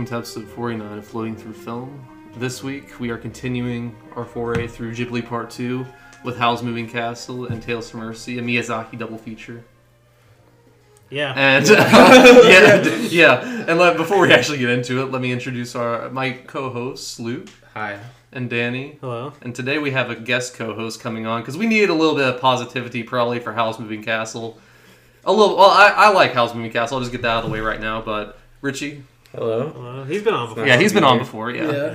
[0.00, 2.32] welcome to episode 49 of Floating Through Film.
[2.36, 5.84] This week we are continuing our foray through Ghibli Part 2
[6.24, 9.62] with Howl's Moving Castle and Tales from Earthsea, a Miyazaki double feature.
[11.10, 11.34] Yeah.
[11.36, 13.64] And yeah, d- yeah.
[13.68, 17.50] And let, before we actually get into it, let me introduce our my co-hosts, Luke
[17.74, 18.00] Hi.
[18.32, 18.98] and Dany.
[19.00, 19.34] Hello.
[19.42, 22.26] And today we have a guest co-host coming on because we need a little bit
[22.26, 24.58] of positivity, probably for Howl's Moving Castle.
[25.26, 25.58] A little.
[25.58, 26.96] Well, I, I like Howl's Moving Castle.
[26.96, 28.00] I'll just get that out of the way right now.
[28.00, 29.02] But Richie,
[29.32, 29.68] Hello.
[29.70, 30.04] Hello.
[30.04, 30.66] He's been on before.
[30.66, 31.50] yeah, he's been on before.
[31.50, 31.94] Yeah.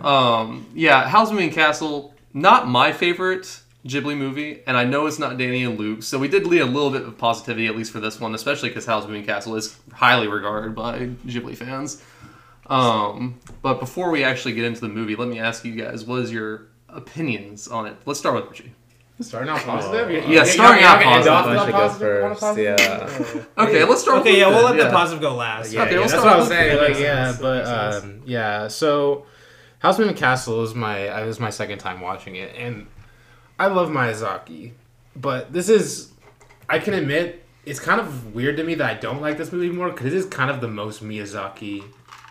[0.00, 5.36] Um, yeah, Howl's Moving Castle, not my favorite Ghibli movie, and I know it's not
[5.36, 8.00] Dany and Luke, so we did lead a little bit of positivity, at least for
[8.00, 12.02] this one, especially because Howl's Moving Castle is highly regarded by Ghibli fans.
[12.66, 16.22] Um, but before we actually get into the movie, let me ask you guys, what
[16.22, 17.96] is your opinions on it?
[18.06, 18.72] Let's start with Richie.
[19.20, 20.10] Starting out positive?
[20.10, 21.54] You- Yeah, starting out wanna end off positive.
[21.54, 22.20] with should go positive?
[22.20, 23.46] First, positive?
[23.56, 23.62] yeah.
[23.64, 24.96] Okay, let's start Okay, with yeah, Luke we'll then, let the yeah.
[24.98, 25.72] positive go last.
[25.72, 26.92] Yeah, Okay, yeah, we'll that's start what I with was saying.
[26.92, 27.66] Like, yeah, but
[28.04, 28.68] um, yeah.
[28.68, 29.26] So,
[29.78, 32.86] Howl's Moving Castle is my uh, this is my second time watching it, and
[33.58, 34.72] I love Miyazaki,
[35.14, 36.10] but this is
[36.68, 39.70] I can admit it's kind of weird to me that I don't like this movie
[39.70, 41.84] more because it is kind of the most Miyazaki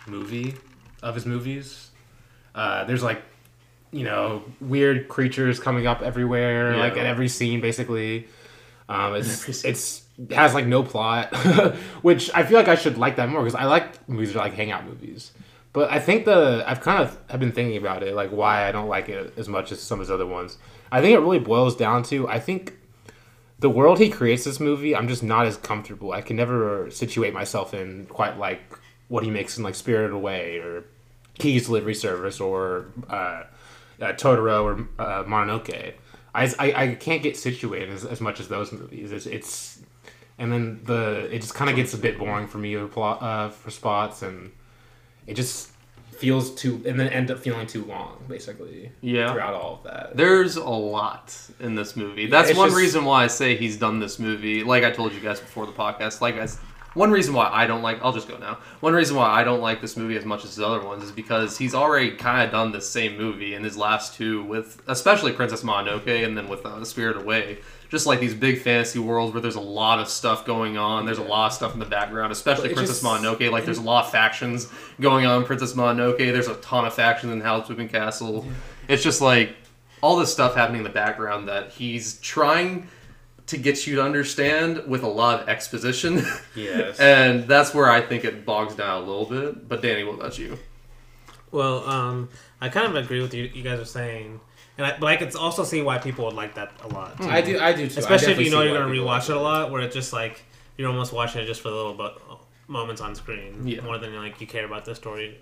[0.06, 0.54] movie
[1.02, 1.90] of his movies.
[2.54, 3.22] Uh, there's like
[3.94, 6.80] you know weird creatures coming up everywhere, Yeah.
[6.80, 8.28] like at every scene, basically.
[8.88, 11.34] Um, it's it's it has like no plot,
[12.02, 14.44] which I feel like I should like that more because I like movies that are
[14.44, 15.32] like hangout movies.
[15.72, 18.72] But I think the I've kind of have been thinking about it, like why I
[18.72, 20.58] don't like it as much as some of his other ones.
[20.92, 22.74] I think it really boils down to I think
[23.58, 26.12] the world he creates this movie, I'm just not as comfortable.
[26.12, 28.60] I can never situate myself in quite like
[29.08, 30.84] what he makes in like Spirited Away or
[31.38, 33.44] Kiki's Delivery Service or uh,
[34.00, 35.94] uh, Totoro or uh, Mononoke.
[36.34, 39.12] I, I, I can't get situated as, as much as those movies.
[39.12, 39.80] It's, it's
[40.38, 43.22] and then the it just kind of gets a bit boring for me to plot
[43.22, 44.50] uh, for spots and
[45.28, 45.70] it just
[46.10, 49.32] feels too and then end up feeling too long basically Yeah.
[49.32, 50.16] throughout all of that.
[50.16, 52.26] There's a lot in this movie.
[52.26, 54.64] That's it's one just- reason why I say he's done this movie.
[54.64, 56.48] Like I told you guys before the podcast, like I,
[56.94, 57.98] one reason why I don't like.
[58.02, 58.58] I'll just go now.
[58.80, 61.10] One reason why I don't like this movie as much as his other ones is
[61.12, 65.32] because he's already kind of done the same movie in his last two, with especially
[65.32, 67.58] Princess Mononoke and then with uh, Spirit Away.
[67.90, 71.04] Just like these big fantasy worlds where there's a lot of stuff going on.
[71.06, 73.50] There's a lot of stuff in the background, especially Princess just- Mononoke.
[73.50, 74.68] Like there's a lot of factions
[75.00, 76.18] going on in Princess Mononoke.
[76.18, 78.46] There's a ton of factions in Howl's Moving Castle.
[78.88, 79.54] It's just like
[80.00, 82.88] all this stuff happening in the background that he's trying
[83.46, 86.22] to get you to understand with a lot of exposition.
[86.54, 86.98] Yes.
[87.00, 89.68] and that's where I think it bogs down a little bit.
[89.68, 90.58] But Dany, what about you?
[91.50, 93.44] Well, um, I kind of agree with you.
[93.44, 94.40] You guys are saying,
[94.76, 97.20] and I, but I could also see why people would like that a lot.
[97.22, 98.00] I do I do too.
[98.00, 100.12] Especially if you know you're gonna people rewatch like it a lot, where it's just
[100.12, 100.42] like
[100.76, 102.20] you're almost watching it just for the little but
[102.66, 103.82] moments on screen, Yeah.
[103.82, 105.38] more than like you care about the story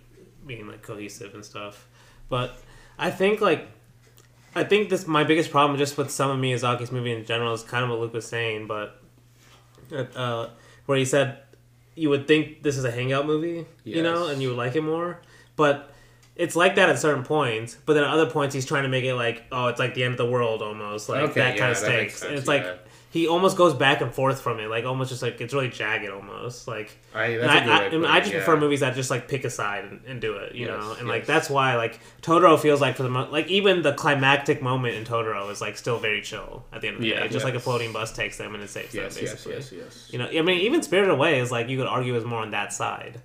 [0.46, 1.88] being like cohesive and stuff.
[2.28, 2.58] But
[2.98, 3.68] I think like
[4.54, 7.62] I think this my biggest problem just with some of Miyazaki's movie in general is
[7.62, 9.00] kind of what Luke was saying, but
[10.14, 10.48] uh,
[10.86, 11.38] where he said
[11.94, 14.82] you would think this is a hangout movie, you know, and you would like it
[14.82, 15.20] more,
[15.56, 15.88] but.
[16.34, 19.04] It's like that at certain points, but then at other points he's trying to make
[19.04, 21.60] it like, oh, it's like the end of the world almost, like Okay, that yeah,
[21.60, 22.22] kind of stakes.
[22.22, 22.76] And it's like yeah.
[23.12, 26.08] He almost goes back and forth from it, like almost just like it's really jagged,
[26.10, 26.90] almost like.
[27.14, 28.38] I, that's I, a good I, and putting I it, just yeah.
[28.38, 30.96] prefer movies that just like pick a side and, and do it, you Yes, know,
[30.98, 34.62] and like that's why like Totoro feels like for the mo- like even the climactic
[34.62, 37.28] moment in Totoro is like still very chill at the end of the Yeah, day,
[37.28, 39.54] just like a floating bus takes them and it saves Yes, them basically.
[39.56, 39.82] yes, yes.
[39.84, 40.08] yes.
[40.10, 42.50] You know, I mean, even Spirited Away is like you could argue is more on
[42.52, 43.20] that side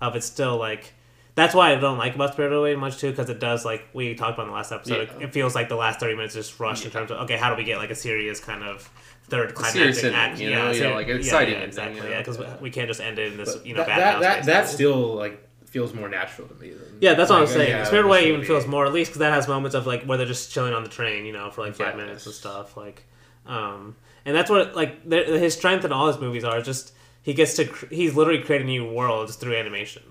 [0.00, 0.92] of it's still like.
[1.36, 4.14] That's why I don't like about Spirited Away much too, because it does like we
[4.14, 5.08] talked about in the last episode.
[5.16, 5.26] Yeah.
[5.26, 7.56] It feels like the last thirty minutes just rushed in terms of okay, how do
[7.56, 8.90] we get like a serious kind of
[9.30, 10.40] third climactic ending, act?
[10.40, 10.70] you know?
[10.70, 11.96] Yeah, ser- like an exciting ending, exactly.
[11.96, 12.10] you know?
[12.10, 14.20] Yeah, because we can't just end it in this But you know that, bad that,
[14.20, 16.70] that, that still like feels more natural to me.
[16.70, 17.70] Than, Yeah, that's what I'm saying.
[17.70, 20.18] yeah, Spirited Away even feels more, at least because that has moments of like where
[20.18, 22.76] they're just chilling on the train, you know, for like five minutes and stuff.
[22.76, 23.04] Like,
[23.46, 26.92] um, and that's what like his strength in all his movies are just
[27.22, 30.02] he gets to cr- he's literally creating new worlds through animation.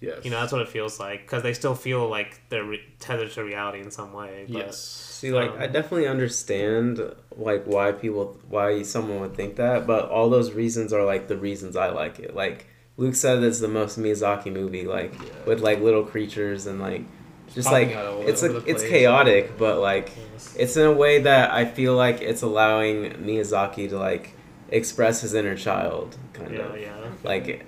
[0.00, 0.24] Yes.
[0.24, 3.32] You know, that's what it feels like because they still feel like they're re- tethered
[3.32, 4.44] to reality in some way.
[4.48, 4.78] But, Yes.
[4.80, 7.00] See, like Um, I definitely understand
[7.36, 11.36] like why people why someone would think that, but all those reasons are like the
[11.36, 12.34] reasons I like it.
[12.36, 12.66] Like
[12.96, 15.30] Luke said, it's the most Miyazaki movie, like Yeah.
[15.46, 17.02] with like little creatures and like
[17.54, 20.54] just like it's over a, it's chaotic, but like Yes.
[20.56, 24.34] it's in a way that I feel like it's allowing Miyazaki to like
[24.70, 26.94] express his inner child, kind yeah, of yeah.
[27.24, 27.64] like.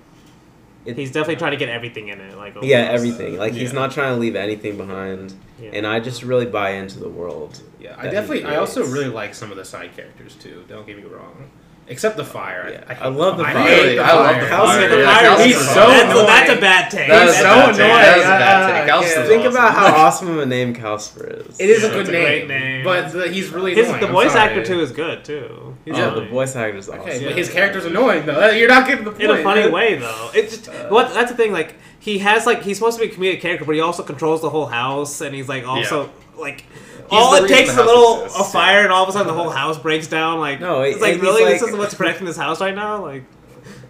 [0.85, 2.35] It, He's definitely trying to get everything in it.
[2.37, 2.93] Like yeah, almost.
[2.95, 3.37] everything.
[3.37, 5.69] Like he's not trying to leave anything behind, Yeah.
[5.73, 7.61] and I just really buy into the world.
[7.79, 8.45] Yeah, I definitely.
[8.45, 10.65] I also really like some of the side characters too.
[10.67, 11.49] Don't get me wrong.
[11.87, 12.69] Except the fire.
[12.71, 13.63] Yeah, I, I love the I fire.
[13.67, 14.87] hate the I love the Howl's fire.
[14.89, 15.19] the fire?
[15.21, 15.87] Kelsey's He's so fire.
[15.87, 16.25] That's, annoying.
[16.27, 17.07] that's a bad take.
[17.09, 17.79] That is He's a so bad take.
[17.81, 17.91] annoying.
[18.01, 18.87] That is a bad take.
[18.87, 19.21] Kelsey's yeah.
[19.23, 19.51] is Think awesome.
[19.51, 21.59] about how awesome of a name Calcifer is.
[21.59, 22.83] It is a good it's a name, great name.
[22.85, 24.01] but the, he's really His, annoying.
[24.01, 25.70] the voice actor too is good too.
[25.85, 27.01] He's Yeah, the um, voice actor's awesome.
[27.01, 27.29] Okay, Yeah.
[27.29, 28.49] but his character's annoying though.
[28.51, 29.23] You're not getting the point.
[29.23, 30.29] in a funny way though.
[30.33, 31.51] It's just uh, what that's the thing.
[31.51, 34.41] Like he has like he's supposed to be a comedic character, but he also controls
[34.41, 36.65] the whole house, and he's like also like.
[37.09, 39.33] all it takes is a little exists, a fire, and all of a sudden the
[39.33, 40.39] whole house breaks down.
[40.39, 43.01] Like No, it's like really he's this is like- what's protecting this house right now.
[43.03, 43.23] Like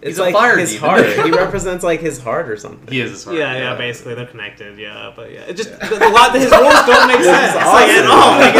[0.02, 0.88] It's He's a like fire his demon.
[0.90, 1.06] heart.
[1.26, 2.92] he represents like his heart or something.
[2.92, 3.36] He is his heart.
[3.36, 4.76] yeah, yeah, basically they're connected.
[4.78, 6.34] Yeah, but yeah, it just a lot.
[6.34, 8.38] His rules don't make sense is like at all.
[8.40, 8.54] Like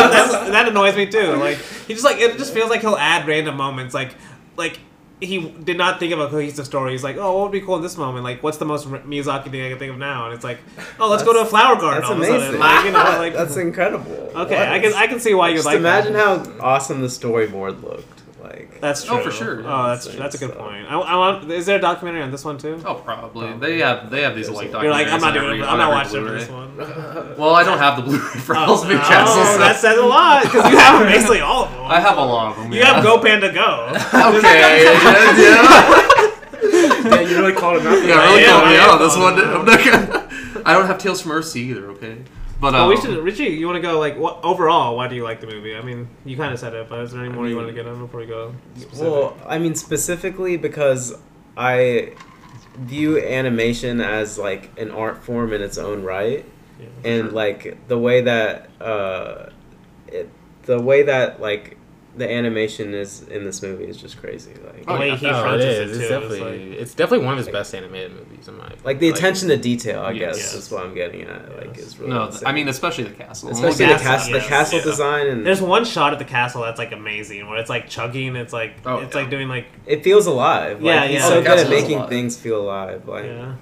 [0.46, 1.34] it, that annoys me too.
[1.34, 1.58] Like
[1.88, 3.92] he just like it just feels like he'll add random moments.
[3.92, 4.14] Like
[4.56, 4.78] like
[5.20, 6.90] he did not think of a cohesive story.
[6.92, 8.24] He's like, oh, what would be cool in this moment?
[8.24, 10.24] Like, what's the most Miyazaki thing I can think of now?
[10.26, 10.58] And it's like,
[10.98, 12.00] oh, let's go to a flower garden.
[12.00, 12.58] That's all amazing.
[12.58, 14.10] Like, you know, like That's incredible.
[14.34, 14.68] okay, What?
[14.68, 15.76] I can I can see why you Just like.
[15.76, 16.46] imagine that.
[16.46, 18.21] how awesome the storyboard looked.
[18.52, 19.19] Like That's true.
[19.19, 19.84] Oh, for sure, uh, yeah.
[19.84, 20.87] Oh, that's That's that's a good so- point.
[20.87, 21.50] I, I want.
[21.50, 22.82] Is there a documentary on this one too?
[22.84, 23.50] Oh, probably.
[23.54, 25.93] They have they have these like You're like, I'm not documentaries doing every- I'm not
[26.04, 26.38] every watching Blu-ray.
[26.40, 27.37] this one.
[27.38, 29.44] Well, I don't have the Blu-ray for Oh, Hell's Big no, Castle.
[29.44, 31.81] so- that says a lot because you have basically all of them.
[31.87, 32.72] I have a lot of them.
[32.72, 33.88] You have Go Panda Go.
[33.88, 34.43] Okay.
[34.43, 36.19] yeah, yeah.
[37.05, 38.05] yeah, you really called him out.
[38.05, 39.38] Yeah, really Yeah, called me I out this one.
[39.38, 41.87] I'm not gonna, I don't have Tales from Earthsea either.
[41.93, 42.19] Okay,
[42.62, 43.46] but Well, um, we should, Richie.
[43.60, 44.96] You want to go like what overall?
[44.96, 45.76] Why do you like the movie?
[45.76, 47.74] I mean, you kind of said it, but is there any more you want to
[47.74, 48.54] get on before we go?
[48.76, 49.02] specific?
[49.02, 51.14] Well, I mean specifically because
[51.56, 52.14] I
[52.78, 56.44] view animation as like an art form in its own right,
[56.80, 56.86] Yeah.
[57.12, 59.50] and like the way that uh,
[60.06, 60.30] it,
[60.62, 61.76] the way that like
[62.14, 64.52] the animation is in this movie is just crazy.
[64.64, 65.16] Like oh, The way yeah.
[65.16, 68.12] he Oh, it crunches it, It's definitely, It's it's definitely one of his best animated
[68.12, 68.84] movies, in my opinion.
[68.84, 70.36] like the attention to detail, I Yes.
[70.36, 70.54] guess, Yes.
[70.66, 71.56] is what I'm getting at.
[71.56, 72.46] Like, is really no, insane.
[72.46, 73.48] I mean especially the castle.
[73.50, 74.84] especially Well, the castle, castle, yes, the castle yeah.
[74.84, 78.36] design, and There's one shot at the castle that's like amazing, where it's like chugging.
[78.36, 79.20] It's like Oh, it's yeah.
[79.22, 80.82] like doing like it feels alive.
[80.82, 81.28] Yeah, like, he's yeah.
[81.28, 82.08] so Oh, the good at making alive.
[82.10, 83.08] things feel alive.
[83.08, 83.54] Like, yeah.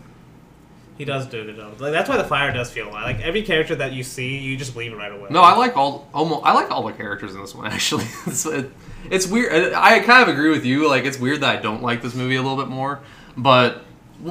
[1.01, 1.81] He does do good job.
[1.81, 3.05] Like that's why the fire does feel alive.
[3.05, 5.29] Like every character that you see, you just believe it right away.
[5.31, 6.45] No, I like all almost.
[6.45, 7.67] I like all the characters in this one.
[7.73, 8.71] Actually, it's, it,
[9.11, 9.73] it's weird.
[9.73, 10.87] I kind of agree with you.
[10.87, 13.01] Like, it's weird that I don't like this movie a little bit more.
[13.35, 13.83] But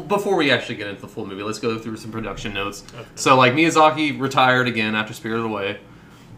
[0.08, 2.84] before we actually get into the full movie, let's go through some production notes.
[2.94, 3.04] Okay.
[3.16, 5.80] So, like Miyazaki retired again after Spirited Away.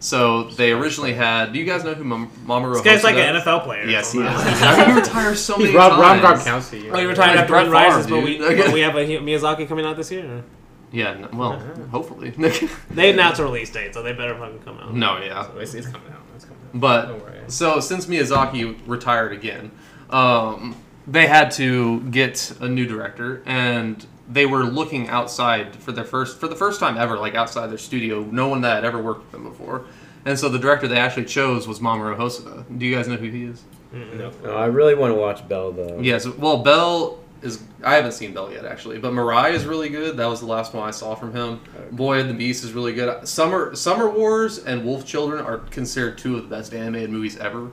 [0.02, 1.52] So they originally had.
[1.52, 2.72] Do you guys know who Mam- Mamoru?
[2.72, 3.84] This guy's like an NFL player.
[3.86, 4.36] Yes, he somehow.
[4.40, 4.62] is.
[4.62, 6.42] I mean, he retires so many He's Rob, Rob times.
[6.44, 6.90] Gronkowski.
[6.92, 9.68] Oh, he retired after Brett Wind Rises, Favre, but we but we have a Miyazaki
[9.68, 10.42] coming out this year.
[10.90, 11.14] Yeah.
[11.14, 11.58] no- Well,
[11.92, 12.34] hopefully.
[12.90, 14.92] They announced a release date, so they better fucking come out.
[14.92, 15.18] no.
[15.18, 15.46] Yeah.
[15.46, 16.20] So it's, it's coming out.
[16.34, 16.80] It's coming out.
[16.80, 17.38] But Don't worry.
[17.46, 19.70] so since Miyazaki retired again,
[20.10, 20.74] um,
[21.06, 26.38] they had to get a new director, and they were looking outside for their first
[26.38, 28.22] for the first time ever, like outside their studio.
[28.22, 29.84] No one that had ever worked with them before,
[30.24, 32.64] and so the director they actually chose was Mamoru Hosoda.
[32.78, 33.62] Do you guys know who he is?
[33.92, 34.32] No.
[34.42, 35.98] no, I really want to watch Belle though.
[36.00, 36.26] Yes.
[36.26, 37.62] Well, Belle is.
[37.84, 40.16] I haven't seen Belle yet actually, but Mirai is really good.
[40.16, 41.60] That was the last one I saw from him.
[41.90, 43.28] Boy and the Beast is really good.
[43.28, 47.70] Summer Summer Wars and Wolf Children are considered two of the best animated movies ever.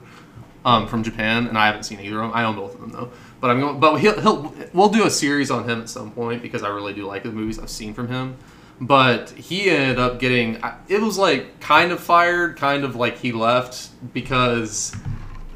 [0.62, 2.32] Um, from Japan, and I haven't seen either of them.
[2.34, 3.10] I own both of them though.
[3.40, 3.80] But I'm going.
[3.80, 6.92] But he'll, he'll we'll do a series on him at some point because I really
[6.92, 8.36] do like the movies I've seen from him.
[8.80, 10.58] But he ended up getting.
[10.88, 14.94] It was like kind of fired, kind of like he left because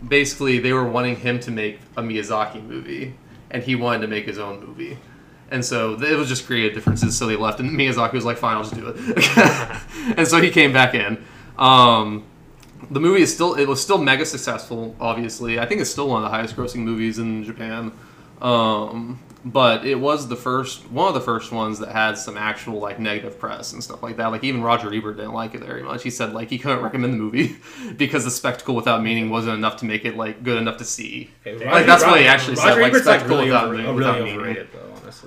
[0.06, 3.14] basically they were wanting him to make a Miyazaki movie,
[3.50, 4.98] and he wanted to make his own movie.
[5.50, 7.16] And so it was just creative differences.
[7.16, 10.50] So they left, and Miyazaki was like, "Fine, I'll just do it." and so he
[10.50, 11.22] came back in.
[11.58, 12.24] Um,
[12.90, 14.94] the movie is still it was still mega successful.
[15.00, 17.92] Obviously, I think it's still one of the highest grossing movies in Japan.
[18.40, 22.78] Um, but it was the first one of the first ones that had some actual
[22.80, 24.28] like negative press and stuff like that.
[24.28, 26.02] Like even Roger Ebert didn't like it very much.
[26.02, 27.56] He said like he couldn't recommend the movie
[27.96, 31.30] because the spectacle without meaning wasn't enough to make it like good enough to see.
[31.46, 33.74] Okay, Like, that's what he actually said, Roger like, Ebert's like spectacle really, without over,
[33.74, 34.66] meaning- really without meaning.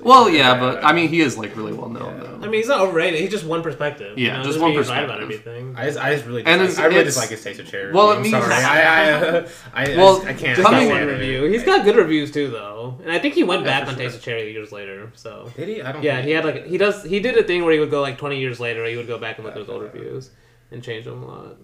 [0.08, 0.50] Overrated, though.
[0.50, 0.62] Honestly.
[0.62, 2.24] Well, yeah, but I mean he is like really well known Yeah.
[2.24, 2.36] though.
[2.38, 3.20] I mean, he's not overrated.
[3.20, 4.18] He's just one perspective.
[4.18, 4.36] Yeah, you know?
[4.38, 5.48] just Doesn't one mean he's right about perspective.
[5.48, 5.76] everything.
[5.78, 7.68] I just, I just really, And dislike, it's- I really it's- dislike his taste of
[7.68, 7.92] cherry.
[7.94, 8.54] Well, it I'm means- sorry.
[8.54, 9.38] I, I,
[9.74, 10.56] I, I, Well, I can't.
[10.58, 11.20] Just Coming- got stand one it.
[11.20, 11.44] review.
[11.46, 13.96] He's got good reviews too, though, and I think he went Yeah, back for on
[13.96, 14.04] sure.
[14.06, 15.12] Taste of Cherry years later.
[15.16, 15.82] So Did he?
[15.82, 16.04] I don't.
[16.04, 18.02] yeah, think- he had like he does he did a thing where he would go
[18.02, 18.86] like twenty years later.
[18.86, 20.30] He would go back and look at his old reviews
[20.72, 21.56] and change them a lot.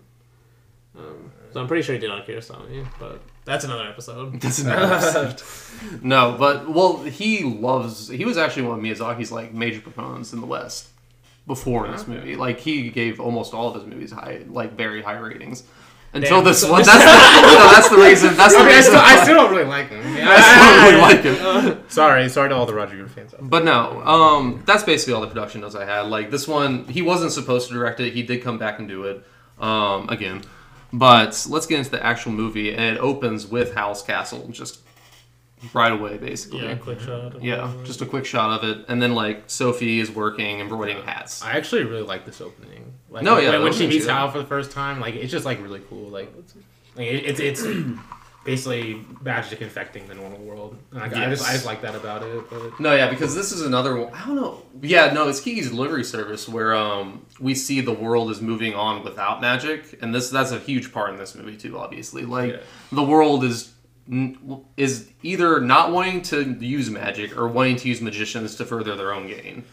[0.97, 4.39] Um, so I'm pretty sure he did on Kiarostami, but that's another episode.
[4.41, 5.41] That's another episode.
[6.03, 8.07] no, but well, he loves.
[8.07, 10.87] He was actually one of Miyazaki's like major proponents in the West
[11.45, 12.11] before this Okay.
[12.13, 12.35] movie.
[12.35, 15.63] Like he gave almost all of his movies high, like very high ratings.
[16.15, 16.45] Until Damn.
[16.45, 17.05] this one, that's the,
[17.41, 18.37] no, that's the reason.
[18.37, 18.91] That's the I, mean, I, reason.
[18.91, 19.99] still, I still don't really like him.
[20.05, 21.89] I, I still don't really like him.
[21.89, 23.33] Sorry, sorry to all the Roger Ebert fans.
[23.41, 26.01] But no, um, that's basically all the production notes I had.
[26.01, 28.13] Like this one, he wasn't supposed to direct it.
[28.13, 29.23] He did come back and do it
[29.59, 30.43] um, again.
[30.95, 34.79] But let's get into the actual movie, and it opens with Howl's castle just
[35.73, 36.61] right away, basically.
[36.61, 37.35] Yeah, quick shot.
[37.35, 37.83] of Yeah, it.
[37.85, 41.41] just a quick shot of it, and then like Sophie is working embroidering hats.
[41.43, 42.93] I actually really like this opening.
[43.09, 44.11] Like, No, yeah, when, when she meets good.
[44.13, 46.09] Howl for the first time, like it's just like really cool.
[46.09, 46.31] Like,
[46.95, 47.63] like it, it's it's
[48.43, 50.77] basically magic infecting the normal world.
[50.91, 52.49] And, like, I just I just like that about it.
[52.49, 54.13] But No, yeah, because this is another one.
[54.13, 54.61] I don't know.
[54.81, 59.03] Yeah, no, it's Kiki's delivery service where um we see the world is moving on
[59.03, 61.77] without magic, and this that's a huge part in this movie too.
[61.77, 62.59] Obviously, like Yeah.
[62.91, 63.71] the world is
[64.77, 69.13] is either not wanting to use magic or wanting to use magicians to further their
[69.13, 69.63] own gain.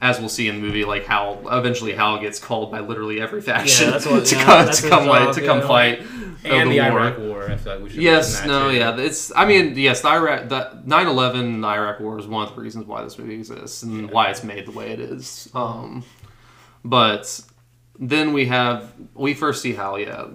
[0.00, 3.40] As we'll see in the movie, like how eventually Howl gets called by literally every
[3.40, 5.66] faction that's what- to yeah, come that's to his come like job, to come yeah.
[5.66, 6.02] fight
[6.44, 6.88] and of the, war.
[6.90, 7.50] Iraq War.
[7.50, 8.02] I feel like we should.
[8.02, 8.76] Yes, no, too.
[8.76, 8.96] yeah.
[8.96, 9.32] It's.
[9.34, 12.86] I mean, yes, the Iraq, the 9/11, the Iraq War is one of the reasons
[12.86, 15.48] why this movie exists and why it's made the way it is.
[15.52, 16.04] Um,
[16.84, 17.40] but
[17.98, 19.98] then we have we first see Howl.
[19.98, 20.26] Yeah,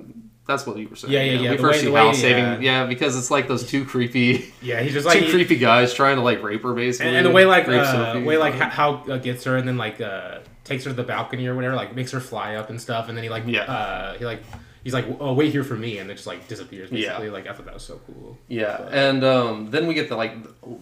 [0.45, 1.13] that's what you were saying.
[1.13, 2.43] Yeah, yeah, yeah, We the first way- see Howl way- saving.
[2.63, 2.81] yeah.
[2.81, 2.85] Yeah.
[2.85, 6.17] because it's like those two creepy, Yeah, he's just like two he- creepy guys trying
[6.17, 8.95] to like rape her basically, and, and the way like Rape uh, way like how,
[9.09, 11.95] uh, gets her and then like uh, takes her to the balcony or whatever, like
[11.95, 13.61] makes her fly up and stuff, and then he like Yeah.
[13.63, 14.43] uh, he like
[14.83, 17.07] he's like oh wait here for me, and it just like disappears Yeah.
[17.09, 17.29] basically.
[17.29, 18.37] Like I thought that was so cool.
[18.49, 20.33] Yeah, and um, then we get the like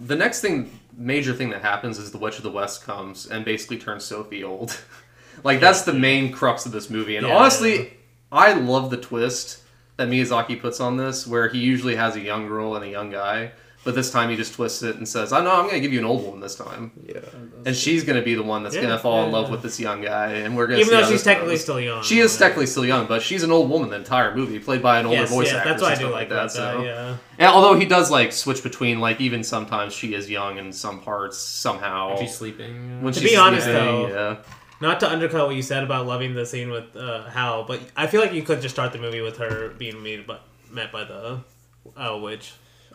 [0.08, 3.46] the next thing, major thing that happens is the Witch of the West comes and
[3.46, 4.76] basically turns Sophie old.
[5.44, 7.36] like that's the main crux of this movie, and Yeah.
[7.38, 7.94] honestly,
[8.32, 9.60] I love the twist
[9.98, 13.12] that Miyazaki puts on this, where he usually has a young girl and a young
[13.12, 13.52] guy,
[13.84, 15.92] but this time he just twists it and says, "I know I'm going to give
[15.92, 17.20] you an old woman this time." Yeah.
[17.66, 19.52] And she's going to be the one that's Yeah, going to fall in love yeah.
[19.52, 21.62] with this young guy, and we're going to Even see though she's technically goes.
[21.64, 22.04] still young.
[22.04, 25.00] She is technically still young, but she's an old woman the entire movie, played by
[25.00, 25.70] an older Yes, voice yeah, actor.
[25.70, 26.52] that's and what I do like about that.
[26.52, 26.84] so.
[26.84, 27.18] Yeah.
[27.38, 31.02] And although he does like switch between like even sometimes she is young in some
[31.02, 32.18] parts somehow.
[32.18, 32.76] She's sleeping.
[33.00, 34.38] Uh, when To she's be honest, sleeping, though, yeah.
[34.82, 38.08] Not to undercut what you said about loving the scene with uh, Howl, but I
[38.08, 40.38] feel like you could just start the movie with her being met by,
[40.72, 41.40] met by the
[41.96, 42.54] uh, witch.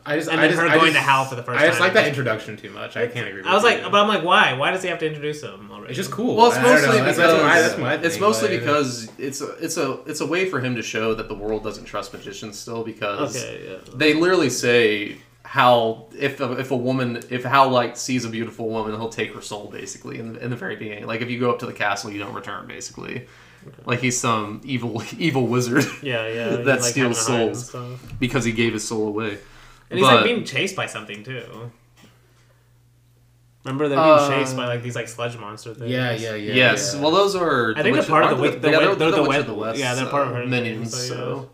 [0.09, 1.65] I just And I just, her I going just- to Howl for the first time.
[1.65, 1.87] I just time.
[1.87, 2.97] like that introduction too much.
[2.97, 3.41] I can't agree.
[3.43, 3.71] with I was you.
[3.71, 4.53] like, but I'm like, why?
[4.53, 5.89] Why does he have to introduce him already?
[5.91, 6.37] it's just cool.
[6.37, 6.77] Well, it's I don't know.
[6.77, 10.27] mostly because that's that's my it's mostly like- because it's a, it's a it's a
[10.27, 13.79] way for him to show that the world doesn't trust magicians still because okay, yeah.
[13.95, 15.17] they literally say
[15.49, 19.33] how if a, if a woman if Howl like sees a beautiful woman he'll take
[19.33, 21.73] her soul basically in, in the very beginning like if you go up to the
[21.73, 23.27] castle you don't return basically
[23.85, 26.57] like he's some evil evil wizard Yeah, yeah.
[26.69, 28.01] That like, steals having a hide and souls.
[28.19, 29.39] because he gave his soul away
[29.91, 31.71] And he's But- like being chased by something too.
[33.65, 35.91] Remember they're being Uh, chased by like these like sludge monster things.
[35.91, 36.55] Yeah, yeah, yeah.
[36.55, 37.01] yes yeah.
[37.03, 39.11] well those are I think they're part of the aren't the yeah, Witch- they're, they're
[39.11, 41.15] the Witch Witch- of the West yeah, they're part of uh, her minions thing, so,
[41.15, 41.25] yeah.
[41.25, 41.51] so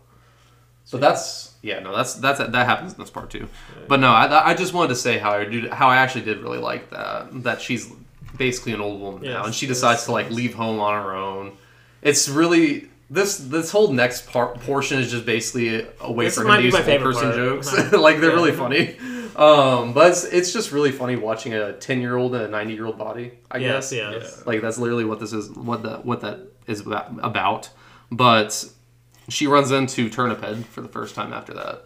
[0.85, 3.47] so that's yeah no that's that's that happens in this part too
[3.87, 6.37] but no I, I just wanted to say how I do how I actually did
[6.39, 7.91] really like that that she's
[8.37, 11.15] basically an old woman now and she yes, decides to like leave home on her
[11.15, 11.53] own
[12.01, 16.41] it's really this this whole next part portion is just basically a, way This for
[16.45, 17.35] him to use old person part.
[17.35, 18.35] jokes like they're Yeah.
[18.35, 18.95] really funny
[19.35, 22.73] um but it's, it's just really funny watching a 10 year old and a 90
[22.73, 24.45] year old body I Yes, guess yes.
[24.45, 27.69] like that's literally what this is what that what that is about.
[28.11, 28.65] but
[29.29, 31.85] she runs into Turniphead for the first time after that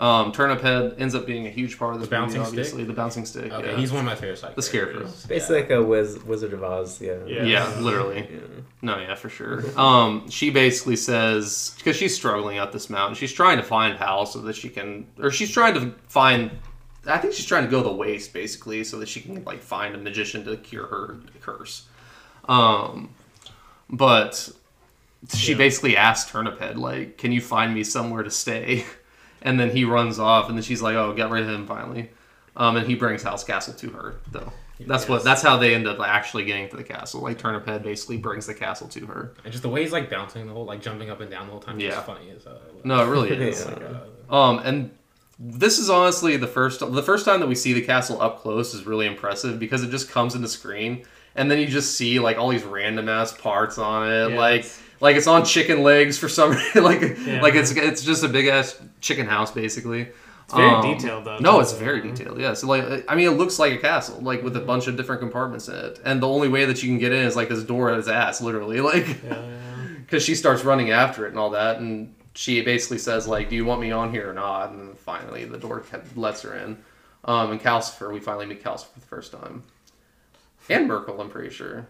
[0.00, 2.58] um, Turniphead ends up being a huge part of this The bouncing movie, stick?
[2.58, 3.76] obviously the bouncing stick Okay, yeah.
[3.76, 5.00] he's one of my favorite side The Scarecrow.
[5.00, 5.26] characters.
[5.26, 7.00] Basically like a Wiz- Wizard of Oz.
[7.00, 7.18] Yeah.
[7.26, 7.42] Yeah.
[7.44, 8.38] yeah literally Yeah.
[8.80, 13.32] no yeah for sure um, she basically says because she's struggling up this mountain she's
[13.32, 16.50] trying to find Howl so that she can or she's trying to find
[17.06, 19.94] I think she's trying to go the waste basically so that she can like find
[19.94, 21.86] a magician to cure her curse
[22.48, 23.14] um,
[23.90, 24.50] but
[25.34, 25.58] she Yeah.
[25.58, 28.84] basically asked Turniphead, like, "Can you find me somewhere to stay?"
[29.44, 32.10] And then he runs off, and then she's like, "Oh, get rid of him finally."
[32.56, 34.52] Um, and he brings Howl's Castle to her, though.
[34.86, 35.24] That's what.
[35.24, 37.22] That's how they end up actually getting to the castle.
[37.22, 39.32] Like Turniphead basically brings the castle to her.
[39.42, 41.50] And just the way he's like bouncing the whole, like jumping up and down the
[41.52, 41.80] whole time.
[41.80, 42.00] Yeah.
[42.02, 43.66] Funny as uh, No, it really is.
[43.68, 43.98] Yeah.
[44.30, 44.92] Um, and
[45.40, 48.74] this is honestly the first the first time that we see the castle up close
[48.74, 52.38] is really impressive because it just comes into screen and then you just see like
[52.38, 54.38] all these random ass parts on it, Yes.
[54.38, 54.66] like
[55.02, 57.42] like it's on chicken legs for some reason, like Yeah.
[57.42, 60.08] like it's it's just a big ass chicken house basically.
[60.44, 61.38] It's very Um, detailed though.
[61.38, 62.38] No, it's very detailed.
[62.40, 64.96] Yeah, so like I mean, it looks like a castle, like with a bunch of
[64.96, 67.48] different compartments in it, and the only way that you can get in is like
[67.50, 69.42] this door at his ass, literally, like Yeah,
[70.00, 73.56] because she starts running after it and all that, and she basically says like, "Do
[73.56, 75.84] you want me on here or not?" And finally, the door
[76.16, 76.78] lets her in.
[77.24, 79.62] Um, and Calcifer, we finally meet Calcifer for the first time,
[80.68, 81.86] and Markl, I'm pretty sure.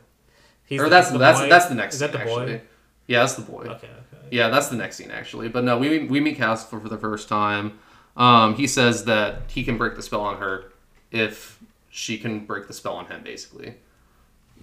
[0.67, 1.49] He's or the- that's the that's boy?
[1.49, 1.95] that's the next.
[1.95, 2.61] Is that the scene, boy?
[3.07, 3.63] Yeah, that's the boy.
[3.63, 4.27] Okay, okay.
[4.31, 5.49] Yeah, that's the next scene actually.
[5.49, 7.79] But no, we we meet Calcifer for the first time.
[8.17, 10.73] Um, he says that he can break the spell on her
[11.11, 11.59] if
[11.91, 13.75] she can break the spell on him, basically.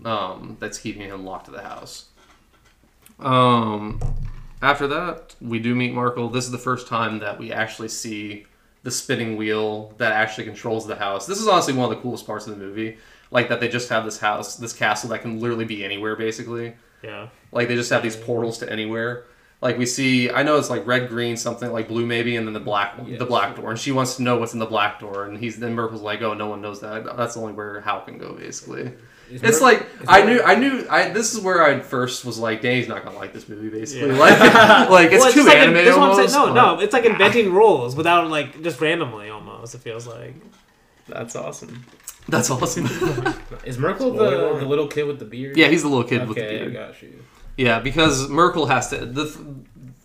[0.06, 2.06] Um, that's keeping him locked to the house.
[3.20, 4.00] Um,
[4.62, 6.32] after that, we do meet Markl.
[6.32, 8.46] This is the first time that we actually see
[8.84, 11.26] the spinning wheel that actually controls the house.
[11.26, 12.98] This is honestly one of the coolest parts of the movie.
[13.32, 16.76] Like that they just have this house, this castle that can literally be anywhere basically.
[17.04, 17.28] Yeah.
[17.52, 19.26] Like they just have these portals to anywhere.
[19.62, 22.54] Like we see, I know it's like red, green, something like blue maybe, and then
[22.54, 25.00] the black, Yeah, the black door, and she wants to know what's in the black
[25.02, 27.04] door, and he's then Markl's like, oh, no one knows that.
[27.18, 28.94] That's the only where Howl can go, basically.
[29.30, 32.24] Is It's Mer- like is I knew, I knew, I this is where I first
[32.24, 34.10] was like, Dany's not gonna like this movie, basically.
[34.12, 34.18] Yeah.
[34.18, 34.40] Like,
[34.90, 36.34] like it's Well, too just like, animated that's what I'm almost.
[36.34, 36.54] saying.
[36.56, 39.76] No, no, it's like inventing rules without like just randomly almost.
[39.76, 40.36] It feels like.
[41.08, 41.84] That's awesome.
[42.30, 42.86] That's awesome.
[43.66, 45.58] Is Markl What do you the, the little kid with the beard?
[45.58, 46.74] yeah, he's the little kid with the okay, beard.
[46.74, 47.24] got you.
[47.60, 49.06] Yeah, because Markl has to.
[49.06, 49.38] The,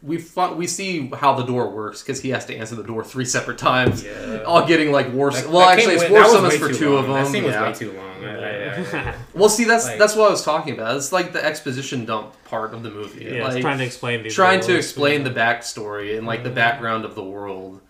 [0.03, 3.05] we fought, we see how the door works because he has to answer the door
[3.05, 4.43] three separate times, Yeah.
[4.45, 5.31] all getting like war.
[5.31, 7.15] That- well, that actually, it's way- war that summons for too two of them.
[7.15, 7.63] That scene was yeah.
[7.63, 8.25] way too long.
[8.25, 10.97] I, I, I, Well, see, that's Like- that's what I was talking about.
[10.97, 13.25] It's like the exposition dump part of the movie.
[13.25, 14.35] Yeah, like, trying to explain these.
[14.35, 16.57] trying to explain the backstory and like the mm-hmm.
[16.57, 17.81] background of the world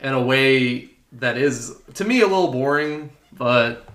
[0.00, 3.10] in a way that is to me a little boring.
[3.32, 3.86] But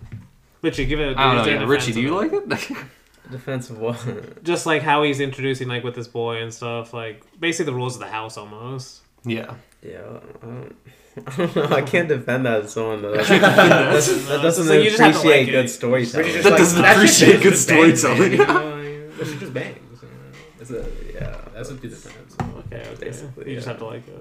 [0.61, 1.17] Richie, give it.
[1.17, 1.51] A, I don't know.
[1.51, 2.77] Yeah, a Richie, do you like it?
[3.31, 4.35] Defensive one.
[4.43, 7.95] Just like how he's introducing like with this boy and stuff, like basically the rules
[7.95, 9.01] of the house almost.
[9.25, 9.55] yeah.
[9.83, 10.01] Yeah,
[10.41, 10.75] I don't,
[11.27, 11.75] I don't know.
[11.75, 15.13] I can't defend that as someone that, that doesn't, that doesn't So you just have
[15.13, 15.69] to appreciate like good it.
[15.69, 16.33] storytelling.
[16.33, 20.01] That like, doesn't "That appreciate good storytelling." man," you know, like, She just bangs.
[20.01, 20.15] You know?
[20.57, 22.35] That's a, yeah, that's what the defense.
[22.71, 23.05] Okay, okay.
[23.05, 24.17] Basically, you just have to like it.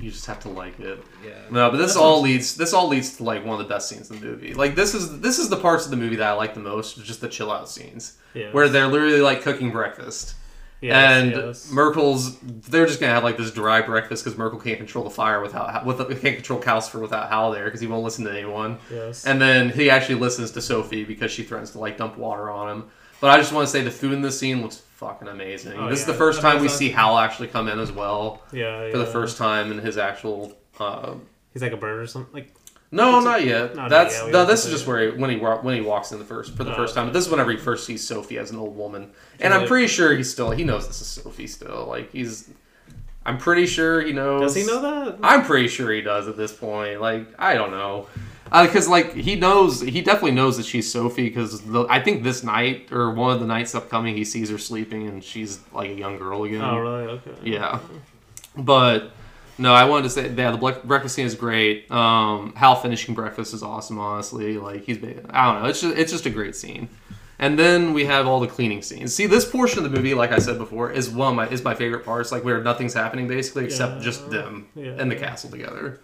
[0.00, 1.02] You just have to like it.
[1.24, 1.32] Yeah.
[1.50, 2.56] No, but this That's all what- leads.
[2.56, 4.54] This all leads to like one of the best scenes in the movie.
[4.54, 7.02] Like this is this is the parts of the movie that I like the most.
[7.04, 8.50] Just the chill out scenes Yeah.
[8.52, 10.34] where they're literally like cooking breakfast.
[10.82, 11.70] Yes, and yes.
[11.70, 15.42] Markl's they're just gonna have like this dry breakfast because Markl can't control the fire
[15.42, 18.78] without with can't control Calcifer without Howl there because he won't listen to anyone.
[18.90, 19.26] yes.
[19.26, 22.70] And then he actually listens to Sophie because she threatens to like dump water on
[22.70, 22.90] him.
[23.20, 25.78] But I just want to say the food in this scene looks fucking amazing.
[25.78, 26.78] Oh, this is the first time we Amazing.
[26.78, 30.56] see Howl actually come in as well yeah, for the first time in his actual.
[30.78, 31.14] Uh,
[31.52, 32.32] He's like a bird or something.
[32.32, 32.54] Like
[32.92, 33.74] no, not yet.
[33.74, 34.44] That's yet, no.
[34.44, 34.88] This is just it.
[34.88, 37.06] where he, when he when he walks in the first for the Oh, first time.
[37.06, 39.86] But this is whenever he first sees Sophie as an old woman, and I'm pretty
[39.86, 41.86] sure he's still he knows this is Sophie still.
[41.86, 42.50] Like he's,
[43.24, 44.40] I'm pretty sure he knows.
[44.40, 45.18] does he know that?
[45.22, 47.00] I'm pretty sure he does at this point.
[47.00, 48.06] Like I don't know,
[48.52, 51.28] because like he knows, he definitely knows that she's Sophie.
[51.28, 55.06] Because I think this night or one of the nights upcoming, he sees her sleeping
[55.08, 56.60] and she's like a young girl again.
[56.62, 57.04] Oh really?
[57.04, 57.30] Okay.
[57.44, 57.78] Yeah,
[58.56, 59.12] but
[59.58, 61.90] no, I wanted to say yeah, the breakfast scene is great.
[61.90, 63.98] Um, Howl finishing breakfast is awesome.
[63.98, 66.88] Honestly, like he's been, I don't know, it's just it's just a great scene.
[67.38, 69.14] And then we have all the cleaning scenes.
[69.14, 71.64] See, this portion of the movie, like I said before, is one of my is
[71.64, 72.32] my favorite parts.
[72.32, 74.02] Like where nothing's happening basically except Yeah.
[74.02, 74.96] just them Yeah.
[74.98, 76.00] and the castle together.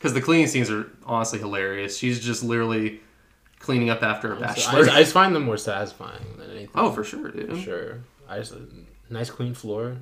[0.00, 1.96] Because the cleaning scenes are honestly hilarious.
[1.96, 3.00] She's just literally
[3.58, 4.84] cleaning up after a I, bachelor.
[4.84, 6.70] just- I just find them more satisfying than anything.
[6.74, 7.50] oh, for sure, dude.
[7.50, 7.98] For sure.
[8.28, 8.54] I just
[9.10, 9.98] nice clean floor.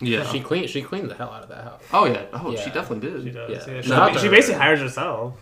[0.00, 0.24] Yeah.
[0.24, 0.68] She cleaned.
[0.70, 1.82] She cleaned the hell out of that house.
[1.92, 2.24] oh yeah.
[2.32, 3.22] Oh, she definitely did.
[3.22, 3.50] She does.
[3.68, 3.74] Yeah.
[3.74, 3.80] Yeah.
[3.82, 4.32] Shout out She, to she her.
[4.32, 5.34] basically hires herself.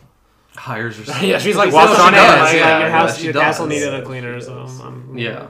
[0.57, 1.22] Hires herself.
[1.22, 2.24] yeah, she's like She walks on she in.
[2.24, 3.74] does, like, yeah, your yeah, house, she your castle does.
[3.79, 4.81] needed a She cleaner, so does.
[4.81, 5.46] I'm, Yeah.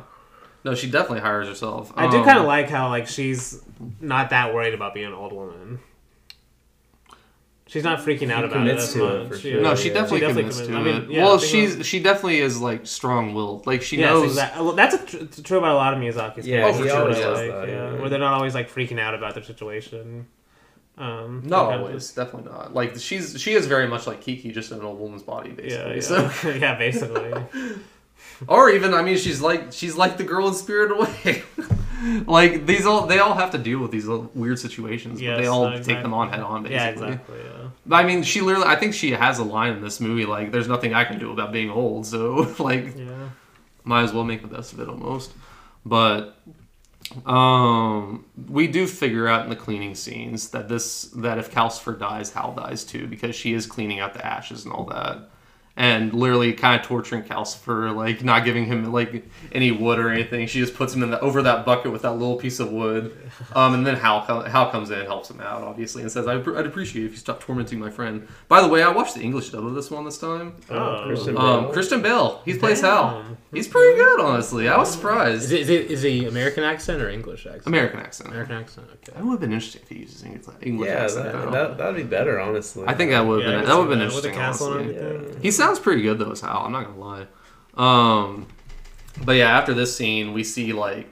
[0.64, 1.92] No, she definitely hires herself.
[1.96, 3.62] I do Um, kind of like how like she's
[4.00, 5.78] not that worried about being an old woman.
[7.68, 9.28] She's not freaking out She about it commits as to it, much.
[9.28, 9.60] for sure.
[9.60, 9.94] No, she Yeah.
[9.94, 11.02] definitely, She definitely commits to commits- I it.
[11.08, 13.66] mean, yeah, well, think she's she definitely is like strong-willed.
[13.66, 14.24] Like she Yes, knows.
[14.30, 14.64] exactly.
[14.64, 16.46] Well, that's a tr- true about a lot of Miyazaki's.
[16.46, 18.00] Yeah, films, he too, always like, does that, yeah, yeah.
[18.00, 20.26] where they're not always like freaking out about their situation.
[20.96, 22.74] Um, Not they kind of always, just- definitely not.
[22.74, 25.94] Like she's she is very much like Kiki, just in an old woman's body, basically.
[25.96, 27.34] yeah, So, yeah, basically.
[28.48, 31.42] or even I mean, she's like she's like the girl in Spirit Away.
[32.26, 35.46] like these all they all have to deal with these little weird situations, but they
[35.46, 36.02] all no, take exactly.
[36.02, 36.76] them on head on, basically.
[36.76, 37.36] yeah, exactly.
[37.44, 37.57] Yeah.
[37.90, 40.68] I mean, she literally, I think she has a line in this movie like, "There's
[40.68, 43.30] nothing I can do about being old," so like, Yeah.
[43.84, 45.32] might as well make the best of it almost.
[45.86, 46.36] But
[47.26, 52.32] um, we do figure out in the cleaning scenes that this that if Calcifer dies,
[52.32, 55.30] Howl dies too because she is cleaning out the ashes and all that.
[55.80, 60.48] And literally kind of torturing Calcifer, like not giving him like any wood or anything.
[60.48, 63.16] She just puts him in the, over that bucket with that little piece of wood.
[63.54, 66.46] Um, and then Howl, Howl comes in and helps him out, obviously, and says, I'd,
[66.48, 68.26] I'd appreciate it if you stop tormenting my friend.
[68.48, 70.56] By the way, I watched the English dub of this one this time.
[70.68, 71.72] Oh, Christian Um, Bale.
[71.72, 73.22] Christian Bale, he plays Howl.
[73.54, 74.68] He's pretty good, honestly.
[74.68, 75.52] I was Is surprised.
[75.52, 77.66] it, is it is he American accent or English accent?
[77.68, 78.30] American accent.
[78.30, 78.88] American accent.
[78.94, 79.12] Okay.
[79.14, 81.32] That would have been interesting if he uses English, English Yeah, accent.
[81.32, 82.84] that, that, that'd be better, honestly.
[82.88, 84.30] I think that would have Yeah, been that would have been interesting.
[84.32, 85.06] with the castle and honestly.
[85.06, 85.40] everything.
[85.42, 86.66] He sounds pretty good though as Howl.
[86.66, 87.26] I'm not gonna lie.
[87.76, 88.46] Um,
[89.24, 91.08] but yeah, after this scene, we see like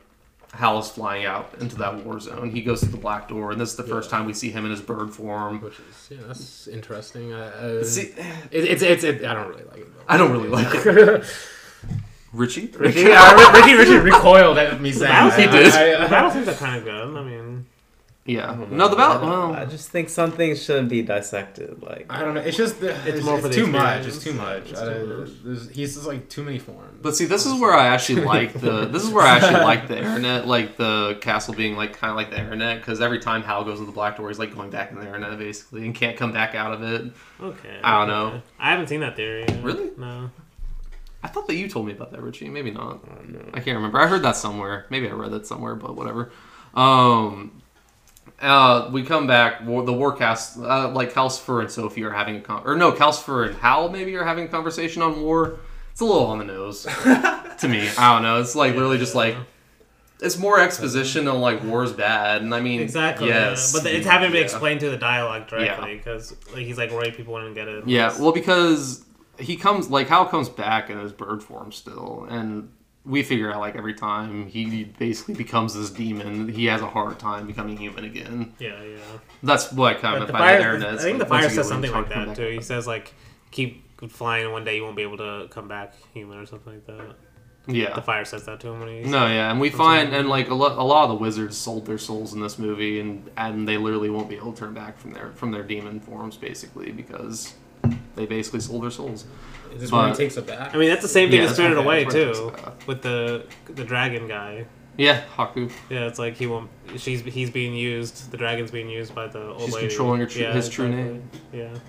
[0.53, 2.51] Howl is flying out into that war zone.
[2.51, 4.65] He goes through the black door, and this is the first time we see him
[4.65, 5.61] in his bird form.
[5.61, 7.33] Which is yeah, that's interesting.
[7.33, 8.13] Uh, uh, See,
[8.51, 9.95] it, it's it's it, I don't really like it.
[9.95, 10.03] Though.
[10.09, 11.25] I don't really like it.
[12.33, 15.39] Richie, Ricky, yeah, Ricky, Ricky recoiled at me saying that.
[15.39, 15.73] He did.
[15.73, 17.17] I- I- The battle scenes are kind of good.
[17.17, 17.46] I mean,
[18.27, 18.47] Yeah.
[18.49, 18.77] Don't know.
[18.77, 19.21] No, the I, ballot.
[19.21, 21.81] don't- Well, I just think some things shouldn't be dissected.
[21.83, 22.41] Like I don't know.
[22.41, 24.07] It's just it's, It's more for the too much.
[24.07, 24.17] experience.
[24.17, 24.71] It's too much.
[24.73, 25.31] It's I- too much.
[25.45, 26.99] there's- he's just like too many forms.
[27.01, 28.87] But see, this is where I actually like the.
[28.87, 32.17] This is where I actually like the internet, like the castle being like kind of
[32.17, 34.71] like the internet, because every time Howl goes in the black door, he's like going
[34.71, 37.13] back in the internet basically, and can't come back out of it.
[37.41, 37.79] Okay.
[37.83, 38.27] I don't know.
[38.29, 38.43] okay.
[38.59, 39.45] I haven't seen that theory.
[39.49, 39.63] yet.
[39.63, 39.91] Really?
[39.97, 40.31] No.
[41.23, 42.49] I thought that you told me about that, Richie.
[42.49, 43.05] Maybe not.
[43.05, 43.51] I don't.
[43.55, 44.01] I can't remember.
[44.01, 44.87] I heard that somewhere.
[44.91, 46.31] Maybe I read that somewhere, but whatever.
[46.75, 47.56] Um,
[48.41, 49.65] uh, we come back.
[49.67, 53.47] war- The warcast, uh, like Calcifer and Sophie are having a con- or no, Calcifer
[53.49, 55.59] and Howl maybe are having a conversation on war.
[55.93, 57.89] It's a little on the nose to me.
[57.99, 58.41] I don't know.
[58.41, 59.35] It's like literally just like
[60.21, 63.29] it's more exposition on like war's bad, and I mean Exactly.
[63.29, 63.81] Yes, yeah.
[63.83, 64.45] But it's having to be yeah.
[64.45, 67.87] explained through the dialogue directly because like, he's like worried people wouldn't get it.
[67.89, 69.05] Yeah, well, because
[69.39, 72.71] he comes like Howl comes back in his bird form still, and
[73.07, 77.19] we figure out like every time he basically becomes this demon, he has a hard
[77.19, 78.53] time becoming human again.
[78.59, 78.99] Yeah, yeah.
[79.43, 80.99] That's what kind But of the fire, the internet.
[80.99, 82.49] I think the fire says something like that too.
[82.49, 83.15] He says like
[83.53, 86.87] keep flying, one day you won't be able to come back human or something like
[86.87, 87.17] that.
[87.69, 90.21] Yeah, the fire says that to him when he's No, yeah, and we find something.
[90.21, 93.01] and like a lot, a lot of the wizards sold their souls in this movie,
[93.01, 95.99] and and they literally won't be able to turn back from their from their demon
[95.99, 97.55] forms basically because
[98.15, 99.25] they basically sold their souls.
[99.77, 100.75] Is this when he takes a bath?
[100.75, 102.35] I mean, that's the same thing Yeah, as that's Spirited okay, Away that's where it
[102.35, 104.67] too, with the the dragon guy.
[104.99, 105.71] Yeah, Haku.
[105.91, 106.71] Yeah, it's like he won't.
[106.97, 108.31] She's he's being used.
[108.31, 109.89] The dragon's being used by the old She's lady.
[109.89, 111.13] controlling her tru- yeah, his true exactly.
[111.13, 111.31] name.
[111.53, 111.69] Yeah.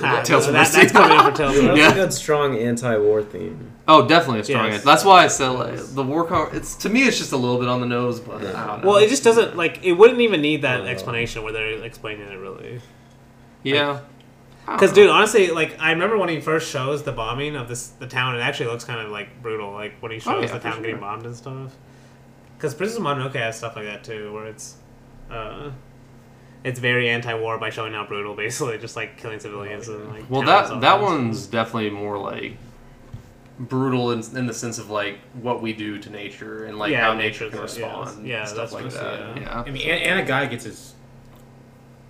[0.00, 1.90] Yeah, Ah, Tales from that, the that's coming in for Tales from the That's Yeah.
[1.90, 3.72] a good strong anti-war theme.
[3.86, 4.72] Oh, definitely a strong.
[4.72, 4.82] Yes.
[4.82, 6.24] That's why I said like, the war.
[6.24, 8.82] Con- it's to me, it's just a little bit on the nose, but I don't
[8.82, 8.88] know.
[8.88, 12.36] Well, it just doesn't like it wouldn't even need that explanation where they're explaining it
[12.38, 12.80] really.
[13.62, 13.80] yeah.
[13.82, 14.02] I don't
[14.66, 18.06] Because, dude, honestly, like I remember when he first shows the bombing of this the
[18.06, 19.72] town, it actually looks kind of like brutal.
[19.72, 20.82] Like when he shows Oh, yeah, the town sure.
[20.82, 21.72] getting bombed and stuff.
[22.56, 24.76] Because Princess Mononoke has stuff like that too, where it's,
[25.32, 25.72] uh,
[26.62, 30.30] it's very anti-war by showing how brutal, basically, just like killing civilians and like.
[30.30, 31.02] Well, that that around.
[31.02, 32.56] one's definitely more like
[33.58, 37.00] brutal in, in the sense of like what we do to nature and like Yeah,
[37.00, 38.26] how nature can nature's- yeah, respond.
[38.26, 39.36] yeah, and stuff that's like that.
[39.36, 39.42] yeah.
[39.42, 39.60] Yeah.
[39.66, 40.91] I mean, and, and a guy gets his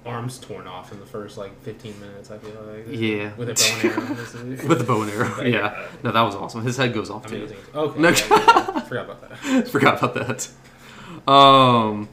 [0.04, 2.30] arms torn off in the first like 15 minutes.
[2.30, 2.86] I feel like.
[2.88, 3.34] Yeah.
[3.36, 4.68] With a bow and arrow.
[4.68, 5.42] With the bow and arrow.
[5.42, 5.66] Yeah.
[5.66, 6.62] uh, No, that was awesome.
[6.64, 7.36] His head goes off too.
[7.36, 7.56] Amazing.
[7.74, 8.00] Okay.
[8.00, 8.08] No.
[8.08, 8.36] yeah, yeah,
[8.74, 8.80] yeah.
[8.80, 9.68] Forgot about that.
[9.68, 11.30] Forgot about that.
[11.32, 12.08] Um,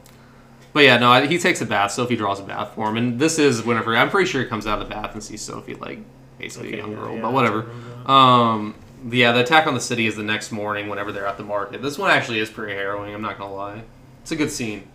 [0.72, 1.92] but yeah, no, I- he takes a bath.
[1.92, 4.66] Sophie draws a bath for him, and this is whenever I'm pretty sure he comes
[4.66, 5.98] out of the bath and sees Sophie like
[6.38, 7.62] basically Okay, a young yeah, girl, yeah, but whatever.
[7.62, 8.10] I remember that.
[8.12, 8.74] Um,
[9.10, 11.82] yeah, the attack on the city is the next morning whenever they're at the market.
[11.82, 13.14] This one actually is pretty harrowing.
[13.14, 13.82] I'm not gonna lie.
[14.22, 14.86] It's a good scene.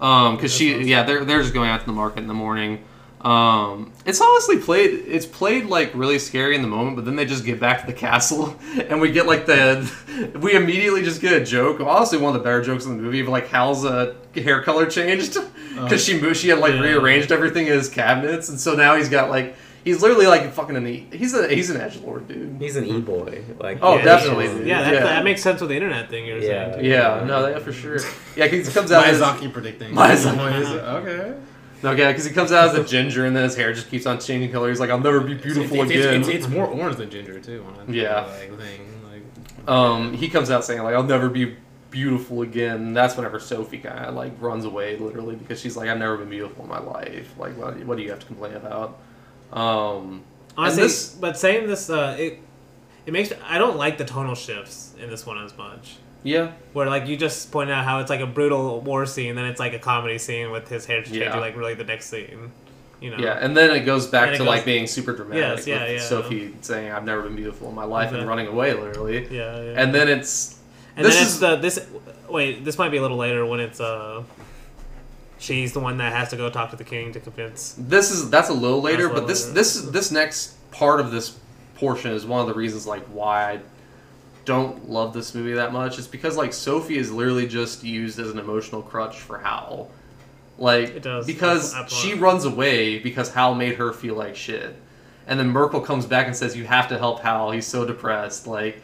[0.00, 2.84] Um, because she, yeah, they're they're just going out to the market in the morning.
[3.20, 5.04] Um, it's honestly played.
[5.06, 7.86] It's played like really scary in the moment, but then they just get back to
[7.86, 8.56] the castle,
[8.88, 9.90] and we get like the.
[10.40, 11.80] We immediately just get a joke.
[11.80, 14.84] Honestly, one of the better jokes in the movie, but like Howl's uh, hair color
[14.86, 15.38] changed
[15.74, 16.36] because she moved.
[16.38, 16.80] She had like Yeah.
[16.80, 19.54] rearranged everything in his cabinets, and so now he's got like.
[19.82, 22.56] He's literally like fucking an e- he's a he's an edge lord dude.
[22.60, 23.42] He's an e-boy.
[23.58, 24.66] Like Oh, Yeah, definitely, Yeah, dude.
[24.68, 25.00] that, Yeah.
[25.04, 26.70] that makes sense with the internet thing you're Yeah.
[26.72, 26.82] saying.
[26.82, 26.88] Too.
[26.88, 27.96] Yeah, no, that for sure.
[28.36, 29.94] Yeah, because he comes out as Miyazaki predicting.
[29.94, 30.84] Miyazaki.
[31.00, 31.34] okay.
[31.82, 34.04] no, yeah, because he comes out as a ginger, and then his hair just keeps
[34.06, 34.68] on changing color.
[34.68, 37.40] He's like, "I'll never be beautiful it's, it's, again." It's, it's, more orange than ginger
[37.40, 37.64] too.
[37.86, 38.26] On Yeah.
[38.26, 38.80] Like, thing.
[39.10, 41.56] Like, um, he comes out saying like, "I'll never be
[41.90, 45.98] beautiful again." That's whenever Sophie kind of like runs away, literally, because she's like, "I've
[45.98, 47.32] never been beautiful in my life.
[47.38, 48.98] Like, what, what do you have to complain about?"
[49.52, 50.22] Um,
[50.56, 52.38] Honestly, this- but saying this, uh, it
[53.06, 55.96] it makes I don't like the tonal shifts in this one as much.
[56.22, 59.46] yeah, Where like you just pointed out how it's like a brutal war scene, then
[59.46, 61.38] it's like a comedy scene with his hair changing Yeah.
[61.38, 62.52] like really the next scene.
[63.00, 63.16] You know.
[63.16, 65.42] yeah, and then it goes back And to goes- like being super dramatic.
[65.58, 65.98] Yes, yeah, with yeah.
[66.00, 69.26] Sophie saying, "I've never been beautiful in my life," and running away, literally.
[69.30, 69.58] Yeah.
[69.58, 69.72] yeah.
[69.82, 70.56] And then it's
[70.96, 71.86] And this then it's is- the this.
[72.28, 74.22] Wait, this might be a little later when it's uh.
[75.40, 77.74] She's the one that has to go talk to the king to convince.
[77.78, 81.38] This is that's a little later, but this little this this next part of this
[81.76, 83.60] portion is one of the reasons like why I
[84.44, 85.98] don't love this movie that much.
[85.98, 89.90] It's because like Sophie is literally just used as an emotional crutch for Howl.
[90.58, 94.76] Like It does, because she runs away because Howl made her feel like shit.
[95.26, 97.50] And then Markl comes back and says you have to help Howl.
[97.50, 98.82] He's so depressed like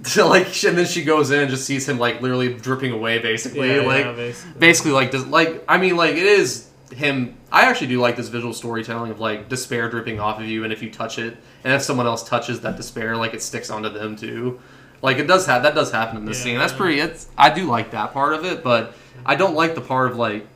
[0.04, 3.18] so, like and then she goes in and just sees him like literally dripping away
[3.18, 4.60] basically Yeah, like yeah, basically.
[4.60, 7.34] basically like does like I mean like it is him.
[7.50, 10.72] I actually do like this visual storytelling of like despair dripping off of you, and
[10.72, 13.88] if you touch it, and if someone else touches that despair, like it sticks onto
[13.90, 14.60] them too.
[15.02, 16.44] Like it does have that does happen in this Yeah.
[16.44, 16.58] scene.
[16.58, 17.00] That's pretty.
[17.00, 18.94] It's I do like that part of it, but
[19.26, 20.46] I don't like the part of like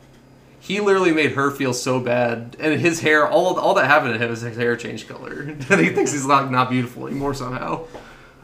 [0.61, 4.18] he literally made her feel so bad, and his hair all all that happened to
[4.24, 7.85] him is his hair changed color, and he thinks he's like not beautiful anymore somehow.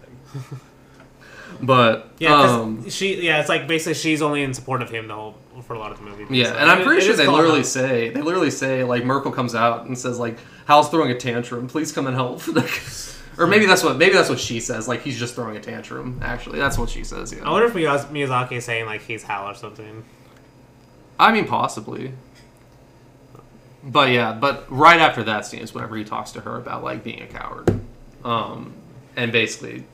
[1.63, 3.21] But yeah, um, she.
[3.21, 5.35] Yeah, it's like basically she's only in support of him the whole
[5.67, 6.25] for a lot of the movie.
[6.35, 7.67] Yeah, So and I'm pretty it sure is they literally out.
[7.67, 11.67] say they literally say like Markl comes out and says like Howl's throwing a tantrum,
[11.69, 12.41] please come and help.
[13.39, 14.89] or maybe that's what maybe that's what she says.
[14.89, 16.19] Like he's just throwing a tantrum.
[16.23, 17.31] Actually, that's what she says.
[17.33, 17.47] Yeah.
[17.47, 20.03] I wonder if Miyaz- Miyazaki is saying like he's Howl or something.
[21.19, 22.13] I mean possibly.
[23.83, 27.03] But yeah, but right after that scene is whenever he talks to her about like
[27.03, 27.81] being a coward,
[28.25, 28.75] um,
[29.17, 29.85] and basically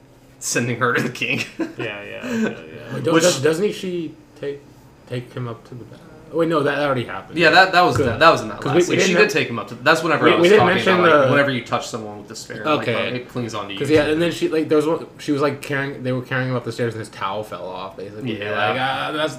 [0.41, 1.41] sending her to the king.
[1.59, 2.95] Yeah, yeah, yeah, yeah.
[2.95, 4.61] Wait, Which- does, doesn't he she take
[5.09, 6.01] take him up to the bed?
[6.33, 7.39] Wait, no, that already happened.
[7.39, 8.97] yeah, that that was that, that was in that 'Cause last we- scene.
[8.97, 9.75] we She didn't did know- take him up to.
[9.77, 11.87] That's whenever We- I was we didn't talking mention about like, the- whenever you touch
[11.87, 12.95] someone with despair, like, Okay.
[13.11, 13.79] uh, it clings on to you.
[13.79, 15.07] Because yeah, and then she like there was one.
[15.19, 16.03] She was like carrying.
[16.03, 17.97] They were carrying him up the stairs, and his towel fell off.
[17.97, 18.51] Basically, Yeah.
[18.51, 19.39] Like ah, that's.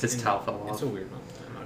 [0.00, 0.72] his towel fell off.
[0.72, 1.21] It's a weird moment.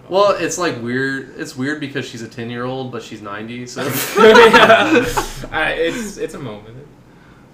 [0.06, 1.34] I'm not gonna Well, it's like weird.
[1.38, 3.66] It's weird because she's a ten year old, but she's ninety.
[3.66, 3.82] So
[4.18, 5.04] yeah.
[5.50, 6.86] I, it's it's a moment.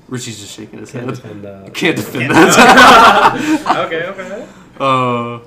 [0.08, 1.14] Richie's just shaking his Can't head.
[1.14, 1.74] defend that.
[1.74, 3.86] Can't defend that.
[3.86, 4.46] okay, okay.
[4.78, 5.40] uh,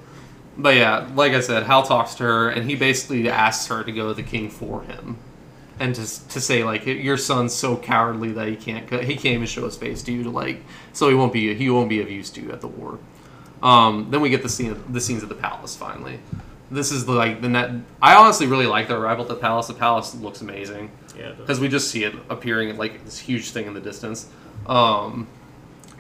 [0.58, 3.92] but yeah, like I said, Howl talks to her, and he basically asks her to
[3.92, 5.18] go to the king for him,
[5.80, 9.46] and to to say like your son's so cowardly that he can't he can't even
[9.46, 10.64] show his face to you to like
[10.94, 12.98] so he won't be he won't be of use to you at the war.
[13.62, 16.20] Um, then we get the scene the scenes at the palace finally.
[16.72, 17.72] This is the like the net.
[18.02, 19.68] I honestly really like the arrival at the palace.
[19.68, 20.92] The palace looks amazing.
[21.18, 21.34] yeah.
[21.38, 24.30] because we just see it appearing like this huge thing in the distance.
[24.66, 25.28] Um,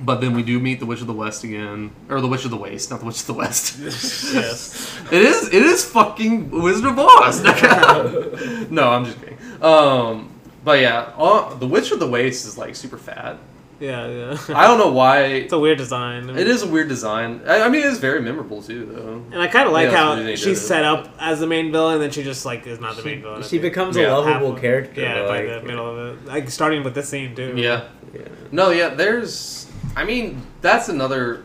[0.01, 2.51] but then we do meet the Witch of the West again, or the Witch of
[2.51, 3.79] the Waste, not the Witch of the West.
[3.79, 4.99] yes.
[5.11, 7.41] it is, it is fucking Wizard of Oz.
[8.69, 9.37] no, I'm just kidding.
[9.61, 10.29] Um,
[10.65, 13.37] but yeah, all, the Witch of the Waste is like super fat.
[13.79, 14.37] Yeah, yeah.
[14.55, 15.23] I don't know why.
[15.45, 16.29] It's a weird design.
[16.29, 17.41] It is a weird design.
[17.45, 19.23] I, I mean, it is very memorable too, though.
[19.33, 20.55] And I kind of like Yeah, how she's did.
[20.57, 23.21] set up as the main villain, and then she just like is not the main
[23.21, 23.43] villain.
[23.43, 24.13] She becomes Yeah.
[24.13, 25.01] a lovable Half- character.
[25.01, 27.53] Yeah, by like, the middle of it, like starting with this scene too.
[27.57, 27.83] Yeah.
[28.13, 28.21] yeah.
[28.51, 29.69] No, yeah, there's.
[29.95, 31.43] I mean, that's another.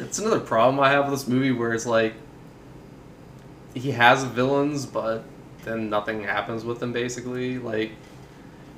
[0.00, 2.14] It's another problem I have with this movie where it's like.
[3.74, 5.24] He has villains, but
[5.64, 7.58] then nothing happens with them, basically.
[7.58, 7.90] Like.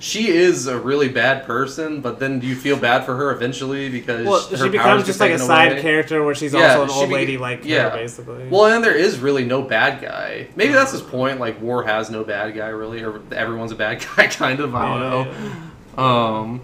[0.01, 3.89] She is a really bad person, but then do you feel bad for her eventually
[3.89, 5.81] because Well, she becomes just like a side away?
[5.83, 7.89] character where she's Yeah, also an she old beca- lady like yeah.
[7.91, 8.49] her, basically.
[8.49, 10.49] Well, and there is really no bad guy.
[10.57, 11.41] Maybe that's his point.
[11.41, 14.75] Like, war has no bad guy, really, or everyone's a bad guy, kind of.
[14.75, 15.35] I don't Yeah,
[15.97, 16.03] know.
[16.03, 16.61] Um,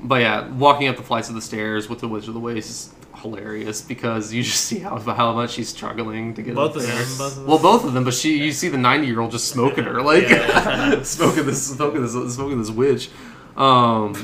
[0.00, 2.68] but yeah, walking up the flights of the stairs with the Wizard of the Waste
[2.70, 6.76] is hilarious because you just see how how much she's struggling to get Both up
[6.76, 6.94] of there.
[6.94, 7.46] them, both of them.
[7.48, 10.00] Well, both of them, but she you see the ninety year old just smoking her,
[10.02, 11.02] like Yeah.
[11.16, 13.10] smoking this smoking this smoking this witch.
[13.56, 14.14] Um,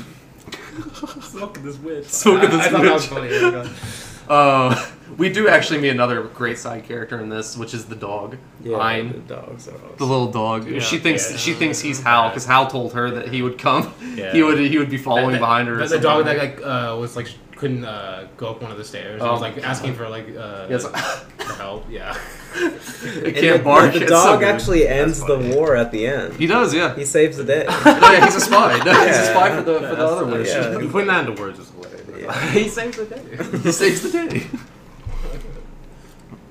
[1.21, 2.05] Smoking this witch.
[2.05, 3.39] Smoking this I, I thought that was witch.
[3.41, 3.69] funny.
[4.29, 4.73] Uh,
[5.17, 8.37] we do actually meet another great side character in this, which is the dog.
[8.63, 9.11] Yeah, Ein.
[9.11, 9.95] the dogs are awesome.
[9.97, 10.69] The little dog.
[10.69, 11.57] Yeah, she thinks yeah, she yeah.
[11.57, 13.93] thinks he's Howl because Howl told her that he would come.
[14.15, 14.31] Yeah.
[14.31, 15.73] He would he would be following That- behind her.
[15.81, 17.27] or The, the dog that like uh, was like
[17.61, 19.21] couldn't uh, go up one of the stairs.
[19.21, 20.83] and Oh was like asking for like uh, Yes.
[21.37, 21.85] for help.
[21.89, 22.17] Yeah.
[22.55, 23.93] it can't the, bark.
[23.93, 24.49] The It's so dog good.
[24.49, 26.33] actually ends the war at the end.
[26.33, 26.95] He does, yeah.
[26.95, 27.65] He saves the day.
[27.67, 28.77] No, yeah, he's a spy.
[28.85, 30.37] No, he's a spy for the for the other funny.
[30.39, 30.47] witch.
[30.49, 30.91] Yeah.
[30.91, 32.01] Putting that into words is hilarious.
[32.19, 32.49] Yeah.
[32.51, 33.59] he saves the day.
[33.63, 34.47] he saves the day.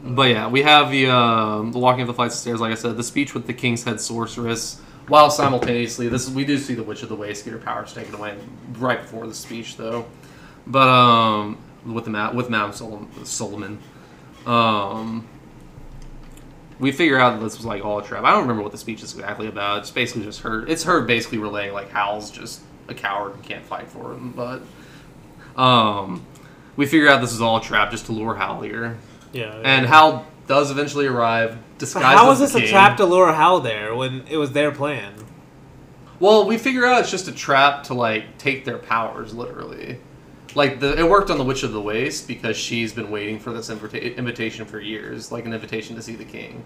[0.02, 2.60] But yeah, we have the um, the walking up the flights of stairs.
[2.60, 4.80] Like I said, the speech with the king's head sorceress.
[5.08, 8.14] While simultaneously, this we do see the witch of the waste get her powers taken
[8.14, 8.36] away
[8.78, 10.06] right before the speech, though.
[10.66, 13.78] But um, with the with Madame Sol- Suliman,
[14.46, 15.26] um,
[16.78, 18.24] we figure out that this was like all a trap.
[18.24, 19.80] I don't remember what the speech is exactly about.
[19.80, 20.66] It's basically just her.
[20.66, 24.32] It's her basically relaying like Howl's just a coward and can't fight for him.
[24.32, 24.62] But
[25.60, 26.24] um,
[26.76, 28.98] we figure out this is all a trap just to lure Howl here.
[29.32, 29.44] Yeah.
[29.44, 29.62] yeah.
[29.64, 33.60] And Howl does eventually arrive, But disguised how was this a trap to lure Hal
[33.60, 35.14] there when it was their plan?
[36.18, 39.98] Well, we figure out it's just a trap to like take their powers, literally.
[40.56, 43.52] Like the it worked on the Witch of the Waste because she's been waiting for
[43.52, 46.62] this invita- invitation for years, like an invitation to see the king.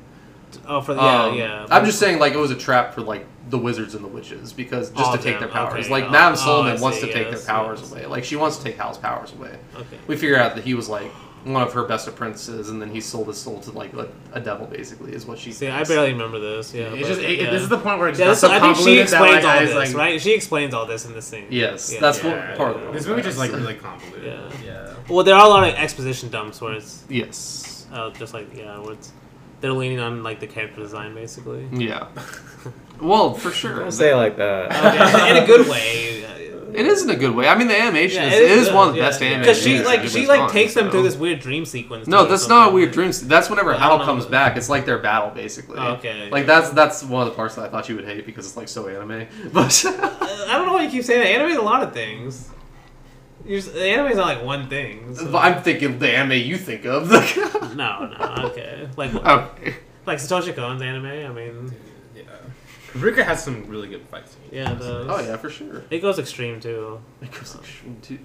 [0.68, 1.66] Oh, for the, yeah, Um, yeah.
[1.68, 4.52] I'm just saying, like it was a trap for like the wizards and the witches
[4.52, 5.86] because just All to take their powers.
[5.86, 5.90] okay.
[5.92, 7.90] Like Oh, Madame oh, Suliman wants see, to take yes, their powers yes.
[7.90, 8.06] away.
[8.06, 9.58] Like she wants to take Howl's powers away.
[9.76, 9.98] okay.
[10.06, 11.10] We figure out that he was like
[11.44, 14.40] one of her best apprentices, and then he sold his soul to like a, a
[14.40, 15.52] devil, basically, is what she.
[15.52, 16.72] See, I barely remember this.
[16.74, 17.50] Yeah, It's but, just it, yeah.
[17.50, 19.44] this is the point where it's Yeah, just so I think she convoluted that, explains
[19.44, 20.20] like, all this, like, right?
[20.20, 21.46] She explains all this in this scene.
[21.50, 22.00] Yes, Yeah.
[22.00, 22.82] that's what Yeah, part yeah.
[22.82, 22.92] of it.
[22.94, 24.24] This movie just like really convoluted.
[24.24, 24.50] Yeah.
[24.64, 24.94] Yeah.
[25.08, 27.86] Well, there are a lot of exposition dumps where it's Yes.
[27.92, 29.12] uh, just like yeah, where it's
[29.60, 31.68] they're leaning on like the character design basically.
[31.72, 32.08] Yeah.
[33.00, 33.80] Well, for sure.
[33.80, 34.70] Don't say it like that.
[35.36, 36.24] in a good way.
[36.74, 37.46] It is in a good way.
[37.48, 39.20] I mean, the animation Yeah, is, it it is good, one of the yeah, best
[39.20, 39.38] yeah.
[39.38, 40.90] Because she like she like on, takes them so.
[40.90, 42.06] through this weird dream sequence.
[42.06, 43.12] No, that's not a weird dream.
[43.12, 44.56] se- That's whenever I Howl comes back.
[44.56, 45.78] It's like their battle, basically.
[45.78, 46.28] Oh, okay.
[46.30, 48.56] Like that's that's one of the parts that I thought you would hate because it's
[48.56, 49.26] like so anime.
[49.52, 49.90] But Uh,
[50.48, 51.28] I don't know why you keep saying that.
[51.28, 52.50] Anime's a lot of things.
[53.46, 55.14] You're, just- the anime's not like one thing.
[55.14, 57.10] so- But I'm thinking the anime you think of.
[57.76, 58.88] no, no, okay.
[58.96, 59.74] Like okay.
[60.06, 61.06] like Satoshi Kon's anime.
[61.06, 61.74] I mean,
[62.94, 63.00] Yeah.
[63.00, 64.52] Paprika has some really good fight scenes.
[64.52, 65.06] yeah, it does.
[65.08, 65.82] Oh yeah, for sure.
[65.90, 67.00] It goes extreme too.
[67.20, 68.18] It goes extreme too.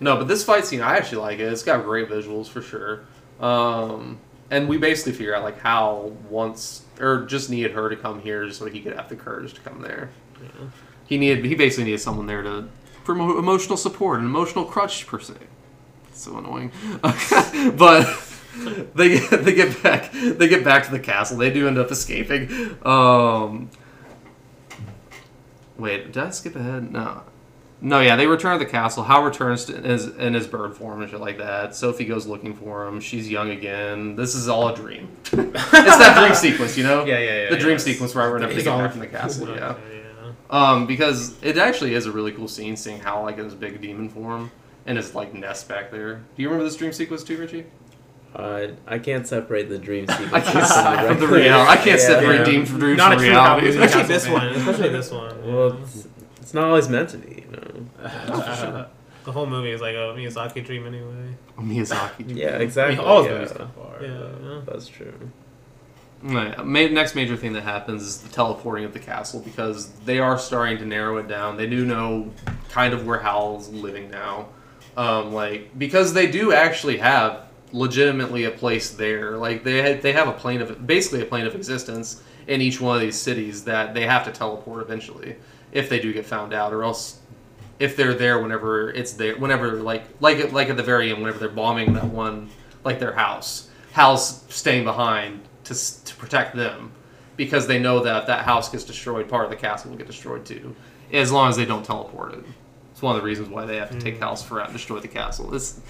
[0.00, 1.52] No, but this fight scene, I actually like it.
[1.52, 3.04] It's got great visuals for sure.
[3.40, 4.18] Um,
[4.50, 8.50] and we basically figure out like how once or just needed her to come here
[8.50, 10.10] so he could have the courage to come there.
[10.42, 10.66] Yeah.
[11.06, 12.68] He needed he basically needed someone there to
[13.04, 15.34] promote emotional support, an emotional crutch per se.
[16.12, 16.70] So annoying,
[17.76, 18.06] but
[18.94, 21.36] they get, they get back they get back to the castle.
[21.36, 22.78] They do end up escaping.
[22.86, 23.70] Um,
[25.78, 26.92] wait, did I skip ahead?
[26.92, 27.22] No.
[27.80, 29.02] No, yeah, they return to the castle.
[29.02, 31.74] Howl returns to, in, his, in his bird form and shit like that.
[31.74, 32.98] Sophie goes looking for him.
[33.00, 34.16] She's young again.
[34.16, 35.08] This is all a dream.
[35.24, 37.04] it's that dream sequence, you know?
[37.04, 37.50] Yeah, yeah, yeah.
[37.50, 37.78] The dream yeah.
[37.78, 39.72] sequence where I get all- back from the castle, yeah.
[39.72, 40.32] Okay, yeah.
[40.48, 43.80] Um, because it actually is a really cool scene seeing Howl like in his big
[43.80, 44.50] demon form
[44.86, 46.16] and his like nest back there.
[46.36, 47.66] Do you remember this dream sequence too, Richie?
[48.34, 51.70] Uh, I can't separate the dream I can't from from the reality.
[51.70, 52.06] I can't Yeah.
[52.06, 52.44] separate Yeah.
[52.44, 53.68] dreams from dreams Not from reality.
[53.68, 54.46] Especially this one.
[54.48, 55.34] Especially this one.
[55.54, 56.08] Well, it's,
[56.40, 58.86] it's not always meant to be, you know.
[59.24, 61.34] the whole movie is like a Miyazaki dream anyway.
[61.56, 62.24] A Miyazaki.
[62.24, 62.36] dream.
[62.36, 62.96] Yeah, I exactly.
[62.96, 63.38] mean, all his yeah.
[63.38, 64.02] movies kind of are.
[64.04, 64.60] Yeah, but- yeah.
[64.66, 65.30] That's true.
[66.22, 66.66] Right.
[66.66, 70.78] Next major thing that happens is the teleporting of the castle because they are starting
[70.78, 71.58] to narrow it down.
[71.58, 72.32] They do know
[72.70, 74.48] kind of where Howl's living now.
[74.96, 77.43] Um, like because they do actually have
[77.74, 79.36] legitimately a place there.
[79.36, 82.80] Like they had, they have a plane of basically a plane of existence in each
[82.80, 85.36] one of these cities that they have to teleport eventually
[85.72, 87.18] if they do get found out, or else
[87.80, 91.38] if they're there whenever it's there, whenever like like like at the very end, whenever
[91.38, 92.48] they're bombing that one
[92.84, 96.92] like their house, Howl's staying behind to to protect them
[97.36, 100.06] because they know that if that house gets destroyed, part of the castle will get
[100.06, 100.76] destroyed too,
[101.12, 102.44] as long as they don't teleport it.
[103.04, 105.08] It's one of the reasons why they have to take Howl's forever and destroy the
[105.08, 105.48] castle.
[105.50, 105.80] This,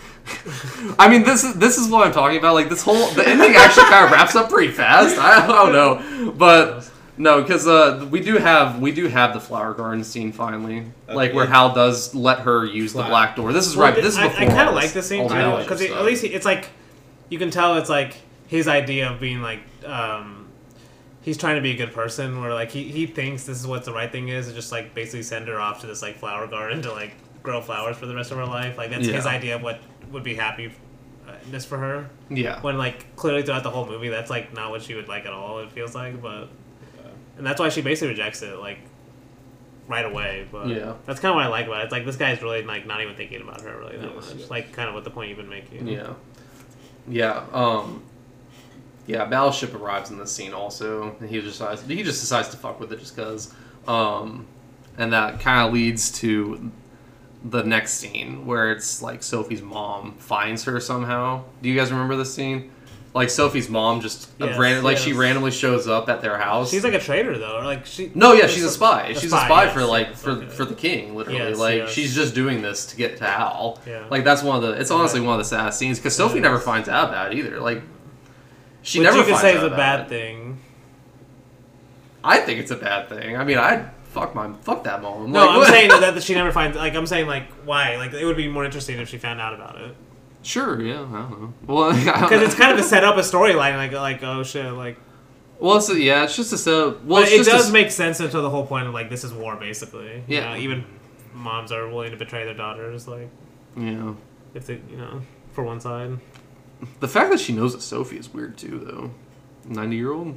[0.98, 2.54] I mean, this is this is what I'm talking about.
[2.54, 5.18] Like this whole the ending actually kind of wraps up pretty fast.
[5.18, 9.74] I don't know, but no, because uh, we do have we do have the flower
[9.74, 13.52] garden scene finally, like where Howl does let her use the black door.
[13.52, 14.02] This is Well, right.
[14.02, 14.42] This is I, before.
[14.42, 16.22] I kind of like this scene all too the I like knowledge because at least
[16.22, 16.70] he, it's like
[17.28, 18.16] you can tell it's like
[18.48, 20.43] his idea of being like um,
[21.24, 22.40] he's trying to be a good person.
[22.40, 24.94] Where like he, he thinks this is what the right thing is, and just like
[24.94, 28.14] basically send her off to this like flower garden to like grow flowers for the
[28.14, 28.78] rest of her life.
[28.78, 29.80] Like that's his idea of what
[30.12, 30.70] would be happy.
[31.26, 32.60] Uh, for her yeah.
[32.60, 35.32] when like clearly throughout the whole movie that's like not what she would like at
[35.32, 36.48] all it feels like but
[37.38, 38.78] and that's why she basically rejects it like
[39.88, 40.94] right away but Yeah.
[41.06, 43.00] that's kind of what i like about it it's like this guy's really like not
[43.00, 44.50] even thinking about her really that Yes, much yes.
[44.50, 46.12] like kind of what the point you've been making Yeah.
[47.08, 47.44] Yeah.
[47.54, 48.02] Um.
[49.06, 49.24] Yeah.
[49.24, 52.80] Battleship arrives in this scene also, and he just decides he just decides to fuck
[52.80, 53.52] with it just because.
[53.86, 54.46] Um,
[54.96, 56.70] and that kind of leads to
[57.44, 61.44] the next scene where it's like Sophie's mom finds her somehow.
[61.62, 62.70] Do you guys remember this scene?
[63.12, 66.70] Like Sophie's mom just Yes, ran, like she randomly shows up at their house.
[66.70, 69.08] she's like a traitor though or like she No, yeah, she's a spy.
[69.08, 70.48] A she's spy, a spy yes, for like for okay.
[70.48, 71.54] for the king, literally.
[71.54, 73.78] Like she's just doing this to get to Howl.
[73.86, 74.04] Yeah.
[74.10, 74.80] Like that's one of the.
[74.80, 77.60] It's honestly one of the saddest scenes because Sophie never finds out about it either.
[77.60, 77.82] Like
[78.84, 80.08] she which never you could say is a bad it.
[80.08, 80.58] thing
[82.22, 83.36] I think it's a bad thing.
[83.36, 85.32] I mean, I fuck my fuck that mom.
[85.32, 88.12] no Like, i'm what- saying that, she never finds like i'm saying like why like
[88.12, 89.94] it would be more interesting if she found out about it
[90.42, 91.54] Sure, yeah, I don't know.
[91.66, 94.98] Well, because it's kind of a set up a storyline like like oh shit like
[95.58, 97.00] well, it's, yeah, it's just a so.
[97.04, 99.08] Well, it's it just a does s- make sense until the whole point of like
[99.08, 100.16] this is war basically.
[100.28, 100.50] You Yeah.
[100.50, 100.84] know, even
[101.32, 103.30] moms are willing to betray their daughters, like
[103.76, 104.12] Yeah,
[104.52, 105.22] if they, you know,
[105.52, 106.18] for one side.
[107.00, 109.10] The fact that she knows that Sophie is weird too, though.
[109.66, 110.36] Ninety year old,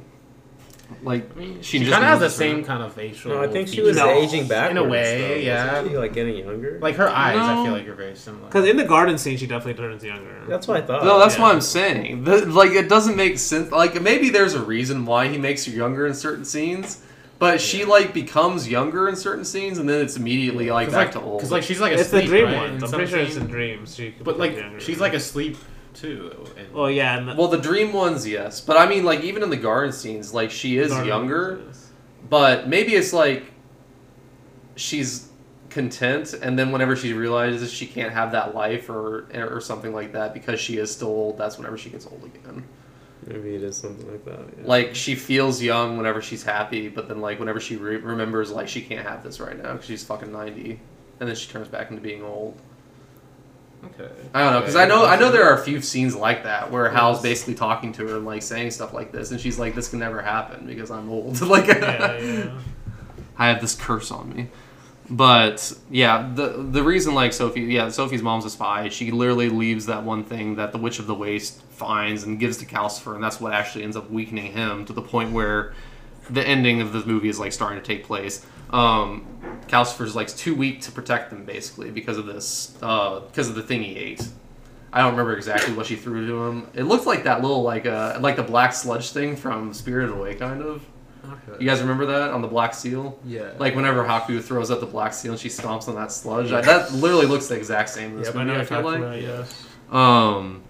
[1.02, 3.32] like I mean, She she, kind of has the same kind of facial.
[3.32, 3.88] No, I think she features.
[3.88, 4.08] was No.
[4.08, 5.86] aging back In a way, though, yeah.
[5.86, 6.78] she, like getting younger.
[6.80, 8.46] Like her eyes, I feel like are very similar.
[8.46, 10.44] Because in the garden scene, she definitely turns younger.
[10.48, 11.04] that's what I thought.
[11.04, 11.42] No, that's yeah.
[11.42, 12.24] what I'm saying.
[12.24, 13.70] The, like, it doesn't make sense.
[13.70, 17.02] Like, maybe there's a reason why he makes her younger in certain scenes,
[17.38, 21.12] but she like becomes younger in certain scenes, and then it's immediately like back like,
[21.12, 21.38] to old.
[21.38, 22.82] Because like she's like it's the dream right, ones.
[22.82, 23.50] in I'm pretty sure it's in scene.
[23.50, 23.94] dreams.
[23.94, 24.80] She could But like younger.
[24.80, 25.58] she's like asleep
[26.00, 26.44] too.
[26.56, 27.18] And, Well, yeah.
[27.18, 29.92] And the, well, the dream ones, yes, but I mean, like even in the garden
[29.92, 31.90] scenes, like she is garden younger, ones,
[32.28, 33.44] but maybe it's like
[34.76, 35.28] she's
[35.70, 40.12] content, and then whenever she realizes she can't have that life or or something like
[40.12, 42.64] that because she is still old, that's whenever she gets old again.
[43.26, 44.40] Maybe it is something like that.
[44.58, 44.66] Yeah.
[44.66, 48.68] like she feels young whenever she's happy, but then like whenever she re- remembers like
[48.68, 50.80] she can't have this right now because she's fucking ninety,
[51.20, 52.60] and then she turns back into being old.
[53.84, 54.10] Okay.
[54.34, 56.70] I don't know because I know I know there are a few scenes like that
[56.70, 59.74] where Howl's basically talking to her and like saying stuff like this, and she's like,
[59.74, 62.58] "This can never happen because I'm old." like, Yeah, yeah.
[63.38, 64.48] I have this curse on me.
[65.10, 68.88] But yeah, the the reason like Sophie, yeah, Sophie's mom's a spy.
[68.88, 72.58] She literally leaves that one thing that the Witch of the Waste finds and gives
[72.58, 75.72] to Calcifer, and that's what actually ends up weakening him to the point where
[76.28, 78.44] the ending of the movie is like starting to take place.
[78.70, 79.26] Um,
[79.68, 83.62] Calcifer's like too weak to protect them basically because of this, uh, because of the
[83.62, 84.26] thing he ate.
[84.92, 86.66] I don't remember exactly what she threw to him.
[86.74, 90.34] It looked like that little like uh like the black sludge thing from Spirited Away,
[90.34, 90.82] kind of.
[91.24, 91.62] Okay.
[91.62, 93.18] You guys remember that on the black seal?
[93.26, 93.50] Yeah.
[93.58, 96.62] Like whenever Haku throws up the black seal and she stomps on that sludge, I,
[96.62, 98.48] that literally looks the exact same in this Yep, I movie.
[98.48, 99.00] know I what feel you're like.
[99.00, 99.64] talking about, yes.
[99.90, 100.62] Um,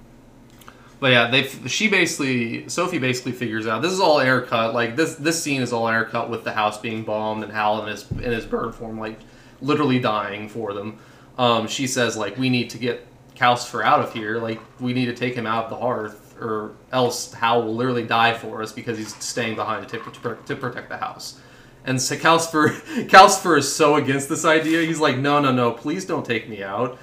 [1.01, 4.75] but yeah, they she basically Sophie basically figures out this is all air cut.
[4.75, 7.83] Like this this scene is all air cut with the house being bombed and Howl
[7.83, 9.19] in his in his bird form like
[9.61, 10.99] literally dying for them.
[11.37, 14.39] Um, she says like we need to get Calcifer out of here.
[14.39, 16.25] Like we need to take him out of the hearth.
[16.41, 20.55] Or else Howl will literally die for us because he's staying behind to, to, to
[20.55, 21.41] protect the house.
[21.85, 22.69] And so Calcifer,
[23.09, 24.83] Calcifer is so against this idea.
[24.83, 26.97] He's like, no, no, no, please don't take me out.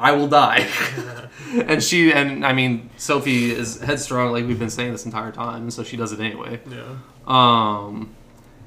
[0.00, 0.66] I will die.
[1.66, 5.70] and she, and I mean, Sophie is headstrong, like we've been saying this entire time,
[5.70, 6.60] so she does it anyway.
[6.68, 6.96] Yeah.
[7.26, 8.14] Um,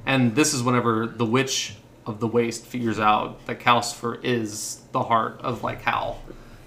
[0.05, 1.75] and this is whenever the Witch
[2.05, 6.21] of the Waste figures out that Calcifer is the heart of like Howl.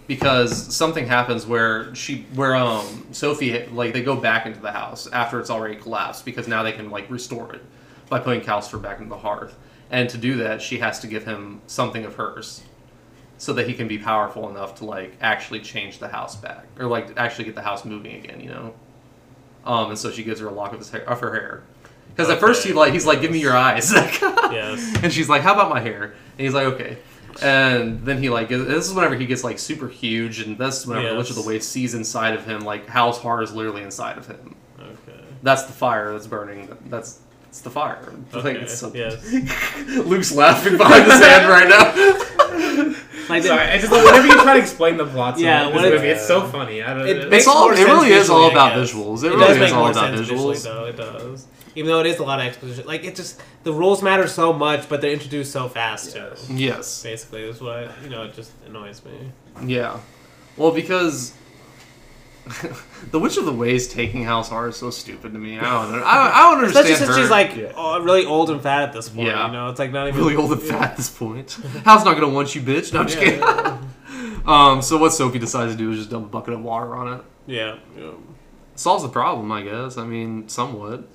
[0.06, 5.08] Because something happens where she, where um Sophie, like they go back into the house
[5.08, 7.62] after it's already collapsed because now they can like restore it
[8.08, 9.56] by putting Calcifer back into the hearth.
[9.90, 12.62] And to do that, she has to give him something of hers,
[13.38, 16.86] so that he can be powerful enough to like actually change the house back or
[16.86, 18.40] like actually get the house moving again.
[18.40, 18.74] You know.
[19.64, 21.64] Um, and so she gives her a lock of his hair, of her hair.
[22.10, 23.92] Because at first he like he's like, give me your eyes.
[24.46, 25.02] Yes.
[25.02, 26.04] And she's like, how about my hair?
[26.04, 26.98] And he's like, okay.
[27.42, 30.86] And then he like this is whenever he gets like super huge, and this is
[30.86, 31.48] whenever the Witch of the Yes.
[31.48, 34.54] Waste sees inside of him like Howl's heart is literally inside of him.
[34.80, 35.20] Okay.
[35.42, 36.74] That's the fire that's burning.
[36.86, 37.20] That's
[37.56, 37.98] it's the fire.
[38.34, 38.60] Like, Okay.
[38.60, 39.16] it's so- Yes.
[40.06, 42.94] Luke's laughing behind his hand right now.
[43.28, 45.90] Like Sorry, I just whenever you try to explain the plot, Yeah, yeah, this it-
[45.94, 46.80] movie, it's so funny.
[46.80, 47.08] I don't.
[47.08, 47.62] It It, makes all.
[47.64, 49.24] more It sense really is all about visuals.
[49.24, 50.62] It, It, really does is all more about sense visuals.
[50.62, 50.84] though.
[50.84, 51.46] It does.
[51.74, 54.52] Even though it is a lot of exposition, like it just the rules matter so
[54.52, 56.46] much, but they're introduced so fast Yes.
[56.46, 56.54] too.
[56.54, 57.02] Yes.
[57.02, 58.22] Basically, is what I, you know.
[58.22, 59.10] It just annoys me.
[59.74, 59.98] Yeah.
[60.56, 61.32] Well, because
[63.10, 65.58] the Witch of the Waste taking Howl's heart is so stupid to me.
[65.58, 65.92] I don't.
[65.92, 66.04] know.
[66.04, 67.22] I, I don't understand Especially since her.
[67.22, 67.72] she's like Yeah.
[67.76, 69.28] oh, really old and fat at this point.
[69.28, 69.46] Yeah.
[69.46, 71.58] You know, it's like not even really old and fat at this point.
[71.84, 72.92] Howl's not gonna want you, bitch.
[72.92, 73.40] No, I'm just kidding.
[73.40, 73.78] Yeah.
[74.46, 74.80] Um.
[74.82, 77.24] So what Sophie decides to do is just dump a bucket of water on it.
[77.46, 77.78] yeah.
[77.98, 78.12] yeah.
[78.76, 79.96] Solves the problem, I guess.
[79.96, 81.08] I mean, somewhat.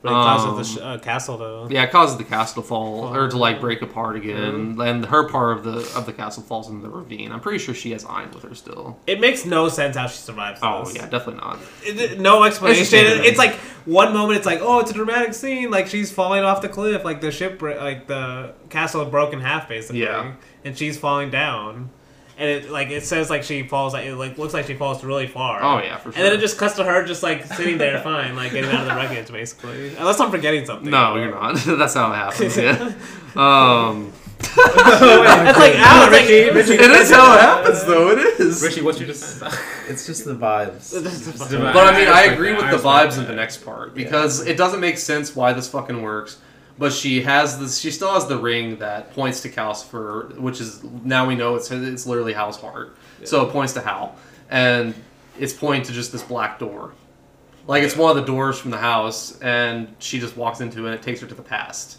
[0.00, 1.66] But it causes the Um, sh- uh, castle though.
[1.68, 5.28] Yeah, it causes the castle to fall or to like break apart again, and her
[5.28, 7.32] part of the of the castle falls into the ravine.
[7.32, 8.96] I'm pretty sure she has Ein with her still.
[9.08, 10.60] It makes no sense how she survives.
[10.62, 10.94] Oh this.
[10.94, 11.58] yeah, definitely not.
[11.84, 12.82] It- it- no explanation.
[12.82, 13.54] It's just- It's, like
[13.86, 15.68] one moment, it's like, oh, it's a dramatic scene.
[15.72, 19.68] Like she's falling off the cliff, like the ship, like the castle broke in half,
[19.68, 20.02] basically.
[20.02, 20.32] Yeah.
[20.64, 21.90] And she's falling down,
[22.38, 25.02] and it like it says like she falls, like it like looks like she falls
[25.02, 25.60] really far.
[25.62, 26.18] Oh yeah, for sure.
[26.22, 28.82] And then it just cuts to her just like sitting there, fine, like getting out
[28.82, 29.96] of the wreckage, basically.
[29.96, 30.88] Unless I'm forgetting something.
[30.90, 31.56] No, you're not.
[31.66, 32.56] That's how it happens.
[32.58, 32.92] Yeah.
[33.36, 38.10] Um, That's like, ow, it's like, Richie, Richie, it is how it happens, though.
[38.10, 38.62] It is.
[38.62, 39.42] Richie, what's your just?
[39.88, 40.92] It's just the vibes.
[41.50, 43.28] But I mean, I agree with the vibes of that.
[43.28, 46.38] the next part because it doesn't make sense why this fucking works.
[46.78, 47.78] But she has this.
[47.78, 51.70] She still has the ring that points to Calcifer, which is now we know it's
[51.70, 52.96] it's literally Howl's heart.
[53.24, 54.16] So it points to Howl,
[54.48, 54.94] and
[55.38, 56.92] it's pointing to just this black door.
[57.66, 60.86] Like it's one of the doors from the house, and she just walks into it.
[60.86, 61.98] and It takes her to the past.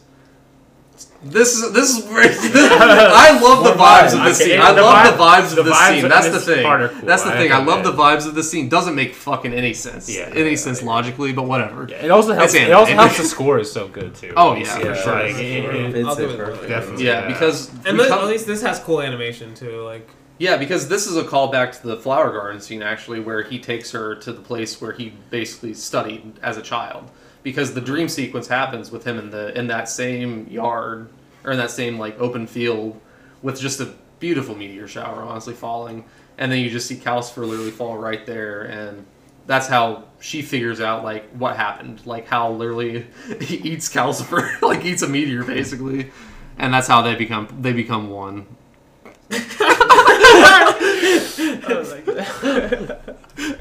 [1.22, 4.24] This is this is where I love the More vibes of vibes.
[4.26, 4.60] this Okay, scene.
[4.60, 6.10] yeah, I the love vibe- the vibes the of this vibes scene.
[6.10, 6.64] That's the thing.
[6.64, 7.06] cool.
[7.08, 7.52] That's the I thing.
[7.52, 7.92] I love that.
[7.92, 8.70] the vibes of this scene.
[8.70, 10.10] Doesn't make fucking any sense.
[10.10, 10.88] Yeah, any yeah, sense yeah.
[10.88, 11.88] logically, but whatever.
[11.90, 12.54] Yeah, it also helps.
[12.54, 14.34] It also helps the score is so good too.
[14.38, 15.14] Oh, You yeah, for it, sure.
[15.14, 16.68] like, it- it- I'll give it it.
[16.70, 17.06] Definitely.
[17.06, 17.28] Yeah, Yeah.
[17.28, 19.82] because and we come- at least this has cool animation too.
[19.84, 20.08] Like,
[20.38, 23.92] yeah, because this is a callback to the flower garden scene actually, where he takes
[23.92, 27.04] her to the place where he basically studied as a child.
[27.50, 31.10] Because the dream sequence happens with him in the in that same yard
[31.44, 33.00] or in that same like open field
[33.42, 36.06] with just a beautiful meteor shower honestly falling,
[36.38, 39.04] and then you just see Calcifer literally fall right there, and
[39.48, 43.08] that's how she figures out like what happened, like how literally
[43.42, 46.12] he eats Calcifer, like eats a meteor basically,
[46.60, 48.46] and that's how they become they become one.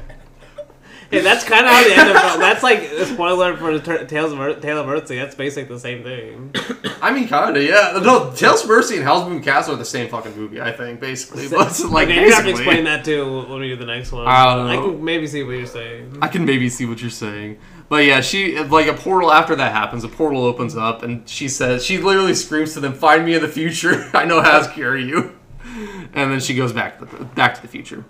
[1.11, 4.31] Hey, that's kind of how the end of that's like a spoiler for the Tales
[4.31, 5.21] of Tale of Earthsea.
[5.21, 6.53] That's basically the same thing.
[7.01, 7.99] I mean, kinda, yeah.
[8.03, 10.99] No, Tales of Earthsea and Howl's Moving Castle are the same fucking movie, I think,
[10.99, 11.47] basically.
[11.47, 14.11] But it's like, okay, you have to explain that too when we do the next
[14.11, 14.27] one.
[14.27, 14.91] I don't I know.
[14.91, 16.19] can maybe see what you're saying.
[16.21, 17.57] I can maybe see what you're saying.
[17.89, 20.03] But yeah, she like a portal after that happens.
[20.03, 23.41] A portal opens up, and she says she literally screams to them, "Find me in
[23.41, 24.09] the future.
[24.13, 25.35] I know how to cure you."
[26.13, 28.05] And then she goes back to the, back to the future.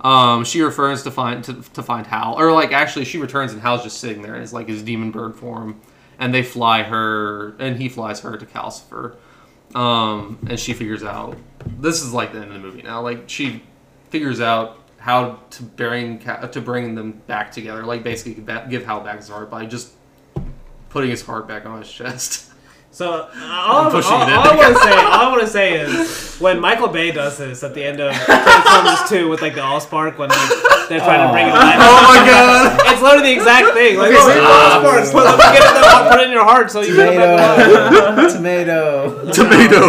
[0.00, 3.60] Um, she refers to find to, to find Howl, or like actually she returns and
[3.60, 5.80] Howl's just sitting there in his like his demon bird form,
[6.18, 9.16] and they fly her, and he flies her to Calcifer.
[9.74, 11.36] Um, and she figures out
[11.78, 13.02] this is like the end of the movie now.
[13.02, 13.62] Like she
[14.10, 17.84] figures out how to bring to bring them back together.
[17.84, 19.92] Like basically give Howl back his heart by just
[20.90, 22.44] putting his heart back on his chest.
[22.90, 24.34] So uh, all, all, pushing all, it in.
[24.34, 27.36] all I want to say, all I want to say is when Michael Bay does
[27.38, 30.48] this at the end of Transformers Two with like the Allspark when like,
[30.88, 31.76] they're trying to bring it back.
[31.78, 32.80] oh my god!
[32.92, 33.98] It's literally the exact thing.
[33.98, 36.96] Like, Okay, oh, Allspark, put, let get it, put it in your heart so you
[36.96, 37.12] get.
[38.32, 38.32] Tomato.
[38.32, 39.32] Tomato.
[39.32, 39.80] Tomato.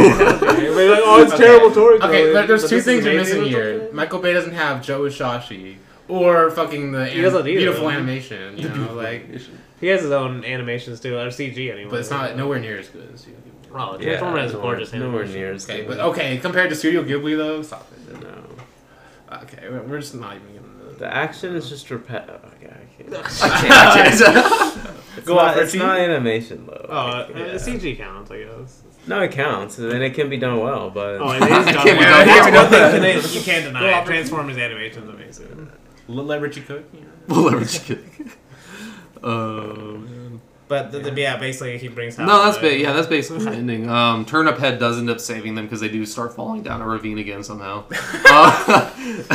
[0.79, 2.15] Like, oh, it's terrible storytelling.
[2.15, 3.79] Okay, but there's two things you're missing here.
[3.79, 3.95] something.
[3.95, 5.77] Michael Bay doesn't have Joe Hisaishi
[6.07, 7.59] or fucking the He doesn't anim- either.
[7.59, 8.57] beautiful animation.
[8.57, 9.25] You know, like,
[9.79, 11.89] He has his own animations too, or CG anyway.
[11.89, 13.79] but it's not nowhere near as good as Studio Ghibli.
[13.79, 15.33] Oh, Yeah, Transformers has nowhere- gorgeous Nowhere animation.
[15.41, 15.87] near as Okay, good.
[15.87, 18.21] but okay, compared to Studio Ghibli though, stop it.
[18.21, 19.37] No.
[19.43, 20.97] Okay, we're- we're just not even gonna.
[20.97, 22.41] The action is just repetitive.
[22.61, 23.13] Okay, I can't.
[23.15, 23.71] I can't.
[23.71, 24.95] I can't.
[25.17, 25.85] It's, Go not, off, it's Richie.
[25.85, 26.85] not animation though.
[26.89, 27.53] Oh, Like, uh, yeah.
[27.55, 28.83] CG counts, I guess.
[29.07, 30.89] No, it counts, and it can be done well.
[30.89, 31.63] But Oh, it is done.
[31.65, 32.25] Can't be well.
[32.25, 32.27] done.
[32.27, 32.91] That's one done.
[32.91, 33.79] thing today you can't deny.
[33.79, 34.05] Go it.
[34.05, 35.71] Transformers animation is amazing.
[36.09, 36.83] Let, let Richie cook.
[36.93, 37.07] You know?
[37.27, 37.49] We'll
[39.21, 39.95] never kidding.
[39.95, 42.19] Um, But the, the, yeah, basically he brings.
[42.19, 43.89] no, that's ba- yeah, that's basically the ending.
[43.89, 46.85] Um, Turnip Head does end up saving them because they do start falling down a
[46.85, 47.85] ravine again somehow.
[48.29, 48.91] uh,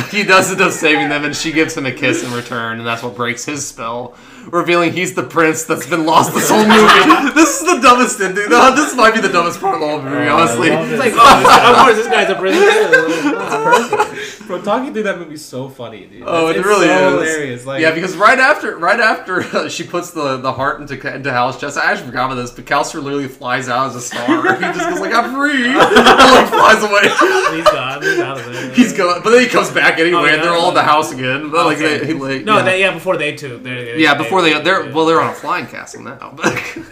[0.11, 2.87] he does end up saving them, and she gives him a kiss in return, and
[2.87, 4.15] that's what breaks his spell,
[4.47, 7.31] revealing he's the prince that's been lost this whole movie.
[7.35, 8.47] this is the dumbest ending.
[8.49, 10.69] No, this might be the dumbest part of the whole movie, Oh, honestly.
[10.69, 14.14] love It's like, oh, this, of course, this guy's a prison.
[14.47, 16.23] Bro, talking through that movie's so funny, dude.
[16.25, 17.29] Oh, It's- it it's really so is.
[17.29, 17.65] hilarious.
[17.65, 21.59] Like, yeah, because right after, right after she puts the, the heart into into Howl's
[21.59, 24.25] chest, I actually forgot about this, but Calcifer literally flies out as a star.
[24.55, 27.55] he just goes like, "I'm free," and like flies away.
[27.57, 28.01] He's gone.
[28.01, 28.71] He's out of there.
[28.73, 30.33] He's going, but then he comes back anyway, Oh, yeah?
[30.35, 31.49] and they're all in the house again.
[31.51, 32.63] But like, they, he, like, No, yeah.
[32.63, 33.57] they, yeah, before they too.
[33.59, 34.93] They're, yeah, before they they're yeah.
[34.93, 36.35] well, they're on a flying castle now.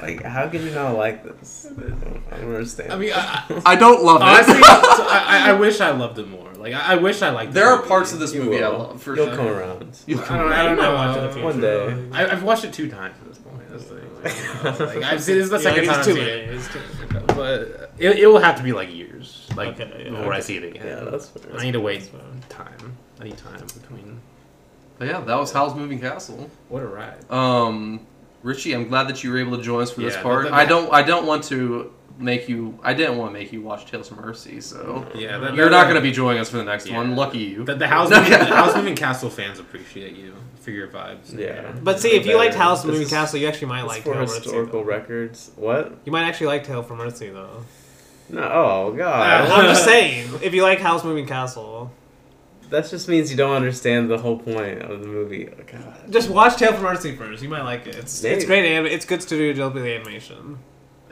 [0.02, 1.68] Like, how can you not like this?
[1.70, 2.92] I don't, understand.
[2.94, 4.66] I mean, I, I, I don't love honestly, it.
[4.66, 6.52] so I, I- I wish I loved it more.
[6.54, 7.43] Like, I, I wish I liked.
[7.52, 8.78] There this are parts of this You movie I will.
[8.80, 9.36] love for You'll sure.
[9.36, 9.98] come around.
[10.06, 10.66] You'll I come don't, I around.
[10.66, 10.94] don't might know.
[10.96, 11.46] watch it in the future.
[11.46, 12.18] One day.
[12.18, 13.70] I, I've watched it two times at this point.
[13.70, 14.10] That's the thing.
[14.24, 16.24] Like, you know, like, I've seen this is the Yeah, second time I've too seen
[16.24, 16.32] many.
[16.42, 16.80] it, It's too-
[17.36, 20.42] but it, it will have to be like years, like Okay, yeah, before I okay.
[20.42, 20.86] see it again.
[20.88, 21.58] Yeah, that's fair.
[21.60, 22.10] I need to wait
[22.50, 22.96] time.
[23.20, 24.20] I need time between.
[25.00, 26.50] But yeah, that was Howl's Moving Castle.
[26.70, 27.30] What a ride!
[27.32, 28.06] Um,
[28.44, 30.44] Richie, I'm glad that you were able to join us for this Yeah, part.
[30.44, 32.78] that- that- I don't, I don't want to make you.
[32.84, 35.72] I didn't want to make you watch Tales from Earthsea, so Yeah, that, you're that-
[35.72, 36.98] not going to be joining us for the next Yeah.
[36.98, 37.16] one.
[37.16, 37.64] Lucky you.
[37.66, 38.22] The, the house, Okay.
[38.22, 41.38] moving, the Howl's Moving Castle fans appreciate you for your vibes.
[41.38, 41.72] Yeah.
[41.82, 44.04] But see, if you liked Howl's This Moving is- Castle, you actually might It's like
[44.04, 44.86] for Tale from Earthsea, historical though.
[44.88, 45.52] records.
[45.56, 45.98] What?
[46.06, 47.64] You might actually like Tale from Earthsea though.
[48.30, 48.42] No.
[48.44, 49.50] Oh God.
[49.52, 51.92] I'm just saying, if you like Howl's Moving Castle,
[52.70, 55.48] that just means you don't understand the whole point of the movie.
[55.50, 56.12] Oh, God.
[56.12, 57.44] just watch Tale from Earthsea first.
[57.44, 57.96] You might like it.
[57.96, 58.66] It's, it's great.
[58.66, 60.58] Anim- it's good Studio Ghibli animation.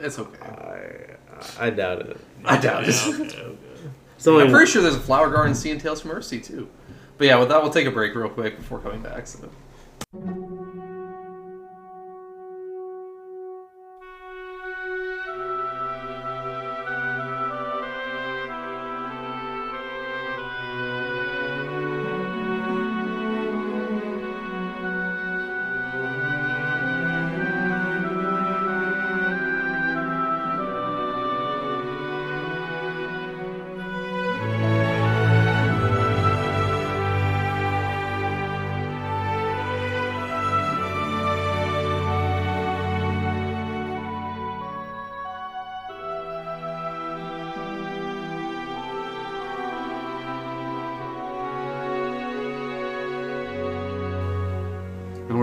[0.02, 1.16] It's okay.
[1.58, 2.16] I I doubt it.
[2.44, 2.94] I doubt it.
[2.94, 4.44] Yeah, okay, okay.
[4.44, 6.68] I'm pretty sure there's a flower garden scene in Tales from Earthsea too.
[7.18, 9.26] But yeah, with that, we'll take a break real quick before coming back.
[9.26, 9.48] So.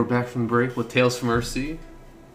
[0.10, 1.78] Back from break with Tales from Earthsea.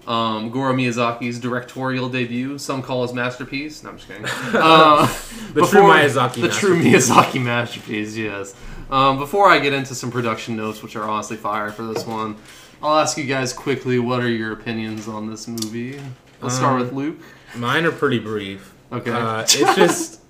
[0.07, 2.59] Um, Goro Miyazaki's directorial debut.
[2.59, 3.83] Some call his masterpiece.
[3.83, 4.25] No, I'm just kidding.
[4.55, 5.07] Uh,
[5.55, 7.09] The true Miyazaki The true masterpiece.
[7.11, 8.55] Miyazaki masterpiece, yes.
[8.91, 12.37] Um, before I get into some production notes, which are honestly fire for this one,
[12.83, 15.99] I'll ask you guys quickly what are your opinions on this movie?
[16.43, 17.16] Let's start Um, with Luke.
[17.57, 18.75] Mine are pretty brief.
[18.93, 19.11] Okay.
[19.11, 20.20] Uh, it's just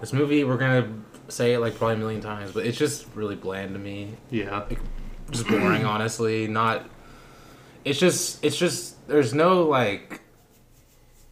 [0.00, 0.42] this movie.
[0.42, 0.88] We're gonna
[1.28, 4.14] say it like probably a million times, but it's just really bland to me.
[4.30, 4.64] yeah.
[5.30, 5.84] Just boring.
[5.84, 6.88] honestly, not.
[7.84, 10.20] It's just it's just there's no like.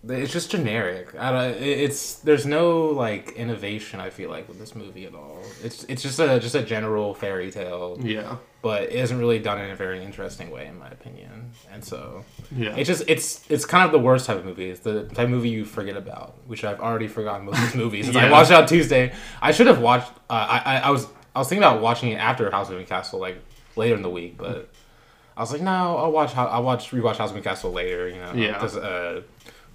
[0.08, 1.14] It's just generic.
[1.16, 4.00] I don't, it's there's no like innovation.
[4.00, 5.38] I feel like with this movie at all.
[5.62, 8.38] It's it's just a just a general fairy tale, Yeah.
[8.62, 11.52] but it isn't really done in a very interesting way, in my opinion.
[11.70, 12.74] And so Yeah.
[12.74, 14.70] it's just it's it's kind of the worst type of movie.
[14.70, 17.74] It's the type of movie you forget about, which I've already forgotten most of this
[17.76, 19.12] movie since I watched it on Tuesday.
[19.40, 20.10] I should have watched.
[20.28, 22.88] Uh, I, I I was I was thinking about watching it after House of Moving
[22.88, 23.38] Castle, like
[23.76, 24.68] later in the week, but
[25.36, 26.36] I was like, no, I'll watch.
[26.36, 28.08] I'll watch rewatch House of Moving Castle later.
[28.08, 28.58] You know, Yeah.
[28.58, 29.22] 'cause, uh,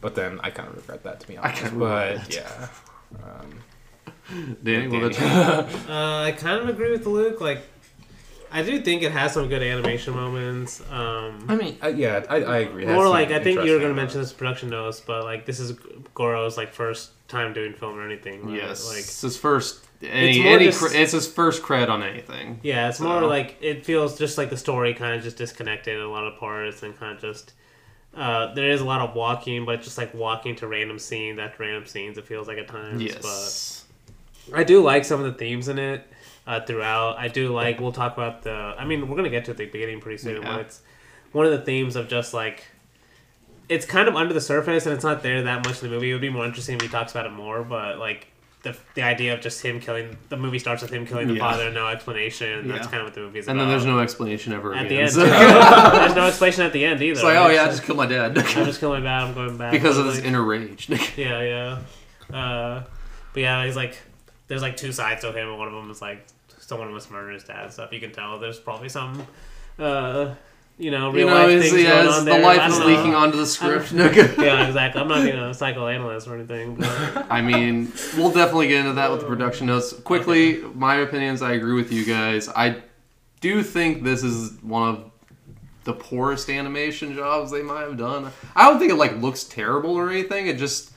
[0.01, 1.61] but then I kind of regret that to be honest.
[1.63, 2.35] kinda but regret it.
[2.35, 2.67] yeah,
[4.63, 5.15] Danny, Danny.
[5.15, 5.21] you?
[5.89, 7.39] Uh, I kind of agree with Luke.
[7.41, 7.61] Like,
[8.51, 10.81] I do think it has some good animation moments.
[10.91, 12.85] Um, I mean, uh, yeah, I, I agree.
[12.85, 15.45] That's More like I think you were going to mention this production notes, but like
[15.45, 15.73] this is
[16.13, 18.45] Goro's like first time doing film or anything.
[18.45, 18.55] right?
[18.55, 18.87] Yes.
[18.87, 19.83] Like it's his first.
[20.01, 22.59] Any, more any just- cre- it's his first cred on anything.
[22.63, 26.01] yeah, it's more like it feels just like the story kind of just disconnected in
[26.01, 27.53] a lot of parts and kind of just.
[28.15, 31.61] Uh, there is a lot of walking, but just like walking to random scenes after
[31.63, 33.01] random scenes, it feels like at times.
[33.01, 33.85] Yes.
[34.49, 36.07] But I do like some of the themes in it
[36.47, 37.17] uh, throughout.
[37.19, 37.79] I do like.
[37.79, 38.51] We'll talk about the.
[38.51, 40.41] I mean, we're gonna get to the beginning pretty soon.
[40.41, 40.51] Yeah.
[40.55, 40.81] But it's
[41.31, 42.63] one of the themes of just like.
[43.69, 46.09] It's kind of under the surface, and it's not there that much in the movie.
[46.09, 48.27] It would be more interesting if he talks about it more, but like
[48.71, 51.39] the, the idea of just him killing the movie starts with him killing the Yeah.
[51.51, 52.67] father, no explanation.
[52.67, 52.91] That's Yeah.
[52.91, 53.63] kind of what the movie's And about.
[53.63, 54.95] And then there's no explanation ever at again.
[54.97, 55.11] the end.
[55.11, 55.25] So-
[55.99, 57.11] there's no explanation at the end either.
[57.13, 59.23] it's like, oh yeah, I just killed my dad I just killed my dad.
[59.23, 60.89] I'm going back because of Like, this inner rage.
[61.17, 62.35] yeah, yeah.
[62.37, 62.83] Uh,
[63.33, 63.97] but yeah, he's like,
[64.47, 66.25] there's like two sides to him, and one of them is like
[66.59, 67.91] someone must murder his dad and stuff.
[67.93, 69.25] You can tell there's probably some,
[69.79, 70.33] uh,
[70.77, 72.85] you know, you real know, life things yeah, going it's- on the life is know.
[72.85, 73.91] leaking onto the script.
[73.93, 74.37] No good.
[74.37, 75.01] yeah, exactly.
[75.01, 76.75] I'm not being a psychoanalyst or anything.
[76.75, 79.93] But I mean, we'll definitely get into that with the production notes.
[79.93, 82.47] Quickly, my opinions, I agree with you guys.
[82.49, 82.81] I
[83.41, 85.11] do think this is one of
[85.83, 88.31] the poorest animation jobs they might have done.
[88.55, 90.47] I don't think it like looks terrible or anything.
[90.47, 90.91] It just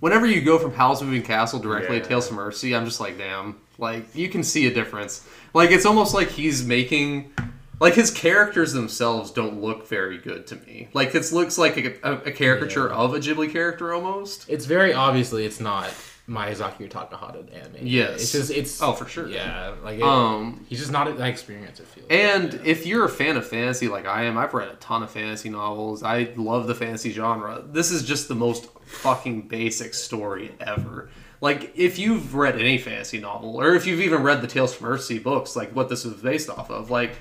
[0.00, 3.16] whenever you go from Howl's Moving Castle directly to Tales from Earthsea, I'm just like,
[3.18, 3.56] damn.
[3.78, 5.26] Like you can see a difference.
[5.54, 7.32] Like it's almost like he's making
[7.80, 10.88] like his characters themselves don't look very good to me.
[10.92, 12.94] Like it looks like a, a, a caricature Yeah.
[12.94, 14.48] of a Ghibli character almost.
[14.48, 15.90] It's very obviously it's not
[16.28, 17.86] Miyazaki or Takahata anime.
[17.86, 18.22] Yes.
[18.22, 19.28] it's just it's Oh, for sure.
[19.28, 21.80] Yeah, like it, Um, he's just not that experience.
[21.80, 22.06] It feels.
[22.08, 22.60] And Yeah.
[22.64, 25.50] if you're a fan of fantasy like I am, I've read a ton of fantasy
[25.50, 26.02] novels.
[26.02, 27.62] I love the fantasy genre.
[27.66, 31.10] This is just the most fucking basic story ever.
[31.40, 34.86] Like, if you've read any fantasy novel, or if you've even read the Tales from
[34.88, 37.16] Earthsea books, like what this is based off of, like,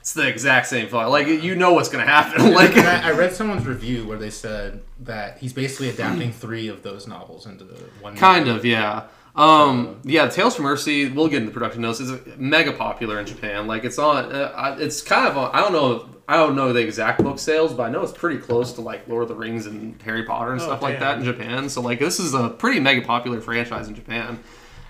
[0.00, 1.08] it's the exact same fuck.
[1.10, 2.52] Like, you know what's gonna happen.
[2.54, 6.82] like, I, I read someone's review where they said that he's basically adapting three of
[6.82, 8.16] those novels into the one.
[8.16, 8.58] Kind movie.
[8.58, 9.04] of, yeah.
[9.36, 11.14] Um, yeah, Tales from Earthsea.
[11.14, 12.00] We'll get into production notes.
[12.00, 13.66] Is mega popular in Japan.
[13.66, 14.32] Like it's on.
[14.32, 15.36] Uh, it's kind of.
[15.36, 16.08] On, I don't know.
[16.26, 19.06] I don't know the exact book sales, but I know it's pretty close to like
[19.08, 21.68] Lord of the Rings and Harry Potter and Oh, stuff like that in Japan.
[21.68, 24.38] So like this is a pretty mega popular franchise in Japan,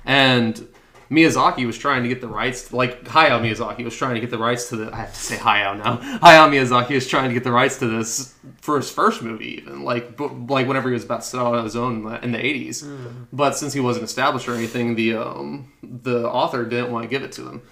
[0.05, 0.67] and
[1.11, 2.73] Miyazaki was trying to get the rights.
[2.73, 4.93] Like Hayao Miyazaki was trying to get the rights to the.
[4.95, 5.97] I have to say Hayao now.
[6.19, 9.83] Hayao Miyazaki was trying to get the rights to this for his first movie, even
[9.83, 12.33] like bu- like whenever he was about to start on his own in the- in
[12.33, 12.85] the 80s.
[13.33, 17.23] But since he wasn't established or anything, the um, the author didn't want to give
[17.25, 17.63] it to him.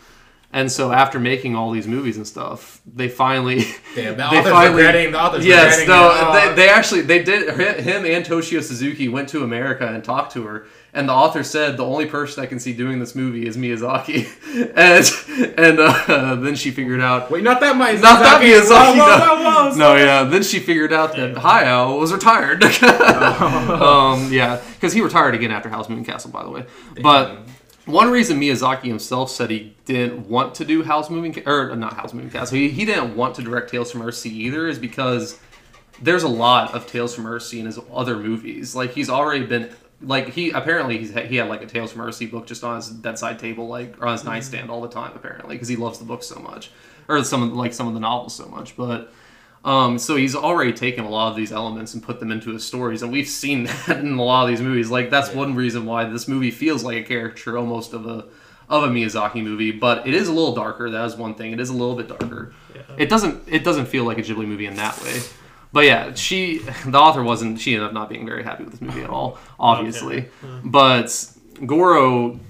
[0.51, 3.59] And so after making all these movies and stuff, they finally
[3.95, 5.13] Damn, the they author's finally- regretting.
[5.13, 6.13] The author's yes, no, it.
[6.23, 6.33] Oh.
[6.49, 7.55] they, they actually they did.
[7.81, 11.77] Him and Toshio Suzuki went to America and talked to her, and the author said
[11.77, 14.27] the only person I can see doing this movie is Miyazaki,
[14.77, 18.03] and and uh, then she figured out Wait, not that Miyazaki.
[18.03, 18.69] not that Miyazaki.
[18.69, 19.05] Whoa, no.
[19.05, 20.25] whoa, whoa, whoa, no, yeah.
[20.25, 22.63] Then she figured out that Hayao was retired.
[22.83, 26.65] um, yeah, because he retired again after Howl's Moving Castle, by the way.
[27.03, 27.39] But
[27.85, 32.15] one reason Miyazaki himself said he didn't want to do Howl's Moving or not Howl's
[32.15, 35.39] Moving Castle, he, he didn't want to direct Tales from Earthsea either, is because
[36.01, 38.75] there's a lot of Tales from Earthsea in his other movies.
[38.75, 39.71] Like he's already been
[40.01, 42.89] like he apparently he's he had like a Tales from Earthsea book just on his
[42.89, 46.05] bedside table, like or on his nightstand all the time, apparently because he loves the
[46.05, 46.71] book so much,
[47.09, 49.13] or some of like some of the novels so much, but.
[49.65, 52.65] Um, so he's already taken a lot of these elements and put them into his
[52.65, 54.89] stories, and we've seen that in a lot of these movies.
[54.89, 58.27] Like that's one reason why this movie feels like a caricature almost of a
[58.69, 60.91] of a Miyazaki movie, but it is a little darker.
[60.91, 61.53] That is one thing.
[61.53, 62.55] It is a little bit darker.
[62.97, 65.21] It doesn't it doesn't feel like a Ghibli movie in that way.
[65.79, 68.81] But yeah, she the author wasn't she ended up not being very happy with this
[68.81, 70.29] movie at all, obviously.
[70.65, 71.33] But
[71.65, 72.41] Goro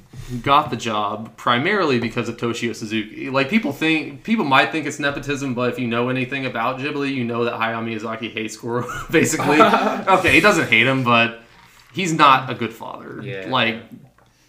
[0.41, 3.29] got the job primarily because of Toshio Suzuki.
[3.29, 7.13] Like people think people might think it's nepotism, but if you know anything about Ghibli,
[7.15, 9.61] you know that Hayao Miyazaki hates Goro basically.
[9.61, 11.43] okay, he doesn't hate him, but
[11.93, 13.21] he's not a good father.
[13.23, 13.49] Yeah.
[13.51, 13.83] Like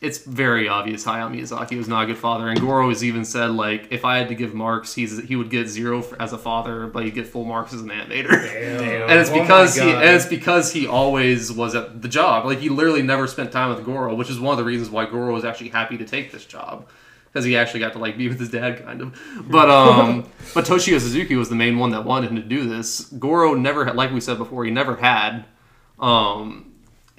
[0.02, 3.52] it's very obvious Hayao Miyazaki was not a good father, and Goro has even said
[3.52, 6.38] like if I had to give marks, he's he would get zero for, as a
[6.38, 8.30] father, but he'd get full marks as an animator.
[8.30, 9.10] Damn.
[9.10, 12.46] and it's Oh because he and it's because he always was at the job.
[12.46, 15.06] Like he literally never spent time with Goro, which is one of the reasons why
[15.06, 16.88] Goro was actually happy to take this job.
[17.26, 19.20] Because he actually got to like be with his dad, kind of.
[19.48, 20.24] But um,
[20.56, 23.02] but Toshio Suzuki was the main one that wanted him to do this.
[23.02, 25.46] Goro never had, like we said before, he never had
[26.00, 26.69] um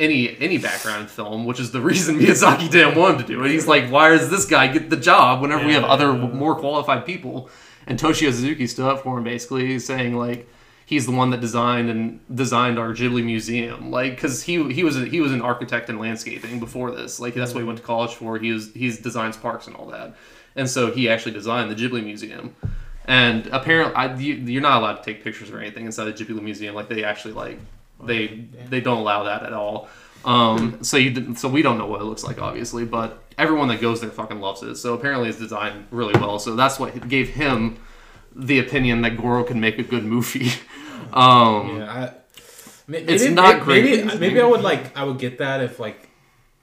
[0.00, 3.44] any any background in film, which is the reason Miyazaki didn't want him to do
[3.44, 3.50] it.
[3.50, 5.88] He's like, why does this guy get the job whenever we have Yeah.
[5.88, 7.50] other more qualified people?
[7.86, 10.48] And Toshio Suzuki stood up for him, basically saying like
[10.90, 14.96] he's the one that designed and designed our Ghibli museum, like because he he was
[14.96, 17.68] a, he was an architect in landscaping before this, like that's what he mm-hmm.
[17.68, 18.38] went to college for.
[18.38, 20.16] He was he's designs parks and all that,
[20.56, 22.56] and so he actually designed the Ghibli museum.
[23.06, 26.42] And apparently, I, you, you're not allowed to take pictures or anything inside the Ghibli
[26.42, 26.74] museum.
[26.74, 27.58] Like they actually like
[28.04, 29.88] they they don't allow that at all.
[30.24, 33.80] Um, so you so we don't know what it looks like, obviously, but everyone that
[33.80, 34.76] goes there fucking loves it.
[34.76, 36.38] So apparently, it's designed really well.
[36.38, 37.78] So that's what gave him
[38.36, 40.52] the opinion that Goro can make a good movie.
[41.12, 42.12] Um, Yeah, I,
[42.86, 44.04] may- It's not may- great.
[44.04, 46.08] Maybe, maybe I would like I would get that if like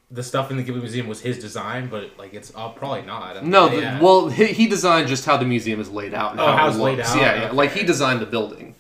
[0.10, 3.44] the stuff in the Ghibli Museum was his design, but like it's uh, probably not.
[3.44, 4.00] No, the- Yeah.
[4.00, 6.32] well, he, he designed just how the museum is laid out.
[6.32, 7.18] And Oh, how, how it it's laid out?
[7.18, 7.52] Yeah, yeah.
[7.52, 8.76] Like he designed the building,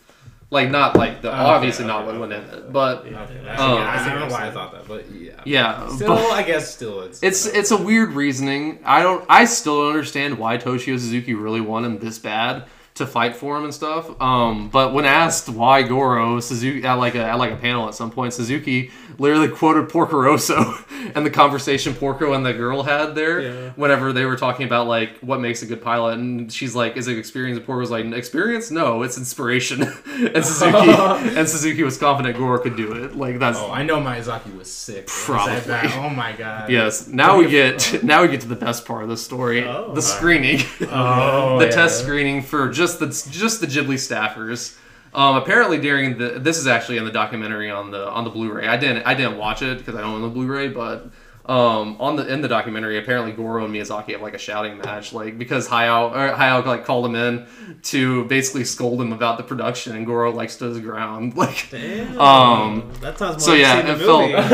[0.49, 2.19] like not like the Okay, obviously okay, not what okay.
[2.19, 5.11] went in it, but Okay, Um, yeah, I don't know why I thought that, but
[5.11, 5.31] yeah.
[5.45, 5.87] yeah.
[5.89, 8.79] Still, but- I guess still it's It's it's a weird reasoning.
[8.85, 9.25] I don't.
[9.29, 13.55] I still don't understand why Toshio Suzuki really wanted him this bad to fight for
[13.57, 14.09] him and stuff.
[14.19, 17.93] Um, but when asked why Goro, Suzuki at like a at like a panel at
[17.93, 18.89] some point, Suzuki
[19.19, 20.75] literally quoted Porco Rosso
[21.15, 23.41] and the conversation Porco and the girl had there.
[23.41, 23.69] Yeah.
[23.75, 27.07] Whenever they were talking about like what makes a good pilot, and she's like, "Is
[27.07, 28.71] it experience?" And Porco's like, "Experience?
[28.71, 30.77] No, it's inspiration." and Suzuki
[31.37, 33.15] and Suzuki was confident Goro could do it.
[33.15, 35.07] Like that's Oh, I know Miyazaki was sick.
[35.27, 35.89] when he said Probably.
[35.89, 35.95] that.
[35.97, 36.69] Oh my god.
[36.69, 37.07] Yes.
[37.07, 39.93] Now we get now we get to the best part of the story, Oh.
[39.93, 41.71] the screening, Oh, the yeah.
[41.71, 44.75] test screening for just the just the Ghibli staffers.
[45.13, 48.67] Um, apparently, during the this is actually in the documentary on the on the Blu-ray.
[48.67, 51.09] I didn't I didn't watch it because I don't own the Blu-ray, but
[51.47, 55.13] um, on the in the documentary, apparently Goro and Miyazaki have like a shouting match,
[55.13, 57.47] like because Hayao or Hayao like called him in
[57.83, 62.19] to basically scold him about the production, and Goro like stood his ground, like Damn.
[62.19, 64.31] Um, that sounds more so like yeah, it felt movie.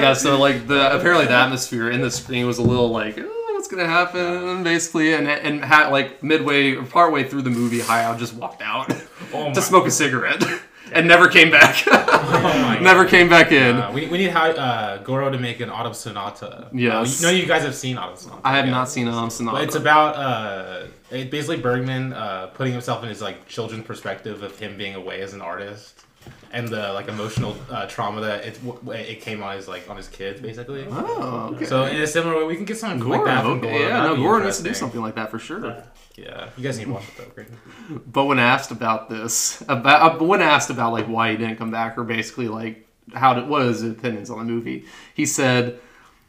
[0.00, 0.12] yeah.
[0.12, 3.68] So like the apparently the atmosphere in the screen was a little like oh, what's
[3.68, 8.34] gonna happen basically, and and ha- like midway or partway through the movie, Hayao just
[8.34, 8.88] walked out
[9.34, 10.42] Oh to smoke a cigarette
[10.92, 11.84] and never came back.
[12.36, 13.76] Oh never came back in.
[13.76, 16.68] Uh, we, we need how, uh, Goro to make an Autumn Sonata.
[16.72, 17.22] Yes.
[17.22, 18.40] Uh, none of you guys have seen Autumn Sonata.
[18.44, 18.72] I have yeah.
[18.72, 19.56] not seen um Sonata.
[19.58, 24.42] But it's about uh, it basically Bergman uh, putting himself in his like children's perspective
[24.42, 26.04] of him being away as an artist,
[26.52, 28.58] and the like emotional uh, trauma that it
[28.88, 30.86] it came on his like on his kids basically.
[30.90, 31.66] oh okay.
[31.66, 33.78] So in a similar way, we can get something Goro, like that from okay, Goro.
[33.78, 35.84] yeah, That'd no, Goro needs to do something like that for sure.
[36.16, 37.30] Yeah, you guys need to watch it though.
[37.34, 37.48] Great.
[38.06, 41.70] But when asked about this, about uh, when asked about like why he didn't come
[41.70, 44.84] back, or basically like how did what is his opinions on the movie,
[45.14, 45.80] he said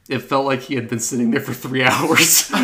[0.09, 2.51] it felt like he had been sitting there for three hours.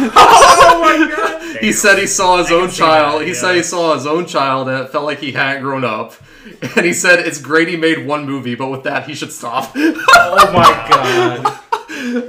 [0.63, 1.39] Oh my god!
[1.39, 1.63] Damn.
[1.63, 3.21] He said he saw his own child.
[3.21, 3.39] that, he yeah.
[3.39, 6.13] said he saw his own child, and it felt like he hadn't grown up.
[6.75, 9.71] And he said it's great he made one movie, but with that he should stop.
[9.75, 11.59] Oh my god.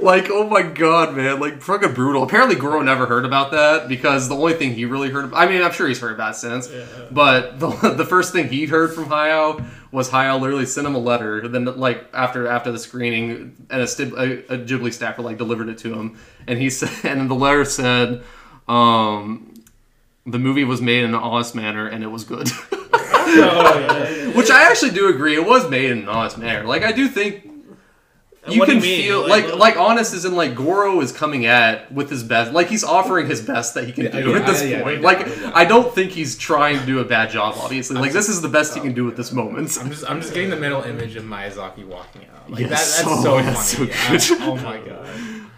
[0.01, 2.23] Like, oh my god, man, like fucking brutal.
[2.23, 5.25] Apparently, Goro never heard about that because the only thing he really heard.
[5.25, 6.69] about, I mean, I'm sure he's heard about it since,
[7.11, 10.99] but the, the first thing he heard from Hayao was Hayao literally sent him a
[10.99, 11.47] letter.
[11.47, 15.69] Then, like after after the screening, and a, stib- a, a Ghibli staffer like delivered
[15.69, 16.17] it to him,
[16.47, 18.23] and he said, and the letter said,
[18.67, 19.53] um,
[20.25, 22.49] the movie was made in an honest manner and it was good.
[23.25, 24.27] Oh, yeah.
[24.35, 25.33] Which I actually do agree.
[25.33, 26.67] It was made in an honest manner.
[26.67, 27.49] Like I do think
[28.49, 29.01] you What do can you mean?
[29.03, 32.51] feel Like, like like honest is in like Goro is coming at with his best
[32.51, 34.83] like he's offering his best that he can Yeah, do yeah, at this yeah, yeah,
[34.83, 35.01] point.
[35.01, 35.51] yeah, like yeah.
[35.55, 37.55] I don't think he's trying to do a bad job.
[37.57, 39.77] Obviously, like this is the best he can do at this moment.
[39.79, 42.49] I'm just I'm just getting the mental image of Miyazaki walking out.
[42.51, 44.19] Like Yes, that, that's so- so that's funny.
[44.19, 45.09] so I- oh my god.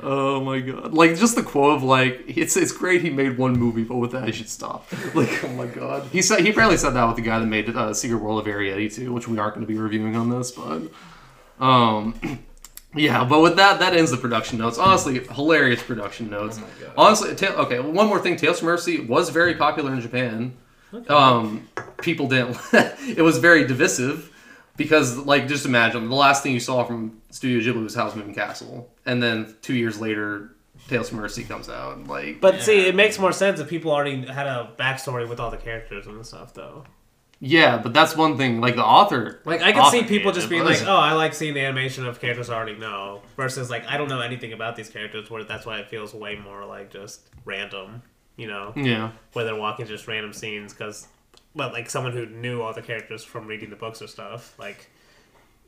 [0.07, 0.93] Oh my god!
[0.93, 4.11] Like just the quote of like it's it's great he made one movie, but with
[4.11, 4.85] that he should stop.
[5.15, 7.67] Like oh my god, he said he apparently said that with the guy that made
[7.75, 10.51] uh, Secret World of Arrietty too, which we aren't going to be reviewing on this,
[10.51, 10.81] but
[11.59, 12.13] um.
[12.95, 14.77] Yeah, but with that, that ends the production notes.
[14.77, 16.57] Honestly, hilarious production notes.
[16.57, 16.93] Oh my God.
[16.97, 17.79] Honestly, ta- okay.
[17.79, 20.55] One more thing: Tales from Earthsea was very popular in Japan.
[21.09, 21.67] Um,
[22.01, 22.57] people didn't.
[22.73, 24.31] it was very divisive
[24.77, 28.33] because, like, just imagine the last thing you saw from Studio Ghibli was Howl's Moving
[28.33, 30.55] Castle, and then two years later,
[30.87, 32.07] Tales from Earthsea comes out.
[32.07, 35.51] Like, But see, it makes more sense if people already had a backstory with all
[35.51, 36.85] the characters and stuff, though.
[37.39, 38.61] Yeah, but that's one thing.
[38.61, 41.53] Like the author, Like I can see people just being like, "Oh, I like seeing
[41.53, 44.89] the animation of characters I already know," versus like I don't know anything about these
[44.89, 45.29] characters.
[45.29, 48.01] Where that's why it feels way more like just random,
[48.37, 50.73] you know, yeah, where they're walking just random scenes.
[50.73, 51.07] Because,
[51.55, 54.89] but like someone who knew all the characters from reading the books or stuff, like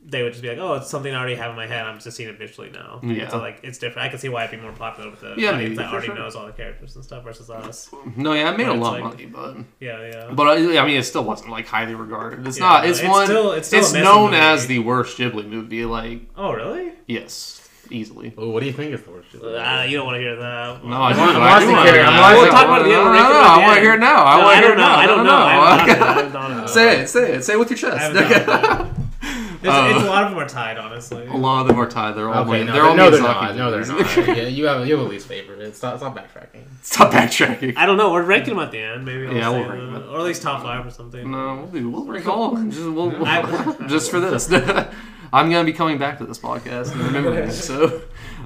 [0.04, 1.84] they would just be like, "Oh, it's something I already have in my head.
[1.84, 3.28] I'm just seeing it visually now." Yeah.
[3.28, 4.06] So like it's different.
[4.06, 6.14] I can see why it'd be more popular with the Yeah, audience that already sure.
[6.14, 7.90] knows all the characters and stuff versus us.
[8.16, 10.30] no, yeah, it made But a it's lot like- of money, but Yeah, yeah.
[10.32, 12.46] but I, I mean, it still wasn't like highly regarded.
[12.46, 12.86] It's Yeah, not.
[12.86, 13.26] It's, it's one.
[13.26, 14.36] still- it's still a messy known movie.
[14.42, 15.84] as the worst Ghibli movie.
[15.84, 16.92] Like oh, really?
[17.06, 18.32] yes, easily.
[18.36, 19.34] Well, what do you think is the worst?
[19.34, 20.84] Uh, you don't want to hear that.
[20.84, 21.20] No, I do.
[21.20, 22.22] I'm I do wanna hear I'm that.
[22.22, 23.04] honestly- We'll talk about it at the end.
[23.04, 24.24] No, We'll no, no, I want to hear it now.
[24.24, 24.96] I No, want to hear it now.
[24.96, 25.24] I don't know.
[25.24, 25.94] no, I no.
[25.94, 26.02] haven't done it.
[26.02, 26.68] I haven't done it.
[26.76, 27.08] Say it.
[27.08, 27.42] Say it.
[27.44, 27.98] Say it with your chest.
[28.14, 28.94] haven't done it.
[29.20, 31.26] It's, Uh, it's a lot of them are tied, honestly.
[31.26, 32.12] A lot of them are tied.
[32.14, 32.48] They're all.
[32.48, 33.56] Okay, no, they're all no, they're not.
[33.56, 34.16] No, they're not.
[34.36, 35.74] yeah, you have you have a least favorite.
[35.74, 36.62] Stop, stop backtracking.
[36.82, 37.74] Stop backtracking.
[37.76, 38.12] I don't know.
[38.12, 39.26] We're ranking them at the end, maybe.
[39.26, 40.10] I'll Yeah, we'll rank them.
[40.10, 41.28] or at least top five or something.
[41.30, 41.90] No, we'll.
[41.90, 42.56] We'll rank all.
[42.64, 44.50] Just, we'll, we'll- I- just for this.
[45.32, 47.50] I'm gonna be coming back to this podcast and remembering.
[47.50, 48.00] So,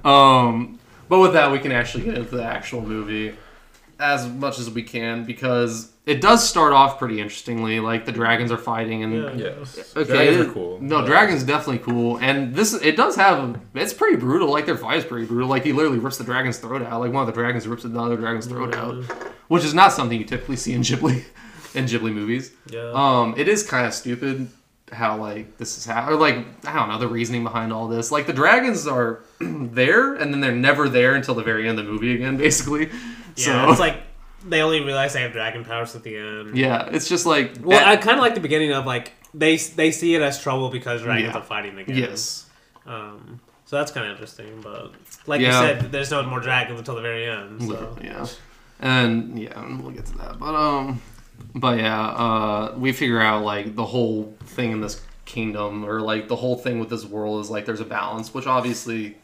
[0.04, 3.36] um, but with that, we can actually get into the actual movie
[4.00, 7.78] as much as we can because it does start off pretty interestingly.
[7.80, 9.38] Like the dragons are fighting and.
[9.38, 9.54] Yeah.
[9.58, 9.94] Yes.
[9.96, 10.80] Okay, Dragons it- are cool.
[10.80, 14.50] No, but- dragons definitely cool, and this it does have it's pretty brutal.
[14.50, 15.48] Like their fight is pretty brutal.
[15.48, 17.00] Like he literally rips the dragon's throat out.
[17.00, 18.96] Like one of the dragons rips the other dragon's throat out,
[19.48, 21.24] which is not something you typically see in Ghibli
[21.74, 22.52] in Ghibli movies.
[22.68, 22.90] Yeah.
[22.94, 24.48] Um, it is kind of stupid
[24.90, 26.36] how like this is how or like
[26.66, 28.10] I don't know the reasoning behind all this.
[28.10, 31.86] Like the dragons are there, and then they're never there until the very end of
[31.86, 32.88] the movie again, basically.
[33.36, 33.64] yeah.
[33.66, 34.02] so It's like
[34.46, 36.56] they only realize they have dragon powers at the end.
[36.56, 39.56] yeah, it's just like Well, that- I kind of like the beginning of like they
[39.56, 41.38] they see it as trouble because dragons Yeah.
[41.40, 41.96] are fighting again.
[41.96, 42.46] yes.
[42.86, 43.40] Um.
[43.64, 44.92] So that's kind of interesting, but
[45.26, 45.60] like Yeah.
[45.62, 47.62] you said, there's no more dragons until the very end.
[47.62, 47.96] So.
[48.02, 48.26] Yeah.
[48.80, 50.38] And yeah, we'll get to that.
[50.38, 51.00] But um
[51.54, 56.28] but yeah, uh we figure out like the whole thing in this kingdom or like
[56.28, 59.16] the whole thing with this world is like there's a balance, which obviously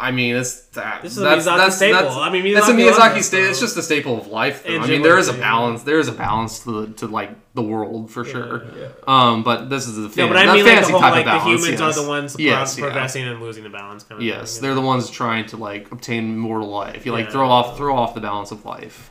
[0.00, 1.02] I mean, it's that.
[1.02, 2.02] This is a that's, Miyazaki that's, staple.
[2.02, 3.50] That's, I mean, that's a Miyazaki staple.
[3.50, 4.64] It's just a staple of life.
[4.66, 5.82] I mean, there is a balance.
[5.82, 8.64] There is a balance to the to like the world for sure.
[8.76, 8.88] Yeah.
[9.06, 11.24] Um, but this is the fan- but I mean like the whole type like of
[11.26, 11.44] balance.
[11.44, 11.98] the humans yes.
[11.98, 12.84] are the ones Yes, yeah.
[12.84, 14.62] progressing and losing the balance kind of Yes, thing.
[14.62, 17.04] they're the ones trying to like obtain mortal life.
[17.04, 17.32] You like Yeah.
[17.32, 19.10] throw off throw off the balance of life.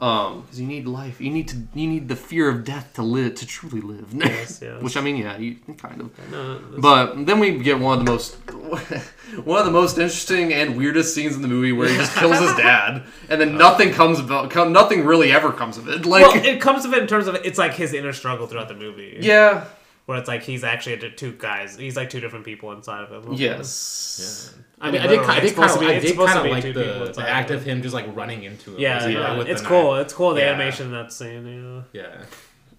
[0.00, 0.06] Yeah.
[0.26, 1.20] Um, because you need life.
[1.20, 1.56] You need to.
[1.74, 4.12] You need the fear of death to live to truly live.
[4.12, 4.82] Yes, yes.
[4.82, 6.30] Which I mean, yeah, you kind of.
[6.30, 8.34] No, But then we get one of the most,
[9.44, 12.38] one of the most interesting and weirdest scenes in the movie where he just kills
[12.38, 14.54] his dad, and then nothing comes about.
[14.70, 16.04] Nothing really ever comes of it.
[16.04, 18.68] Like, well, it comes of it in terms of it's like his inner struggle throughout
[18.68, 19.16] the movie.
[19.22, 19.64] yeah,
[20.06, 21.76] Where it's like he's actually a- two guys.
[21.76, 23.32] He's like two different people inside of him.
[23.34, 26.04] yes, I mean, I did, I It's did kind supposed of, to be- I it's
[26.04, 28.14] did supposed kind to of be like the, the act of of him just like
[28.14, 28.80] running into it.
[28.80, 29.36] Yeah, yeah.
[29.36, 29.68] with the it's knife.
[29.68, 29.96] cool.
[29.96, 30.34] It's cool.
[30.34, 30.48] The Yeah.
[30.50, 31.84] animation in that scene.
[31.92, 32.02] Yeah.
[32.02, 32.22] Yeah,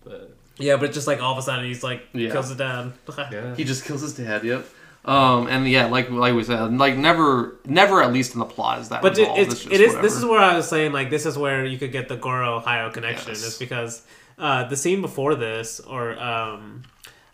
[0.05, 2.31] but Yeah, but just like all of a sudden he's like Yeah.
[2.31, 2.93] kills his dad.
[3.31, 3.55] yeah.
[3.55, 4.43] He just kills his dad.
[4.43, 4.65] Yep.
[5.05, 8.79] Um, and yeah, like like we said, like never, never at least in the plot
[8.79, 9.01] is that.
[9.01, 9.39] But involved.
[9.41, 9.95] it's, just it is.
[9.97, 12.59] This is where I was saying like this is where you could get the Goro
[12.61, 13.43] Hayao connection Yes.
[13.43, 14.01] is because
[14.37, 16.83] uh, the scene before this, or um,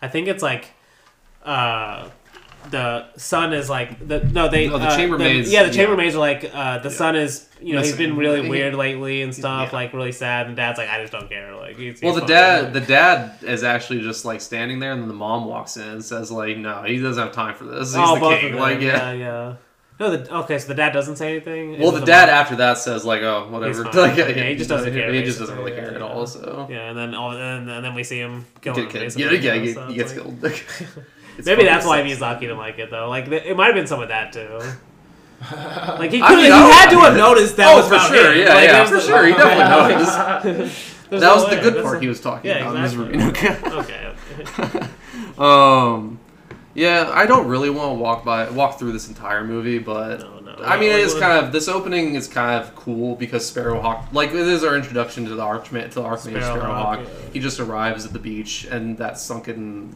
[0.04, 0.66] I think it's like
[1.44, 2.10] uh,
[2.70, 5.86] the son is like the no they No, the uh, chambermaids- yeah the yeah.
[5.86, 9.22] chambermaids are like uh, the son is you know he's been really He- weird lately
[9.22, 9.76] and stuff Yeah.
[9.80, 12.28] like really sad and dad's like I just don't care like he's, Well, he's the
[12.28, 12.30] fine.
[12.30, 15.88] dad, the dad is actually just like standing there, and then the mom walks in
[15.88, 17.90] and says, like, no, he doesn't have time for this.
[17.94, 18.52] He's oh the king.
[18.52, 19.12] them Like, yeah.
[19.12, 19.54] yeah yeah
[20.00, 22.36] no the, okay so the dad doesn't say anything Well, Is the dad mom?
[22.36, 23.84] after that says, like, oh, whatever.
[23.86, 26.08] Like, Yeah, he just doesn't care, He just doesn't really care Yeah, at yeah.
[26.08, 26.26] all.
[26.28, 26.68] So.
[26.70, 28.90] yeah and then all and, and then we see him kill him.
[29.16, 30.42] Yeah, yeah, he, so he gets like- killed.
[31.46, 32.02] Maybe that's why.
[32.04, 33.10] Miyazaki didn't like it though.
[33.10, 34.60] Like it might have been some of that too.
[36.00, 38.00] Like he, I could mean, he I had to have noticed that Oh, was for
[38.14, 38.32] sure.
[38.34, 38.40] him.
[38.48, 39.26] Yeah, Like, yeah, for the- sure.
[39.26, 40.90] He definitely noticed.
[41.10, 43.18] That was the good part he was talking about in this exactly.
[43.18, 43.80] movie.
[43.80, 44.14] okay.
[44.48, 44.88] okay.
[45.38, 46.20] Um,
[46.76, 50.40] yeah, I don't really want to walk by walk through this entire movie, but No,
[50.40, 50.56] no.
[50.64, 54.12] I mean, it is Well, kind of this opening is kind of cool because Sparrowhawk,
[54.14, 57.04] like it is our introduction to the Archman to the Archmage Sparrowhawk, Sparrowhawk.
[57.04, 57.30] yeah.
[57.34, 59.96] He just arrives at the beach and that sunken,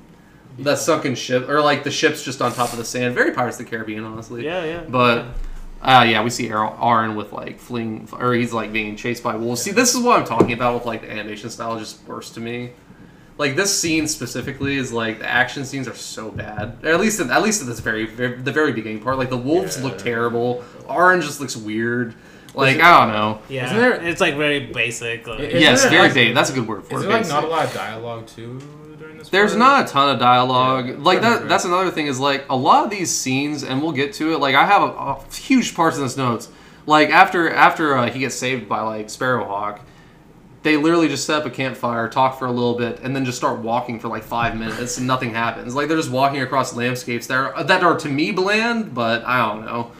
[0.59, 3.15] that sunken ship, or like the ship's just on top of the sand.
[3.15, 4.43] Very Pirates of the Caribbean, honestly.
[4.45, 4.83] Yeah, yeah.
[4.87, 5.25] But
[5.81, 9.61] uh, yeah, we see Arren with like fleeing, or he's like being chased by wolves.
[9.61, 12.39] See, this is what I'm talking about with like the animation style, just worse to
[12.39, 12.71] me.
[13.37, 16.77] Like this scene specifically is like the action scenes are so bad.
[16.83, 19.17] Or at least at least at this very, very the very beginning part.
[19.17, 20.63] Like the wolves look terrible.
[20.87, 22.15] Orange just looks weird.
[22.55, 23.41] Like I don't know.
[23.49, 23.65] yeah.
[23.65, 25.27] Isn't there- It's like very basic.
[25.27, 26.33] Like, Isn't yes, there, very like- basic.
[26.35, 27.09] That's a good word for Is it.
[27.09, 28.59] like not a lot of dialogue too
[28.97, 29.29] during this?
[29.29, 29.59] There's part?
[29.59, 30.87] not a ton of dialogue.
[30.87, 30.95] Yeah.
[30.97, 31.47] like that.
[31.47, 32.07] That's another thing.
[32.07, 34.39] Is like a lot of these scenes, and we'll get to it.
[34.39, 36.49] Like I have a, a huge parts in this notes.
[36.87, 39.81] Like after after uh, he gets saved by like Sparrowhawk,
[40.63, 43.37] they literally just set up a campfire, talk for a little bit, and then just
[43.37, 45.75] start walking for like five minutes, and nothing happens.
[45.75, 49.37] Like they're just walking across landscapes that are that are to me bland, but I
[49.47, 49.91] don't know.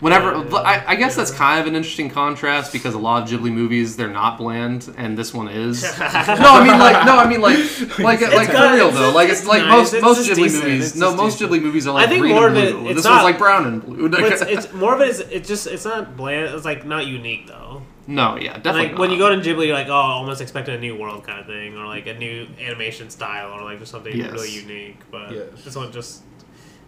[0.00, 1.18] Whenever Yeah, I, I guess yeah.
[1.18, 4.92] that's kind of an interesting contrast because a lot of Ghibli movies they're not bland,
[4.96, 5.82] and this one is.
[6.00, 7.58] no, I mean like no, I mean like
[8.00, 9.12] like like for real though.
[9.12, 9.70] Like it's it's like nice.
[9.70, 10.64] most It's most Ghibli decent.
[10.64, 10.86] movies.
[10.88, 11.52] It's No, most decent.
[11.52, 13.38] Ghibli movies are like I think green more of it- it's This not- one's like
[13.38, 14.08] brown and blue.
[14.12, 16.52] It's, it's more of it is it just it's not bland.
[16.52, 17.82] It's like not unique though.
[18.06, 18.90] No, yeah, definitely.
[18.90, 21.40] Like when you go to Ghibli, you're like, oh, almost expecting a new world kind
[21.40, 24.32] of thing, or like a new animation style, or like just something Yes.
[24.32, 24.98] really unique.
[25.10, 25.64] But Yes.
[25.64, 26.22] this one just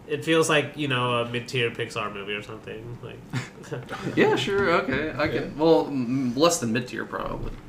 [0.07, 2.97] it feels like you know a mid-tier Pixar movie or something.
[3.01, 3.81] Like
[4.15, 5.13] Yeah, sure, okay.
[5.17, 5.57] I can.
[5.57, 7.51] Well, mm, less than mid tier probably.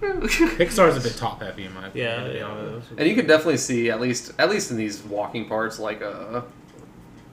[0.00, 2.36] Pixar's a bit top heavy in my opinion.
[2.36, 2.80] yeah, yeah.
[2.98, 6.42] And you can definitely see at least at least in these walking parts like uh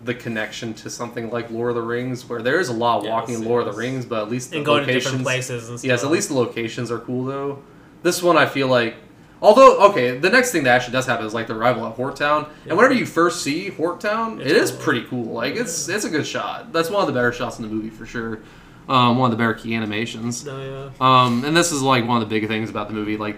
[0.03, 3.09] the connection to something like Lord of the Rings, where there is a lot of
[3.09, 5.03] walking in Yes, Lord of the Rings, but at least the and going to locations.
[5.05, 5.87] different places and stuff.
[5.87, 7.59] Yes, at least the locations are cool though.
[8.01, 8.95] This one I feel like
[9.41, 12.15] Although, okay, the next thing that actually does happen is like the arrival at Hort
[12.15, 12.69] Town, Yeah.
[12.69, 14.79] and whenever you first see Hort Town, It's it is cool.
[14.79, 15.25] pretty cool.
[15.25, 16.71] Like it's it's a good shot.
[16.71, 18.39] That's one of the better shots in the movie for sure.
[18.87, 20.45] Um, one of the better key animations.
[20.45, 21.23] No, yeah.
[21.25, 23.17] Um, and this is like one of the big things about the movie.
[23.17, 23.35] Like,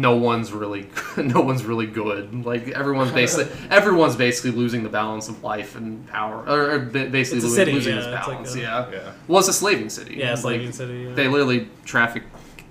[0.00, 2.44] no one's really, no one's really good.
[2.44, 7.38] Like everyone's basically, everyone's basically losing the balance of life and power, or, or basically
[7.38, 8.54] It's a lo- city, losing yeah, its it's like balance.
[8.54, 8.90] a- yeah.
[8.90, 9.12] Yeah.
[9.28, 10.16] Well, it's a slaving city.
[10.16, 10.98] Yeah, Like, Slaving City.
[11.08, 11.14] Yeah.
[11.14, 12.24] They literally traffic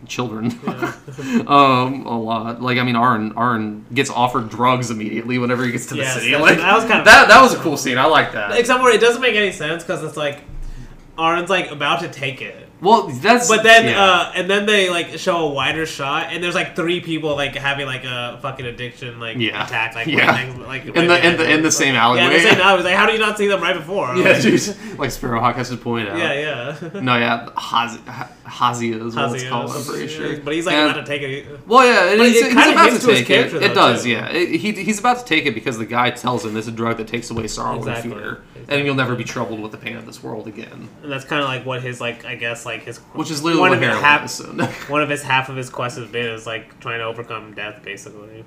[0.07, 0.57] children.
[0.63, 0.93] Yeah.
[1.47, 2.61] um, a lot.
[2.61, 6.15] Like I mean, Arn Arn gets offered drugs immediately whenever he gets to the Yes,
[6.15, 6.35] city.
[6.35, 7.27] Like that was kind of- that.
[7.27, 7.97] That was a cool scene.
[7.97, 8.57] I like that.
[8.57, 10.41] Except where it doesn't make any sense because it's like
[11.17, 12.64] Arn's like about to take it.
[12.85, 13.49] Well, that's.
[13.49, 14.01] But then, yeah.
[14.03, 17.55] uh, and then they like show a wider shot, and there's like three people like
[17.55, 19.65] having like a fucking addiction like Yeah.
[19.65, 20.27] attack, like Yeah.
[20.31, 22.25] next, like in right the in the in the same Yeah, alleyway.
[22.27, 22.61] in the same.
[22.61, 24.15] I was like, how do you not see them right before?
[24.15, 24.75] Yeah, Like, dude.
[24.99, 26.17] Like Sparrowhawk has to point out.
[26.17, 26.89] Yeah, yeah.
[27.01, 28.29] No, yeah, Hazi, Ha-
[28.79, 29.71] is what it's called.
[29.71, 30.17] I'm pretty yeah.
[30.17, 30.37] sure.
[30.39, 31.67] But he's like And- about to take it.
[31.67, 33.53] Well, yeah, But he's, it he's about to take it.
[33.53, 34.09] It does, too.
[34.11, 34.27] yeah.
[34.29, 36.97] It, he, he's about to take it because the guy tells him it's a drug
[36.97, 38.11] that takes away sorrow Exactly.
[38.11, 38.41] and fear.
[38.67, 40.89] And you'll never be troubled with the pain of this world again.
[41.03, 43.61] And that's kind of like what his like I guess like his Which is literally
[43.61, 44.31] one what of his half is.
[44.31, 44.45] so-
[44.91, 47.81] one of his half of his quest has been is like trying to overcome death
[47.83, 48.45] basically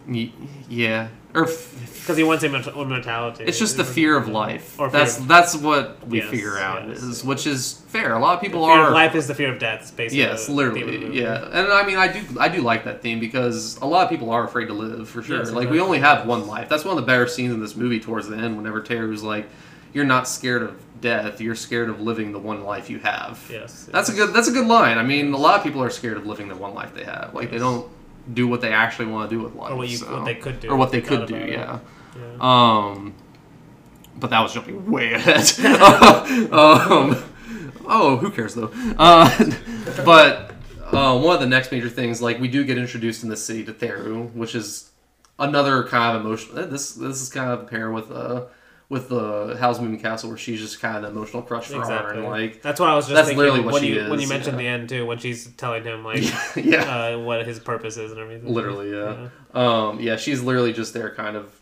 [0.68, 3.44] yeah, or f- because he wants immort- immortality.
[3.44, 4.78] it's just the fear of life.
[4.80, 8.14] Or that's of- that's what we Yes, figure out yes, is, which is fair.
[8.14, 9.94] A lot of people fear are of life is the fear of death.
[9.96, 11.48] Basically Yes, the the literally, yeah.
[11.52, 14.30] And I mean, I do, I do like that theme because a lot of people
[14.30, 15.38] are afraid to live for sure.
[15.38, 16.68] Yes, like we only have one life.
[16.68, 18.56] That's one of the better scenes in this movie towards the end.
[18.56, 19.48] Whenever Therru's like,
[19.92, 21.40] "You're not scared of death.
[21.40, 24.32] You're scared of living the one life you have." Yes, That's a good.
[24.34, 24.98] That's a good line.
[24.98, 27.34] I mean, a lot of people are scared of living the one life they have.
[27.34, 27.90] Like they don't
[28.32, 30.34] do what they actually want to do with life, or what you so- what they
[30.34, 31.50] could do or what they Thought could do.
[31.50, 31.78] Yeah.
[32.16, 32.36] Yeah.
[32.40, 33.14] Um,
[34.16, 35.42] but that was jumping way ahead.
[36.52, 37.22] um,
[37.86, 38.72] oh, who cares though?
[38.98, 39.30] Uh,
[40.04, 40.52] but
[40.92, 43.64] uh, one of the next major things, like we do get introduced in the city
[43.64, 44.90] to Therru, which is
[45.38, 46.66] another kind of emotional.
[46.66, 48.46] This this is kind of a pair with uh
[48.90, 52.22] with the Howl's Moving Castle, where she's just kind of the emotional crush for Exactly.
[52.22, 52.30] Arn.
[52.30, 54.22] Like, that's what I was just that's thinking literally what when she you when is,
[54.22, 54.62] you mentioned yeah.
[54.62, 56.22] the end too when she's telling him like
[56.56, 58.52] yeah, uh, what his purpose is and everything.
[58.52, 59.28] literally, yeah.
[59.54, 61.52] Um, yeah, she's literally just there, kind of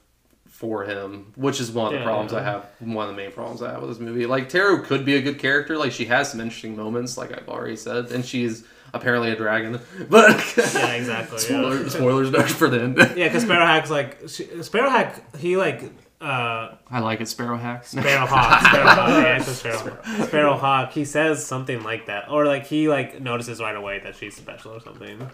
[0.46, 2.38] for him, which is one of the Yeah, problems yeah.
[2.38, 2.66] I have.
[2.78, 4.24] One of the main problems I have with this movie.
[4.26, 5.76] Like Therru could be a good character.
[5.76, 8.64] Like she has some interesting moments, like I've already said, and she's
[8.94, 9.80] apparently a dragon.
[10.08, 11.38] But Yeah, exactly.
[11.40, 11.88] Spoiler, yeah.
[11.88, 12.96] spoilers for the end.
[12.98, 15.36] Yeah, because Sparrowhack's like she, Sparrowhack.
[15.36, 15.82] He like
[16.20, 17.58] uh, I like it, Sparrow.
[17.58, 17.84] Sparrowhawk.
[17.84, 18.62] Sparrowhawk.
[19.22, 20.92] yeah, it's a Sparrow, Sparrowhawk.
[20.92, 24.72] He says something like that, or like he like notices right away that she's special
[24.72, 25.30] or something.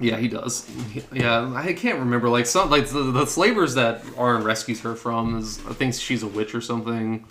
[0.00, 0.68] Yeah, he does.
[1.12, 2.28] Yeah, I can't remember.
[2.28, 6.28] Like some, like the, the slavers that Arn rescues her from is thinks she's a
[6.28, 7.24] witch or something.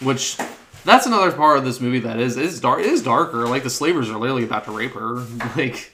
[0.00, 0.36] Which
[0.84, 2.80] that's another part of this movie that is is dark.
[2.80, 3.46] Is darker.
[3.46, 5.24] Like the slavers are literally about to rape her.
[5.56, 5.93] Like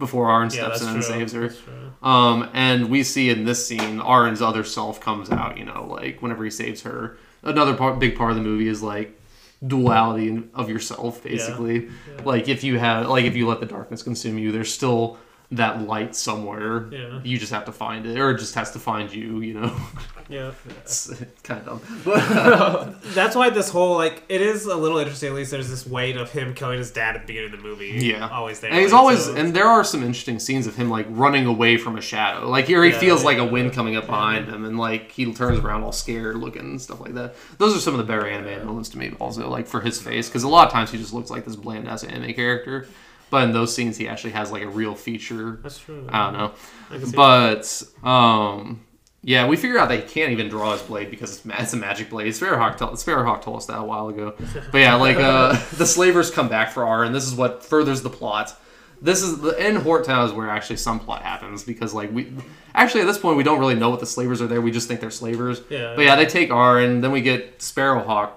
[0.00, 0.94] before Arn Yeah, steps in true.
[0.96, 1.54] and saves her.
[2.02, 5.56] Um, and we see in this scene, Arn's other self comes out.
[5.58, 7.16] You know, like whenever he saves her.
[7.44, 9.18] Another part, big part of the movie is like
[9.66, 11.84] duality of yourself, basically.
[11.84, 12.22] Yeah.
[12.24, 15.18] Like if you have, like if you let the darkness consume you, there's still
[15.52, 16.88] that light somewhere.
[16.92, 17.20] Yeah.
[17.24, 19.40] You just have to find it, or it just has to find you.
[19.40, 19.76] You know,
[20.28, 20.52] Yeah.
[20.78, 22.02] it's kind of dumb.
[22.04, 25.30] But That's why this whole like it is a little interesting.
[25.30, 27.66] At least there's this weight of him killing his dad at the beginning of the
[27.66, 27.88] movie.
[28.06, 28.28] Yeah.
[28.28, 28.70] always there.
[28.70, 31.76] and he's always, so- and there are some interesting scenes of him like running away
[31.78, 32.48] from a shadow.
[32.48, 33.50] Like here, he Yeah, feels like a yeah.
[33.50, 37.00] wind coming up behind him, and like he turns around all scared looking and stuff
[37.00, 37.34] like that.
[37.58, 40.28] Those are some of the better animated moments to me, also like for his face,
[40.28, 42.86] because a lot of times he just looks like this bland ass anime character.
[43.30, 45.58] But in those scenes, he actually has like a real feature.
[45.62, 46.06] That's true.
[46.10, 46.52] I don't know.
[46.90, 48.84] I But um
[49.22, 51.72] Yeah, we figure out that he can't even draw his blade because it's, ma- it's
[51.72, 52.32] a magic blade.
[52.32, 54.34] Sparrowhawk, told, Sparrowhawk told us that a while ago.
[54.72, 58.02] But yeah, like uh, the slavers come back for R, and this is what furthers
[58.02, 58.56] the plot.
[59.02, 62.32] This is the in Hort Town is where actually some plot happens because like we
[62.74, 64.60] actually at this point we don't really know what the slavers are there.
[64.60, 65.62] We just think they're slavers.
[65.70, 65.94] Yeah.
[65.96, 68.32] But yeah, they take R, and then we get Sparrowhawk.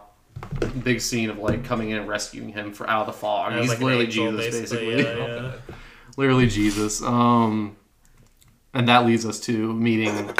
[0.84, 3.54] Big scene of like coming in and rescuing him for out of the fog.
[3.54, 5.02] He's like, literally angel, Jesus, basically.
[5.04, 5.52] Yeah, yeah.
[6.18, 7.02] literally Jesus.
[7.02, 7.76] Um,
[8.74, 10.32] and that leads us to meeting,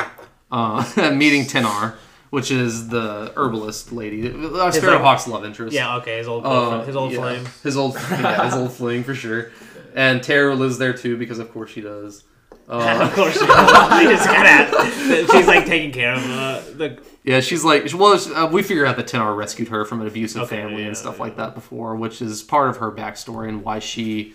[0.52, 1.96] uh, meeting Tenar,
[2.30, 5.74] which is the herbalist lady, uh, Sparrowhawk's love interest.
[5.74, 7.20] Yeah, okay, his old Uh, his old yeah.
[7.20, 7.46] flame.
[7.62, 9.52] his old, yeah, his old fling for sure.
[9.96, 12.24] And Tara lives there too because of course she does.
[12.70, 17.02] Uh, of course, she, she just kinda, she's like taking care of uh, the.
[17.24, 20.08] yeah, she's like, well, she- uh, we figure out that Tenar rescued her from an
[20.08, 21.22] abusive Okay, family yeah, and stuff yeah.
[21.24, 24.34] like that before, which is part of her backstory and why she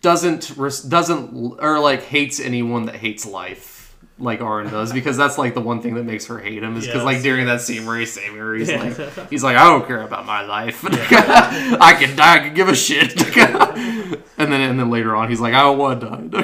[0.00, 0.56] doesn't
[0.88, 5.60] doesn't or like hates anyone that hates life like Arren does because that's like the
[5.60, 8.12] one thing that makes her hate him is because like during that scene where he's
[8.12, 8.82] saving her he's Yeah.
[8.82, 8.96] like
[9.30, 12.74] he's like I don't care about my life I can die I can give a
[12.74, 16.42] shit and then and then later on he's like I don't want to die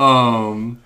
[0.00, 0.80] um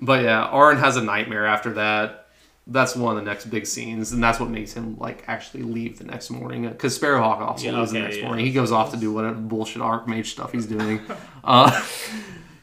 [0.00, 2.20] but yeah Arren has a nightmare after that
[2.66, 5.98] that's one of the next big scenes, and that's what makes him like actually leave
[5.98, 6.68] the next morning.
[6.68, 8.26] Because Sparrowhawk also Yeah, leaves the next yeah.
[8.26, 8.46] morning.
[8.46, 11.00] He goes off to do whatever bullshit Archmage stuff he's doing.
[11.44, 11.84] uh,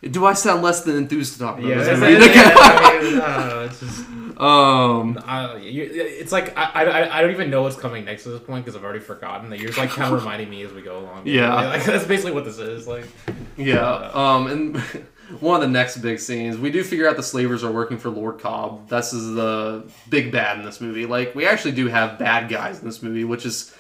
[0.04, 1.88] do I sound less than enthused to talk about Yeah, this?
[1.90, 2.16] it's, movie?
[2.16, 3.64] I mean, I don't.
[3.66, 4.00] It's just,
[4.40, 8.42] um, I, it's like I, I, I don't even know what's coming next at this
[8.44, 9.50] point because I've already forgotten.
[9.50, 11.24] That you're just like kind of reminding me as we go along.
[11.26, 11.54] Yeah.
[11.54, 12.88] like, that's basically what this is.
[12.88, 13.06] Like,
[13.58, 14.10] yeah.
[14.14, 14.84] Um, and
[15.40, 18.10] one of the next big scenes, we do figure out the slavers are working for
[18.10, 18.90] Lord Cob.
[18.90, 21.06] This is the big bad in this movie.
[21.06, 23.74] Like, we actually do have bad guys in this movie, which is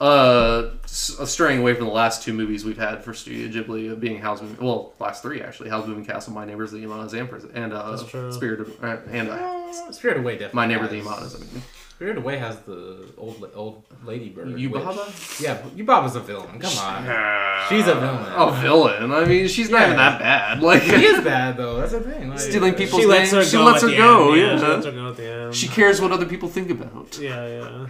[0.00, 4.18] uh straying away from the last two movies we've had for Studio Ghibli of being
[4.18, 7.12] Howl's Moving well last three actually Howl's Moving Castle My Neighbors the Yamadas
[7.54, 7.96] and uh
[8.32, 10.56] Spirit of, uh, and uh, Spirit Away definitely.
[10.56, 11.62] My Neighbor the Yamadas I mean
[12.00, 14.48] Spirit Away has the old old lady bird.
[14.48, 15.06] Yubaba?
[15.06, 16.58] which- Yeah, Yubaba's a villain.
[16.58, 17.66] Come on.
[17.68, 18.32] She's a villain.
[18.38, 21.76] oh villain I mean she's not even that bad like she is bad though.
[21.78, 22.30] That's the thing.
[22.30, 23.50] Like, Stealing people's She lets her names.
[23.50, 23.64] She go.
[23.64, 24.40] lets her go, end.
[24.40, 24.56] yeah.
[24.58, 25.54] she lets her go at the end.
[25.54, 27.86] she cares what other people think about Yeah, yeah.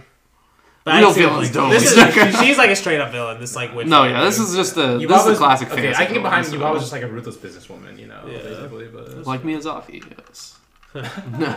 [0.85, 1.69] Real I see, villains like, don't.
[1.69, 3.39] This is, she's like a straight up villain.
[3.39, 3.87] This like witch.
[3.87, 6.23] no yeah this is just a this is a classic Okay, fantasy I can get
[6.23, 8.39] behind villain, Yubaba's so- just like a ruthless businesswoman, you know, Yeah.
[8.39, 8.87] basically.
[8.87, 10.57] But like Miyazaki, yes.
[11.39, 11.47] no,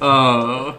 [0.00, 0.74] uh,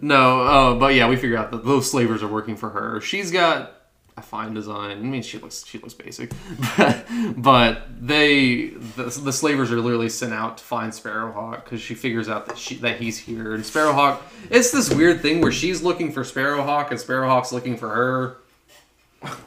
[0.00, 3.00] no, uh, but yeah, we figure out that those slavers are working for her.
[3.00, 3.74] She's got
[4.18, 4.98] a fine design.
[4.98, 6.32] I mean, she looks she looks basic,
[6.76, 11.94] but, but they the, the slavers are literally sent out to find Sparrowhawk because she
[11.94, 13.54] figures out that she that he's here.
[13.54, 14.20] And Sparrowhawk,
[14.50, 18.36] it's this weird thing where she's looking for Sparrowhawk and Sparrowhawk's looking for her.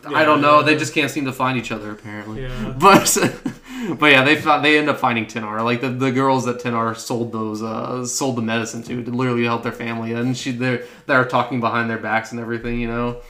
[0.05, 0.63] I don't know.
[0.63, 2.43] They just can't seem to find each other apparently.
[2.43, 2.73] Yeah.
[2.77, 3.17] But
[3.99, 5.63] but yeah, they found, they end up finding Tenar.
[5.63, 9.43] Like the, the girls that Tenar sold those uh sold the medicine to to literally
[9.45, 12.79] help their family, and she they're they're talking behind their backs and everything.
[12.79, 13.21] You know,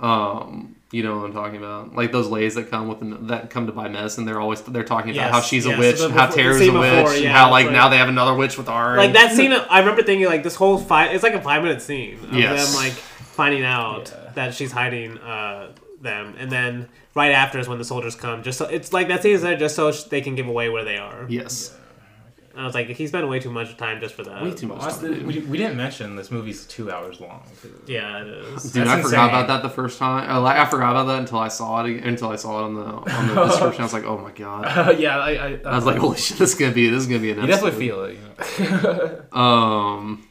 [0.00, 1.94] um, you know what I'm talking about.
[1.94, 4.24] Like those ladies that come with the, that come to buy medicine.
[4.24, 6.60] They're always they're talking about Yes, how she's a yes, witch, the and how Tara's
[6.60, 8.96] a witch, before, and how like it's now they have another witch with R.
[8.96, 11.14] Like that scene, I remember thinking like this whole five.
[11.14, 12.72] It's like a five minute scene of Yes.
[12.72, 14.30] them like finding out Yeah.
[14.34, 18.42] that she's hiding uh, them, and then right after is when the soldiers come.
[18.42, 20.68] Just so it's like that scene is there just so sh- they can give away
[20.68, 21.26] where they are.
[21.28, 21.74] Yes,
[22.52, 24.42] And I was like, he spent way too much time just for that.
[24.42, 24.80] way too much.
[24.80, 27.42] Time, the- we, we didn't mention this movie's two hours long.
[27.62, 27.72] too.
[27.86, 28.72] Yeah, it is.
[28.72, 29.28] Dude, I That's forgot insane.
[29.28, 30.30] about that the first time.
[30.30, 32.04] Uh, like, I forgot about that until I saw it.
[32.04, 33.80] Until I saw it on the on the description.
[33.82, 34.64] I was like, oh my god.
[34.66, 37.06] Uh, yeah, I, I, I was like, holy shit, this is gonna be this is
[37.06, 37.70] gonna be an you episode.
[37.70, 38.18] definitely feel it.
[38.58, 38.70] You
[39.32, 39.38] know?
[39.40, 40.27] Um,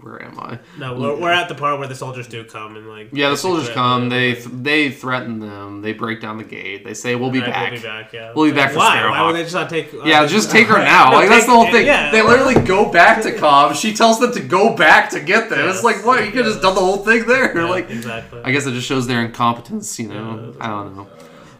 [0.00, 0.58] where am I?
[0.78, 3.08] No, we're, we're at the part where the soldiers do come and like.
[3.12, 4.08] Yeah, the soldiers come.
[4.08, 5.82] They they threaten them.
[5.82, 6.84] They break down the gate.
[6.84, 8.12] They say, "We'll be Alright, back." We'll be back.
[8.12, 8.32] Yeah.
[8.34, 9.08] We'll be back for Why?
[9.10, 9.92] Why would they just not take?
[9.92, 11.10] uh, Yeah, just take her now.
[11.10, 11.84] No, Like that's the whole thing.
[11.86, 12.10] yeah.
[12.12, 13.74] They literally go back to Cob.
[13.74, 15.68] She tells them to go back to get them.
[15.68, 16.24] It's like, what?
[16.24, 17.66] You could have just done the whole thing there.
[17.68, 18.40] Like, exactly.
[18.44, 19.98] I guess it just shows their incompetence.
[19.98, 20.54] You know.
[20.60, 21.08] I don't know.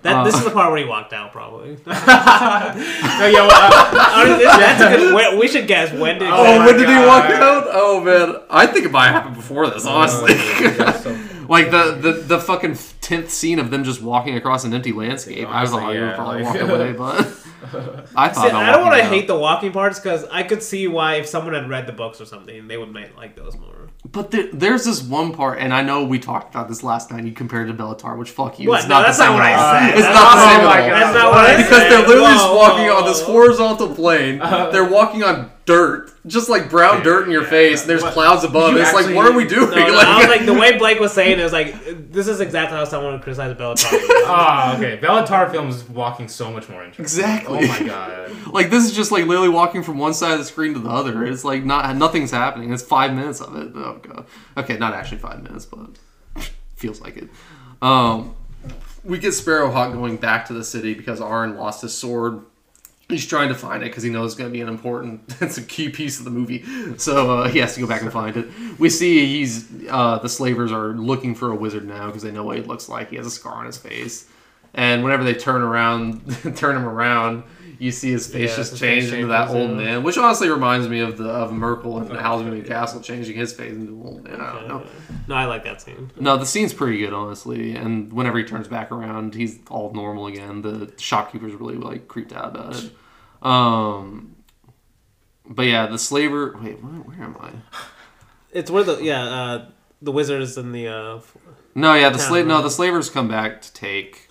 [0.03, 1.71] That, this uh, is the part where he walked out, probably.
[1.87, 5.15] no, yeah, well, uh, I that's a good.
[5.15, 6.29] where- We should guess when did.
[6.31, 7.65] Oh, when did he walk out?
[7.69, 9.87] Oh man, I think it might have happened before this.
[9.87, 10.35] Honestly,
[10.71, 11.05] that's
[11.49, 15.49] like the, the the fucking tenth scene of them just walking across an empty landscape.
[15.49, 17.48] I was like, Honestly, I would yeah, probably like- walk away, but
[18.17, 20.87] I thought See, I don't want to hate the walking parts because I could see
[20.87, 23.89] why if someone had read the books or something, they would make like those more.
[24.11, 27.25] But there, there's this one part, and I know we talked about this last night.
[27.25, 28.69] You compared it to Béla Tarr, which fuck you.
[28.69, 28.81] What?
[28.81, 29.99] It's No, not that's the same not what I said.
[29.99, 31.01] It's That's not the oh same oh at all.
[31.01, 31.91] That's not what I because said.
[31.91, 34.39] they're literally just Whoa, walking whoa, on this horizontal plane.
[34.39, 37.81] They're walking on dirt, just like brown dirt in your yeah, face, yeah.
[37.83, 38.73] and there's But clouds above.
[38.73, 38.81] you it.
[38.81, 39.71] It's like, what are we doing?
[39.71, 42.27] No, no, Like- I was like the way Blake was saying it was like this
[42.27, 44.01] is exactly how someone would criticize Béla Tarr.
[44.31, 44.99] Ah, okay.
[44.99, 47.05] Béla Tarr films walking so much more interesting.
[47.05, 47.59] Exactly.
[47.65, 48.33] Oh my god.
[48.53, 50.89] Like this is just like literally walking from one side of the screen to the
[50.89, 51.25] other.
[51.27, 52.73] It's like not nothing's happening.
[52.73, 53.73] It's five minutes of it.
[53.75, 54.27] Oh god.
[54.57, 55.91] Okay, not actually five minutes, but
[56.77, 57.29] feels like it.
[57.83, 58.35] Um,
[59.05, 62.43] we get Sparrowhawk going back to the city because Arn lost his sword.
[63.09, 65.57] He's trying to find it because he knows it's going to be an important, it's
[65.57, 66.63] a key piece of the movie.
[66.99, 68.49] So uh, he has to go back and find it.
[68.79, 72.45] We see he's uh, the slavers are looking for a wizard now because they know
[72.45, 73.11] what he looks like.
[73.11, 74.29] He has a scar on his face,
[74.75, 76.21] and whenever they turn around,
[76.57, 77.45] turn him around,
[77.79, 81.01] you see his face Yeah, just change into that old man, which honestly reminds me
[81.01, 84.41] of the of Markl and Howl's Moving Castle changing his face into an old man.
[84.41, 84.87] I don't know.
[85.29, 86.11] No, I like that scene.
[86.19, 87.77] No, the scene's pretty good, honestly.
[87.77, 90.63] And whenever he turns back around, he's all normal again.
[90.63, 92.91] The shopkeeper's really like creeped out about it.
[93.43, 94.37] Um,
[95.47, 96.57] but yeah, the slaver.
[96.61, 97.51] Wait, where, where am I?
[98.51, 99.67] It's where the yeah uh,
[100.03, 101.21] the wizards and the uh,
[101.75, 102.47] No, yeah, the slave.
[102.47, 104.28] No, the slavers come back to take.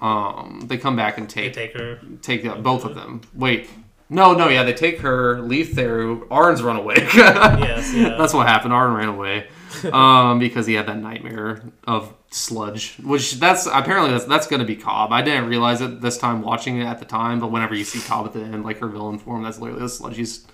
[0.00, 2.00] Um, they come back and they take take her.
[2.22, 3.20] take uh, both of them.
[3.34, 3.68] Wait,
[4.10, 6.26] no, no, yeah, they take her, leave Therru.
[6.30, 6.96] Arn's run away.
[7.14, 8.16] Yes, yeah.
[8.16, 8.72] That's what happened.
[8.72, 9.48] Arn ran away
[9.92, 14.66] um, because he had that nightmare of sludge, which that's apparently that's that's going to
[14.66, 15.12] be Cob.
[15.12, 18.00] I didn't realize it this time watching it at the time, but whenever you see
[18.00, 20.46] Cob at the end, like her villain form, that's literally the sludge he's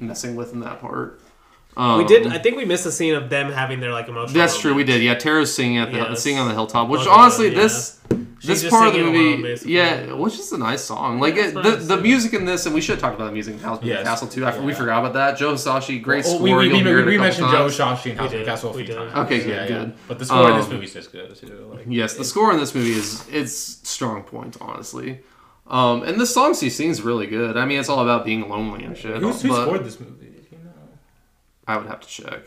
[0.00, 1.20] messing with in that part.
[1.78, 2.26] Um, We did.
[2.26, 4.34] I think we missed the scene of them having their like emotional.
[4.38, 4.74] That's true.
[4.74, 5.00] We did.
[5.02, 6.22] Yeah, Tara's singing at the Yes.
[6.22, 7.54] singing on the hilltop, which Both of them, honestly, yeah.
[7.62, 7.94] this
[8.40, 9.72] She's this part of the movie, alone, basically.
[9.74, 11.18] yeah, which is a nice song.
[11.20, 13.26] Like Yeah, it, it's the the music in this, and we should have talked about
[13.26, 14.04] the music in Howl's Yes.
[14.04, 14.44] Castle too.
[14.44, 15.36] I, We forgot about that.
[15.38, 16.40] Joe Hisaishi, great Oh, score.
[16.42, 17.76] we, we, You'll we, hear we couple mentioned Joe times.
[17.78, 19.14] Hisaishi and Howl's We of did, Castle a few times.
[19.14, 19.66] Okay, good, yeah, yeah.
[19.68, 19.94] good.
[20.08, 21.70] But the score in this Um, movie is just good too.
[21.74, 23.52] Like, Yes, the score in this movie is it's
[23.88, 25.20] strong point, honestly.
[25.68, 27.56] Um, and the songs he sings really good.
[27.56, 29.16] I mean, it's all about being lonely and shit.
[29.18, 30.27] who's who scored this movie?
[31.68, 31.74] Do you know?
[31.74, 32.40] I would have to check.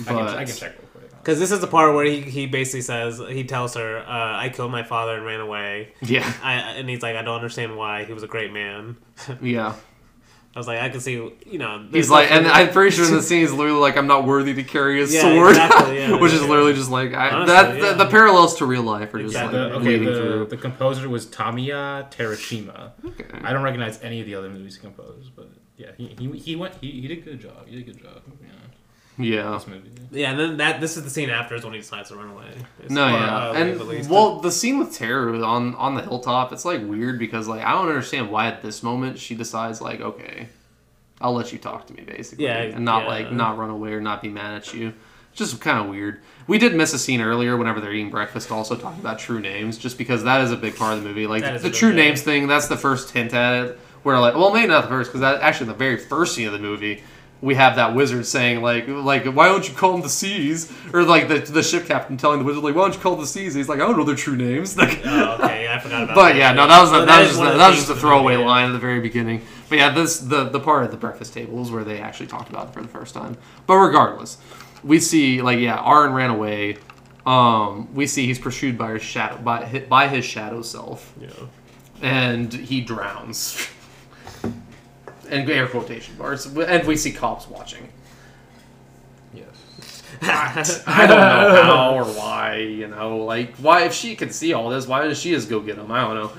[0.00, 1.10] I can, I can check real quick.
[1.18, 4.48] Because this is the part where he, he basically says he tells her, uh, "I
[4.48, 8.04] killed my father and ran away." yeah, I and he's like, "I don't understand why.
[8.04, 8.96] He was a great man."
[9.42, 9.74] yeah.
[10.54, 11.12] I was like, I can see,
[11.46, 11.86] you know.
[11.92, 14.26] He's like, and nothing- I'm pretty sure in the scene he's literally like, "I'm not
[14.26, 16.48] worthy to carry a Yeah, sword," exactly, yeah, which is yeah.
[16.48, 17.76] literally just like I, Honestly, that.
[17.78, 17.92] yeah.
[17.92, 19.58] The, the parallels to real life are just Exactly.
[19.60, 20.46] like The, okay, the, through.
[20.50, 22.92] the composer was Tamiya Terashima.
[23.04, 23.24] Okay.
[23.42, 25.48] I don't recognize any of the other movies he composed, but
[25.78, 27.66] yeah, he, he, he went he, he did a good job.
[27.66, 28.20] He did a good job.
[29.18, 29.50] Yeah, Yeah.
[29.52, 29.90] this movie.
[30.10, 32.30] yeah, and then that this is the scene after is when he decides to run
[32.30, 32.46] away.
[32.78, 34.10] It's- No, or, yeah, uh, and leave, at least.
[34.10, 37.72] well, the scene with Therru on on the hilltop, it's like weird because like I
[37.72, 40.48] don't understand why at this moment she decides like, okay,
[41.20, 43.08] I'll let you talk to me basically, Yeah, and not yeah.
[43.08, 44.94] like not run away or not be mad at you.
[45.34, 46.20] Just kind of weird.
[46.46, 49.78] We did miss a scene earlier whenever they're eating breakfast, also talking about true names,
[49.78, 51.26] just because that is a big part of the movie.
[51.26, 51.96] Like That is the true thing.
[51.96, 53.78] names thing, that's the first hint at it.
[54.02, 56.52] Where like, well, maybe not the first, because that actually the very first scene of
[56.52, 57.02] the movie,
[57.42, 60.72] we have that wizard saying like, like, why don't you call them the seas?
[60.94, 63.20] Or like the the ship captain telling the wizard like, why don't you call them
[63.22, 63.52] the seas?
[63.52, 64.76] He's like, I don't know their true names.
[64.82, 66.36] Like, Oh, okay, yeah, I forgot about but that.
[66.36, 68.00] yeah, no, that was a, So that, was just a, that was just a movie,
[68.00, 68.46] throwaway yeah.
[68.46, 69.42] line at the very beginning.
[69.68, 72.48] But yeah, this the the part at the breakfast table is where they actually talked
[72.48, 73.36] about it for the first time.
[73.66, 74.38] But regardless,
[74.84, 76.76] we see like yeah, Arren ran away.
[77.26, 81.28] Um, we see he's pursued by his shadow by by his shadow self, Yeah.
[82.02, 83.66] and he drowns.
[85.32, 87.88] and air quotation marks, and we see cops watching.
[89.34, 90.82] Yes.
[90.86, 94.68] I don't know how or why, you know, like why if she can see all
[94.68, 95.90] this, why does she just go get him?
[95.90, 96.32] I don't know,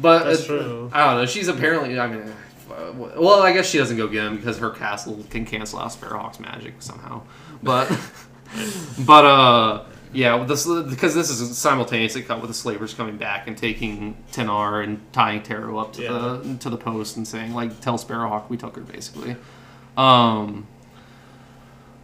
[0.00, 0.90] but That's uh, true.
[0.92, 1.26] I don't know.
[1.26, 2.32] She's apparently, I mean,
[2.70, 5.92] uh, well, I guess she doesn't go get him because her castle can cancel out
[5.92, 7.22] Sparrowhawk's magic somehow.
[7.62, 7.88] But,
[9.00, 13.56] but uh, yeah, this because this is simultaneously cut with the slavers coming back and
[13.56, 16.12] taking Tenar and tying Taro up to Yeah.
[16.12, 19.36] the to the post and saying like, tell Sparrowhawk we took her basically.
[19.96, 20.66] Um.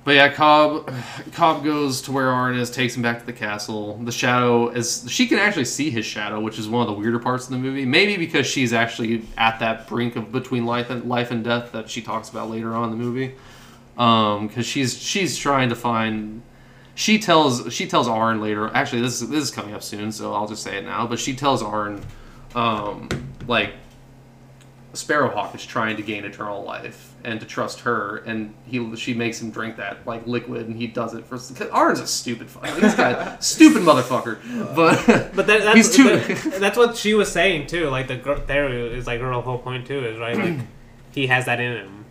[0.05, 0.93] But yeah, Cob
[1.33, 3.97] Cob goes to where Arn is, takes him back to the castle.
[3.97, 7.19] The shadow is she can actually see his shadow, which is one of the weirder
[7.21, 7.87] parts of the movie.
[7.87, 11.89] Maybe because she's actually at that brink of between life and life and death that
[11.89, 13.35] she talks about later on in the movie.
[13.97, 16.43] Um, because she's she's trying to find.
[16.95, 18.71] She tells she tells Arn later.
[18.73, 21.07] Actually, this is this is coming up soon, so I'll just say it now.
[21.07, 22.01] But she tells Arn,
[22.55, 23.09] um,
[23.49, 23.73] like
[24.93, 29.41] Sparrowhawk is trying to gain eternal life and to trust her, and he she makes
[29.43, 31.37] him drink that like liquid, and he does it for.
[31.73, 32.79] Arn's a stupid fucker.
[32.81, 34.39] This guy, stupid motherfucker.
[34.77, 35.05] But
[35.35, 36.05] But that, that's, he's too.
[36.05, 37.89] that- that's what she was saying too.
[37.89, 40.37] Like the girl, there is like her whole point too is right.
[40.37, 40.61] Like
[41.13, 42.04] he has that in him.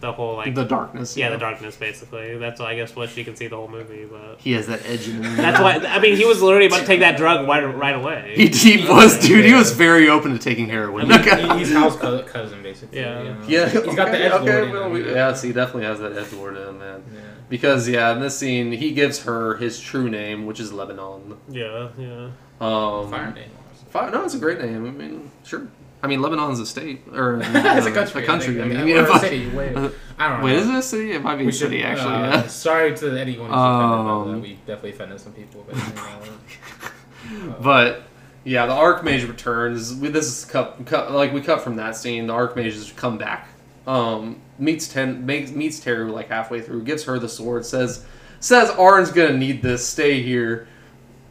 [0.00, 1.16] The whole like the darkness.
[1.16, 2.38] yeah you the darkness basically.
[2.38, 4.38] That's I guess what she can see the whole movie, but.
[4.38, 5.36] He has that edge in him.
[5.36, 8.34] That's why I mean he was literally about to take that drug right, right away.
[8.36, 9.44] He, he was, dude.
[9.44, 11.10] He was very open to taking heroin.
[11.10, 13.00] He- he's Howl's co- cousin, basically.
[13.00, 13.22] Yeah.
[13.22, 13.44] you know?
[13.48, 15.14] Yeah, he's got the edge lord in well, we- yeah.
[15.14, 17.02] yeah, so definitely has that edge lord in him, man.
[17.12, 17.20] Yeah.
[17.48, 21.36] Because yeah, in this scene, he gives her his true name, which is Lebanon.
[21.48, 22.30] yeah, yeah.
[22.60, 23.50] Um, Fire name.
[23.90, 24.86] Fi- no, it's a great name.
[24.86, 25.66] I mean, sure.
[26.02, 28.22] I mean, Lebanon's a state or it's a country.
[28.22, 28.62] A country.
[28.62, 28.84] I, think.
[28.84, 29.48] mean, Or if I- a city.
[29.50, 29.76] Wait,
[30.18, 30.44] I don't know.
[30.44, 31.12] Wait, is it a city?
[31.12, 32.14] It might be We a city, actually.
[32.14, 32.46] uh, yeah.
[32.46, 34.38] Sorry to anyone who's offended Um, that.
[34.40, 35.64] We definitely offended some people.
[35.68, 38.02] But, you know, But
[38.44, 39.94] yeah, the Archmage returns.
[39.94, 42.26] We, this is cut, cut like we cut from that scene.
[42.26, 43.48] The Archmages come back.
[43.86, 46.82] Um, meets ten makes, meets Therru like halfway through.
[46.84, 47.64] Gives her the sword.
[47.66, 48.04] Says
[48.40, 49.86] says Arn's gonna need this.
[49.86, 50.68] Stay here.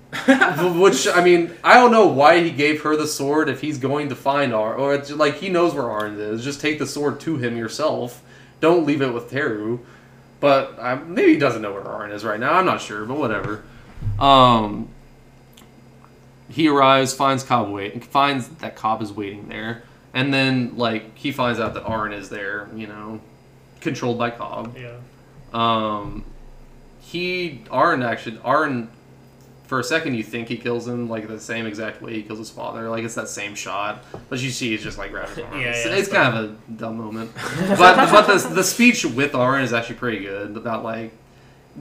[0.79, 4.09] Which I mean, I don't know why he gave her the sword if he's going
[4.09, 6.43] to find Arn, or it's like he knows where Arn is.
[6.43, 8.23] Just take the sword to him yourself.
[8.61, 9.79] Don't leave it with Therru.
[10.39, 12.53] But uh, maybe he doesn't know where Arn is right now.
[12.53, 13.63] I'm not sure, but whatever.
[14.19, 14.89] Um,
[16.49, 21.31] he arrives, finds Cob wait, finds that Cob is waiting there, and then like he
[21.31, 22.69] finds out that Arn is there.
[22.75, 23.21] You know,
[23.81, 24.77] controlled by Cob.
[24.77, 24.97] Yeah.
[25.53, 26.23] Um,
[27.01, 28.89] he Arn actually Arn.
[29.67, 32.39] For a second, you think he kills him like the same exact way he kills
[32.39, 32.89] his father.
[32.89, 35.59] Like it's that same shot, but you see he's just like grabbing his arm.
[35.59, 37.31] Yeah, it's, yeah, it's kind of a dumb moment.
[37.77, 41.11] but but the, the speech with Arn is actually pretty good about like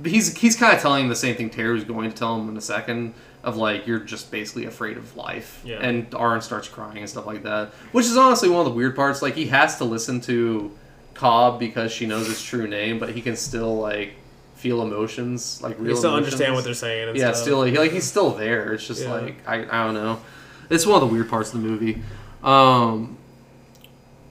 [0.05, 2.57] he's he's kind of telling him the same thing Terry's going to tell him in
[2.57, 5.63] a second of like you're just basically afraid of life.
[5.65, 5.77] Yeah.
[5.77, 8.97] And Arn starts crying and stuff like that, which is honestly one of the weird
[8.97, 9.23] parts.
[9.23, 10.77] Like he has to listen to
[11.15, 14.15] Cob because she knows his true name, but he can still like
[14.67, 15.91] feel emotions, like real.
[15.91, 16.27] You still emotions.
[16.35, 17.09] understand what they're saying.
[17.11, 17.43] And Yeah, stuff.
[17.43, 18.73] still he, like he's still there.
[18.75, 19.13] It's just Yeah.
[19.13, 20.21] like I, I don't know.
[20.71, 22.03] It's one of the weird parts of the movie.
[22.43, 23.17] Um,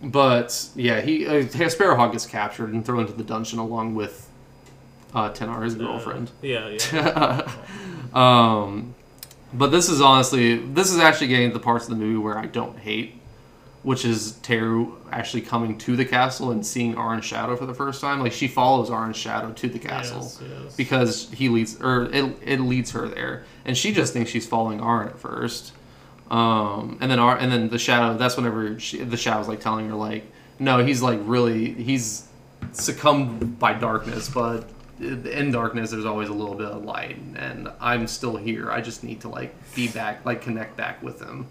[0.04, 4.30] but yeah, he uh, Sparrowhawk gets captured and thrown into the dungeon along with
[5.14, 6.32] uh, Tenar, his girlfriend.
[6.42, 7.50] Yeah, yeah.
[8.14, 8.94] um,
[9.54, 12.38] but this is honestly, this is actually getting to the parts of the movie where
[12.38, 13.20] I don't hate,
[13.86, 18.02] which is Therru actually coming to the castle and seeing Arn's shadow for the first
[18.02, 18.20] time.
[18.20, 20.76] Like she follows Arn's shadow to the castle Yes, yes.
[20.76, 24.82] because he leads or it, it leads her there, and she just thinks she's following
[24.82, 25.72] Arn at first.
[26.32, 28.18] Um, and then Ar- and then the shadow.
[28.18, 30.26] That's whenever she, the shadow's like telling her like,
[30.58, 32.28] no, he's like really he's
[32.72, 34.68] succumbed by darkness, but
[35.00, 38.72] in darkness there's always a little bit of light, and I'm still here.
[38.72, 41.46] I just need to like be back, like connect back with him.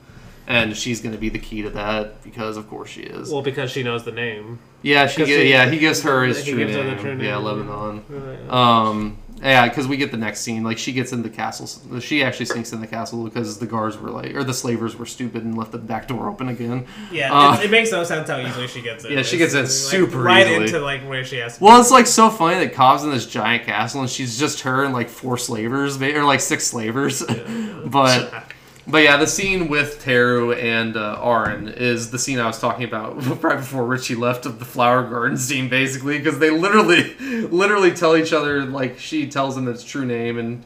[0.46, 3.30] And she's gonna be the key to that because, of course, she is.
[3.30, 4.58] Well, because she knows the name.
[4.82, 6.96] yeah, she, 'cause gi- she- yeah he gives her his he true, gives her name.
[6.96, 7.44] the true Yeah, name.
[7.44, 8.04] Lebanon.
[8.10, 8.50] Right.
[8.50, 10.62] Um, yeah, because we get the next scene.
[10.62, 11.66] Like she gets in the castle.
[12.00, 15.06] She actually sneaks in the castle because the guards were like, or the slavers were
[15.06, 16.86] stupid and left the back door open again.
[17.10, 19.12] Yeah, Uh, it, it makes no sense how easily she gets in.
[19.12, 19.98] Yeah, she gets in basically.
[20.06, 20.66] super right easily.
[20.66, 21.56] into like where she has.
[21.58, 24.60] To Well, it's like so funny that Cob's in this giant castle and she's just
[24.60, 27.22] her and like four slavers, or like six slavers.
[27.86, 28.44] but
[28.86, 32.84] but yeah, the scene with Therru and uh, Arren is the scene I was talking
[32.84, 37.14] about right before Richie left of the flower garden scene, basically, because they literally,
[37.48, 40.64] literally tell each other like she tells him its true name and.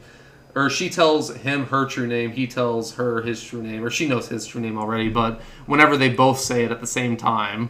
[0.55, 4.07] Or she tells him her true name, he tells her his true name, or she
[4.07, 5.07] knows his true name already.
[5.07, 7.69] But whenever they both say it at the same time,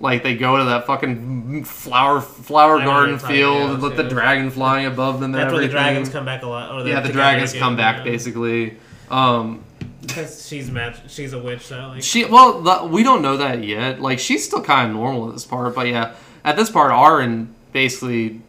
[0.00, 3.96] like they go to that fucking flower flower garden what you're talking field about, with
[3.96, 5.34] the dragon flying above them.
[5.34, 6.84] and That's where the dragons come back a lot.
[6.84, 8.76] Yeah, the dragons come back basically.
[9.08, 9.64] Um,
[10.00, 12.02] Because she's mag- she's a witch, so like.
[12.02, 14.00] she well, the, we don't know that yet.
[14.00, 16.14] Like she's still kind of normal at this part, but yeah,
[16.44, 18.40] at this part, Arren basically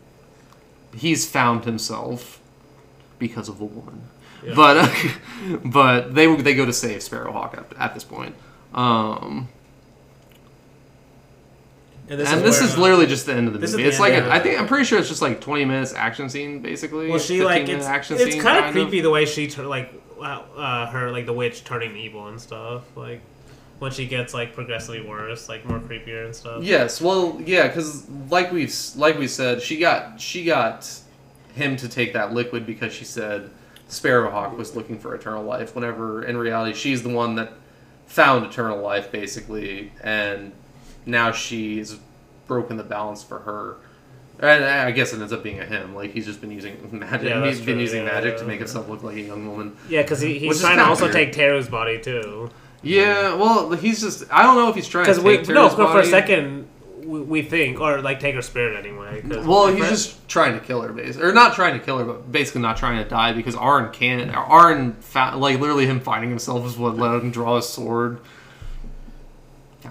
[0.95, 2.39] he's found himself
[3.19, 4.03] because of a woman.
[4.43, 4.53] Yeah.
[4.55, 4.91] But
[5.65, 8.35] but they they go to save Sparrowhawk at, at this point.
[8.73, 9.47] Um,
[12.09, 13.83] and and this where, is uh, literally just the end of the this movie.
[13.83, 16.61] It's like a, I think I'm pretty sure it's just like 20 minutes action scene
[16.61, 17.09] basically.
[17.09, 19.93] Well, she 15 like it's action it's scene, kind of creepy the way she like
[20.21, 23.21] uh, her like the witch turning evil and stuff like
[23.79, 26.63] when she gets like progressively worse, like more creepier and stuff.
[26.63, 30.91] Yes, well, yeah, because like we've like we said, she got she got
[31.53, 33.49] him to take that liquid because she said
[33.89, 35.75] Sparrowhawk was looking for eternal life.
[35.75, 37.53] Whenever in reality, she's the one that
[38.07, 40.51] found eternal life, basically, and
[41.05, 41.97] now she's
[42.47, 43.77] broken the balance for her.
[44.39, 45.95] And I guess it ends up being a him.
[45.95, 47.29] Like he's just been using magic.
[47.29, 49.75] Yeah, he's been using yeah, magic yeah, to make himself look like a young woman.
[49.89, 51.13] Yeah, because he, he's trying to also weird.
[51.13, 52.49] take Therru's body too.
[52.83, 54.25] Yeah, well, he's just.
[54.31, 56.67] I don't know if he's trying to Because we no Therru's for, a second
[57.07, 59.23] we, we think or like take her spirit anyway.
[59.25, 62.31] Well, he's just trying to kill her, basically, or not trying to kill her, but
[62.31, 64.33] basically not trying to die because Arn can't.
[64.35, 68.19] Arn, fa- like literally, him finding himself is what let him draw his sword.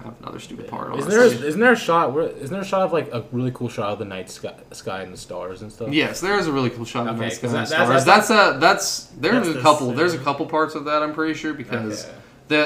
[0.03, 0.95] Kind of another stupid part.
[0.97, 3.51] Isn't there isn't there a shot where isn't there a shot of like a really
[3.51, 5.89] cool shot of the night sky, sky and the stars and stuff?
[5.91, 8.03] Yes, there is a really cool shot of Okay, night sky 'cause and that- that's-
[8.03, 8.27] stars.
[8.29, 11.13] That's a that's there's That's a the couple there's a couple parts of that I'm
[11.13, 12.13] pretty sure because Okay.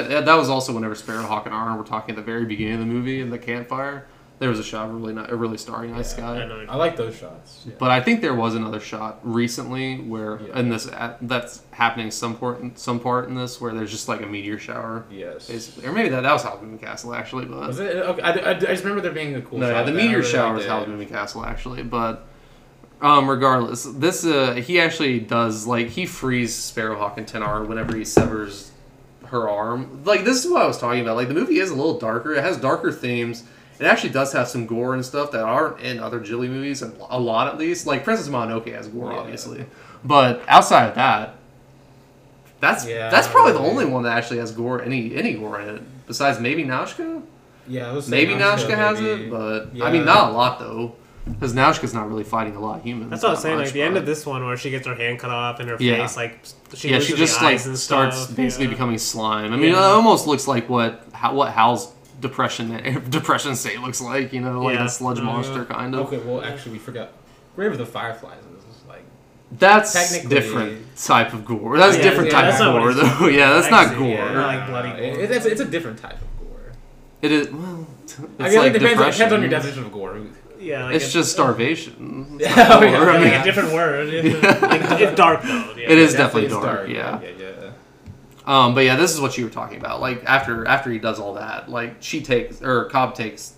[0.10, 2.80] that that was also whenever Sparrowhawk and Arn were talking at the very beginning of
[2.82, 4.06] the movie in the campfire.
[4.42, 6.42] There was a shot of a really ni- a really starry night Yeah, sky.
[6.42, 6.66] I know.
[6.68, 7.62] I like those shots.
[7.64, 7.76] Yeah.
[7.78, 10.58] But I think there was another shot recently where, Yeah.
[10.60, 14.24] in this, uh, that's happening some part, some part in this where there's just like
[14.24, 15.48] a meteor shower, yes.
[15.48, 17.96] basically, or maybe that that was Howl's Moving Castle actually, but Was it?
[17.98, 19.74] Okay, I, I, I just remember there being a cool no, shot.
[19.76, 20.00] yeah, the that.
[20.00, 20.70] I meteor really shower liked is it.
[20.70, 22.26] Howl's Castle actually, but
[23.00, 28.04] um, regardless, this uh, he actually does like he frees Sparrowhawk and Tenar whenever he
[28.06, 28.72] severs
[29.26, 30.02] her arm.
[30.04, 31.16] Like this is what I was talking about.
[31.16, 32.34] Like the movie is a little darker.
[32.34, 33.44] It has darker themes.
[33.82, 37.20] It actually does have some gore and stuff that aren't in other Ghibli movies, a
[37.20, 37.88] lot at least.
[37.88, 39.18] Like Princess Mononoke has gore, Yeah.
[39.20, 39.66] obviously,
[40.04, 41.36] but outside of that,
[42.60, 45.68] that's Yeah, that's probably the only one that actually has gore, any any gore in
[45.76, 45.82] it.
[46.08, 47.22] Besides maybe Nausicaä.
[47.68, 49.24] Yeah, Maybe Nausicaä has maybe.
[49.26, 49.86] it, but Yeah.
[49.86, 50.94] I mean not a lot though,
[51.26, 53.10] because Nausicaä's not really fighting a lot of humans.
[53.10, 53.58] That's what I was saying.
[53.58, 55.70] much, Like the end of this one, where she gets her hand cut off and
[55.70, 55.98] her Yeah.
[56.06, 56.40] face, like
[56.76, 59.54] she yeah, she just like and starts basically becoming slime.
[59.54, 61.92] I mean, it almost looks like what how, what Howl's
[62.22, 62.70] depression
[63.10, 64.32] depression state looks like.
[64.34, 64.86] You know, like Yeah.
[64.86, 66.08] a sludge Uh, monster kind of.
[66.08, 67.12] Okay, well, actually, we forgot.
[67.56, 69.04] Grave of the Fireflies is like
[69.60, 71.78] That's Technically- different type of gore.
[71.78, 73.28] That's Yeah, different yeah, type that's of gore he's- though.
[73.40, 74.08] yeah, that's not gore.
[74.08, 74.32] yeah.
[74.34, 75.00] Not like bloody gore.
[75.24, 76.72] it- it's, it's a different type of gore.
[77.22, 77.88] It is well.
[78.04, 79.12] It's I like guess it depends, it depression.
[79.20, 80.18] depends on your definition of gore.
[80.60, 82.28] Yeah, like It's just starvation.
[82.40, 84.08] It's Yeah, not oh, yeah, I mean, like a different word.
[84.62, 85.74] like, it's dark though.
[85.76, 85.90] Yeah.
[85.92, 87.20] It is definitely it's dark, yeah.
[87.22, 87.71] yeah, yeah.
[88.52, 90.02] Um, but yeah, this is what you were talking about.
[90.02, 93.54] Like after after he does all that, like she takes or Cob takes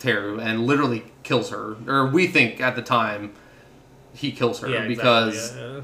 [0.00, 3.34] Therru and literally kills her, or we think at the time
[4.14, 5.80] he kills her Yeah, because yeah, yeah.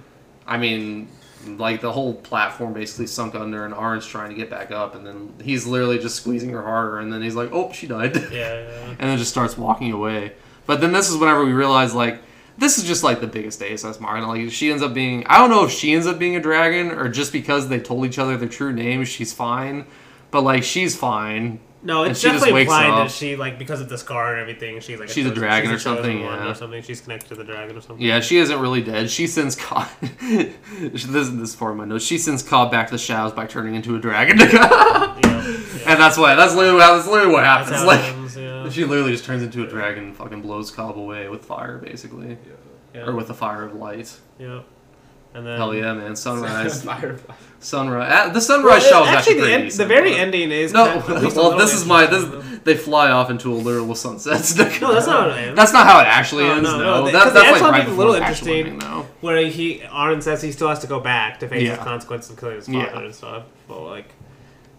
[0.47, 1.09] I mean,
[1.47, 5.07] like the whole platform basically sunk under, and Arn's trying to get back up, and
[5.07, 8.31] then he's literally just squeezing her harder, and then he's like, "Oh, she died," Yeah,
[8.33, 8.87] yeah.
[8.99, 10.33] and then just starts walking away.
[10.65, 12.19] But then this is whenever we realize like
[12.59, 14.29] this is just like the biggest ASS Martin.
[14.29, 16.91] Like she ends up being I don't know if she ends up being a dragon
[16.91, 19.87] or just because they told each other their true names, she's fine.
[20.31, 21.61] But like she's fine.
[21.85, 23.09] No, it's definitely implied up.
[23.09, 25.71] that she like because of the scar and everything, she's like She's a chosen- dragon
[25.71, 26.51] she's or something, yeah.
[26.51, 26.83] or something.
[26.83, 28.05] She's connected to the dragon or something.
[28.05, 29.11] Yeah, she isn't really dead.
[29.11, 29.87] She sends Cob.
[30.01, 32.05] this, this is part of my notes.
[32.05, 34.39] She sends Cob back to the shadows by turning into a dragon.
[34.55, 35.91] Yeah, yeah.
[35.93, 36.35] and that's why.
[36.35, 36.95] That's literally how.
[36.97, 37.85] That's literally what happens.
[37.85, 38.69] like ends, yeah.
[38.71, 42.39] she literally just turns into a dragon, and fucking blows Cob away with fire, basically,
[42.95, 43.03] yeah.
[43.03, 44.19] or with the fire of light.
[44.39, 44.61] yeah.
[45.35, 46.15] And then Hell yeah, man!
[46.15, 47.35] Sunrise, Firefly.
[47.59, 48.13] sunrise.
[48.15, 50.99] ah, The sunrise shell is actually, actually the, end, the very ending is No, kind
[51.01, 52.07] of- at least a well, this is my.
[52.07, 54.41] This, they fly off into a literal sunset.
[54.81, 55.57] No, that's not how it ends.
[55.57, 56.71] That's not how it actually No, ends.
[56.71, 58.59] no, No, no, That- that's like right a little interesting.
[58.67, 59.07] ending, though.
[59.21, 61.75] where he Arn says he still has to go back to face Yeah.
[61.77, 62.91] his consequences of killing his Yeah.
[62.93, 63.43] father and stuff.
[63.67, 64.09] But like,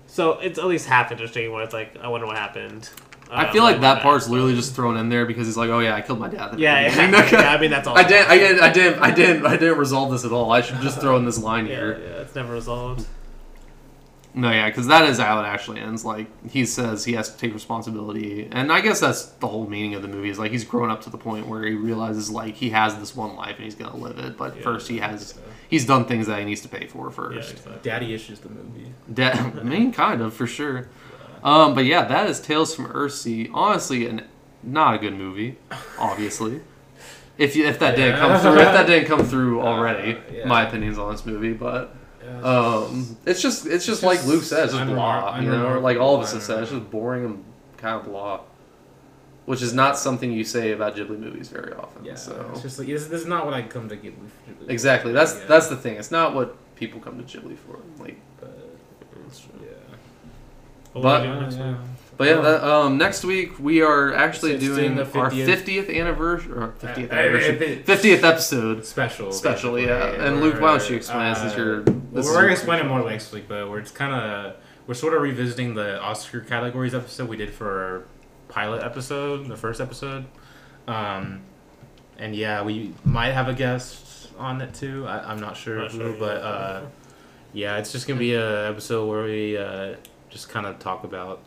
[0.07, 1.51] so it's at least half interesting.
[1.51, 2.89] Where it's like, I wonder what happened.
[3.31, 4.03] I Uh, feel like when that back.
[4.03, 6.41] part's literally just thrown in there because he's like, "Oh yeah, I killed my dad."
[6.41, 7.51] at the Yeah, beginning." yeah, yeah.
[7.53, 7.97] I mean that's all.
[7.97, 10.51] I didn't, I didn't, I didn't, I didn't, I didn't resolve this at all.
[10.51, 11.99] I should just throw in this line Yeah, here.
[12.01, 13.05] yeah, it's never resolved.
[14.37, 16.03] No, yeah, because that is how it actually ends.
[16.03, 19.95] Like he says he has to take responsibility, and I guess that's the whole meaning
[19.95, 20.29] of the movie.
[20.29, 23.15] Is like he's grown up to the point where he realizes like he has this
[23.15, 24.37] one life and he's gonna live it.
[24.37, 24.61] But Yeah.
[24.63, 25.35] first, he has
[25.69, 27.51] he's done things that he needs to pay for Yeah, first.
[27.53, 27.79] exactly.
[27.81, 28.91] Daddy issues the movie.
[29.11, 30.89] Da- I mean, kind of for sure.
[31.45, 33.49] Um, but yeah, that is Tales from Earthsea.
[33.53, 34.23] Honestly, an
[34.63, 35.57] not a good movie.
[35.99, 36.59] Obviously,
[37.37, 40.45] if you if that didn't come through, if that didn't come through already, Uh, yeah.
[40.47, 41.53] my opinions on this movie.
[41.53, 45.39] But Yeah, um, it's just it's just It's like just Luke says, just blah.
[45.39, 47.43] You know, like all of us have said, it's just boring and
[47.77, 48.41] kind of blah.
[49.45, 52.03] Which is not something you say about Ghibli movies very often.
[52.03, 52.15] yeah.
[52.15, 54.17] So It's just like this, this is not what I come to get.
[54.19, 55.45] with- exactly, that's Yeah.
[55.47, 55.97] that's the thing.
[55.97, 57.77] It's not what people come to Ghibli for.
[58.03, 58.24] Like, yeah.
[60.95, 61.75] What But- will we do next yeah.
[62.17, 65.47] But yeah, that, um, next week we are actually It's doing doing the our 50th
[65.65, 68.85] 50th anniversary, or 50th Uh, anniversary, uh, uh, 50th episode.
[68.85, 69.31] special.
[69.33, 69.93] Special, basically.
[69.93, 70.25] yeah.
[70.25, 72.53] And Luke, why don't you explain it since uh, you're- Well, this is we're gonna
[72.53, 74.53] explain it more next week, but we're just kind of
[74.87, 78.03] we're sort of revisiting the Oscar categories episode we did for our
[78.47, 80.23] pilot episode, the first episode.
[80.87, 81.41] Um,
[82.17, 85.05] and yeah, we might have a guest on it too.
[85.05, 86.47] I, I'm not sure, Not who, but yeah.
[86.47, 86.81] uh,
[87.51, 89.95] yeah, it's just gonna be a episode where we uh,
[90.35, 91.39] just kind of talk about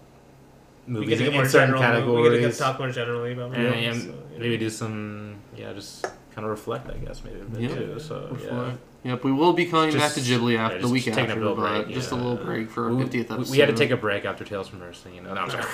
[0.86, 2.32] movies in, certain categories.
[2.32, 3.66] We get to talk more generally about movies.
[3.66, 6.05] And, and so, you maybe do some, yeah, just
[6.35, 7.74] kind of reflect, I guess, maybe a bit yeah.
[7.74, 8.01] too.
[8.01, 8.78] So, reflect.
[9.05, 9.12] yeah.
[9.12, 11.39] Yep, we will be coming just, back to Ghibli after yeah, the week just after,
[11.39, 12.16] but break, just yeah.
[12.16, 13.51] a little break for our 50th episode.
[13.51, 15.35] We had to take a break after Tales from Mercy, you know.
[15.35, 15.65] No, I'm sorry.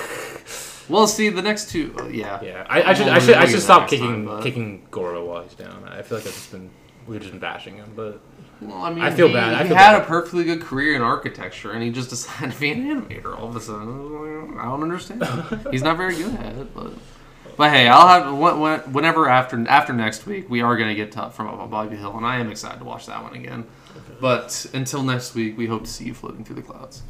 [0.88, 2.66] well, see, the next two, uh, yeah, yeah.
[2.68, 4.42] I, I should, I should, I should stop kicking, time, but...
[4.42, 5.84] kicking Goro while he's down.
[5.88, 6.68] I feel like I've just been,
[7.06, 8.20] we've just been bashing him, but
[8.68, 9.54] well, I mean, I feel he, bad.
[9.54, 10.02] I he feel had bad.
[10.02, 13.48] a perfectly good career in architecture, and he just decided to be an animator all
[13.48, 14.58] of a sudden.
[14.58, 15.24] I don't understand.
[15.70, 16.92] He's not very good at it, but
[17.56, 21.48] but hey, I'll have whenever after after next week we are gonna get tough from
[21.48, 23.66] up Poppy Hill, and I am excited to watch that one again.
[24.20, 27.02] But until next week, we hope to see you floating through the clouds.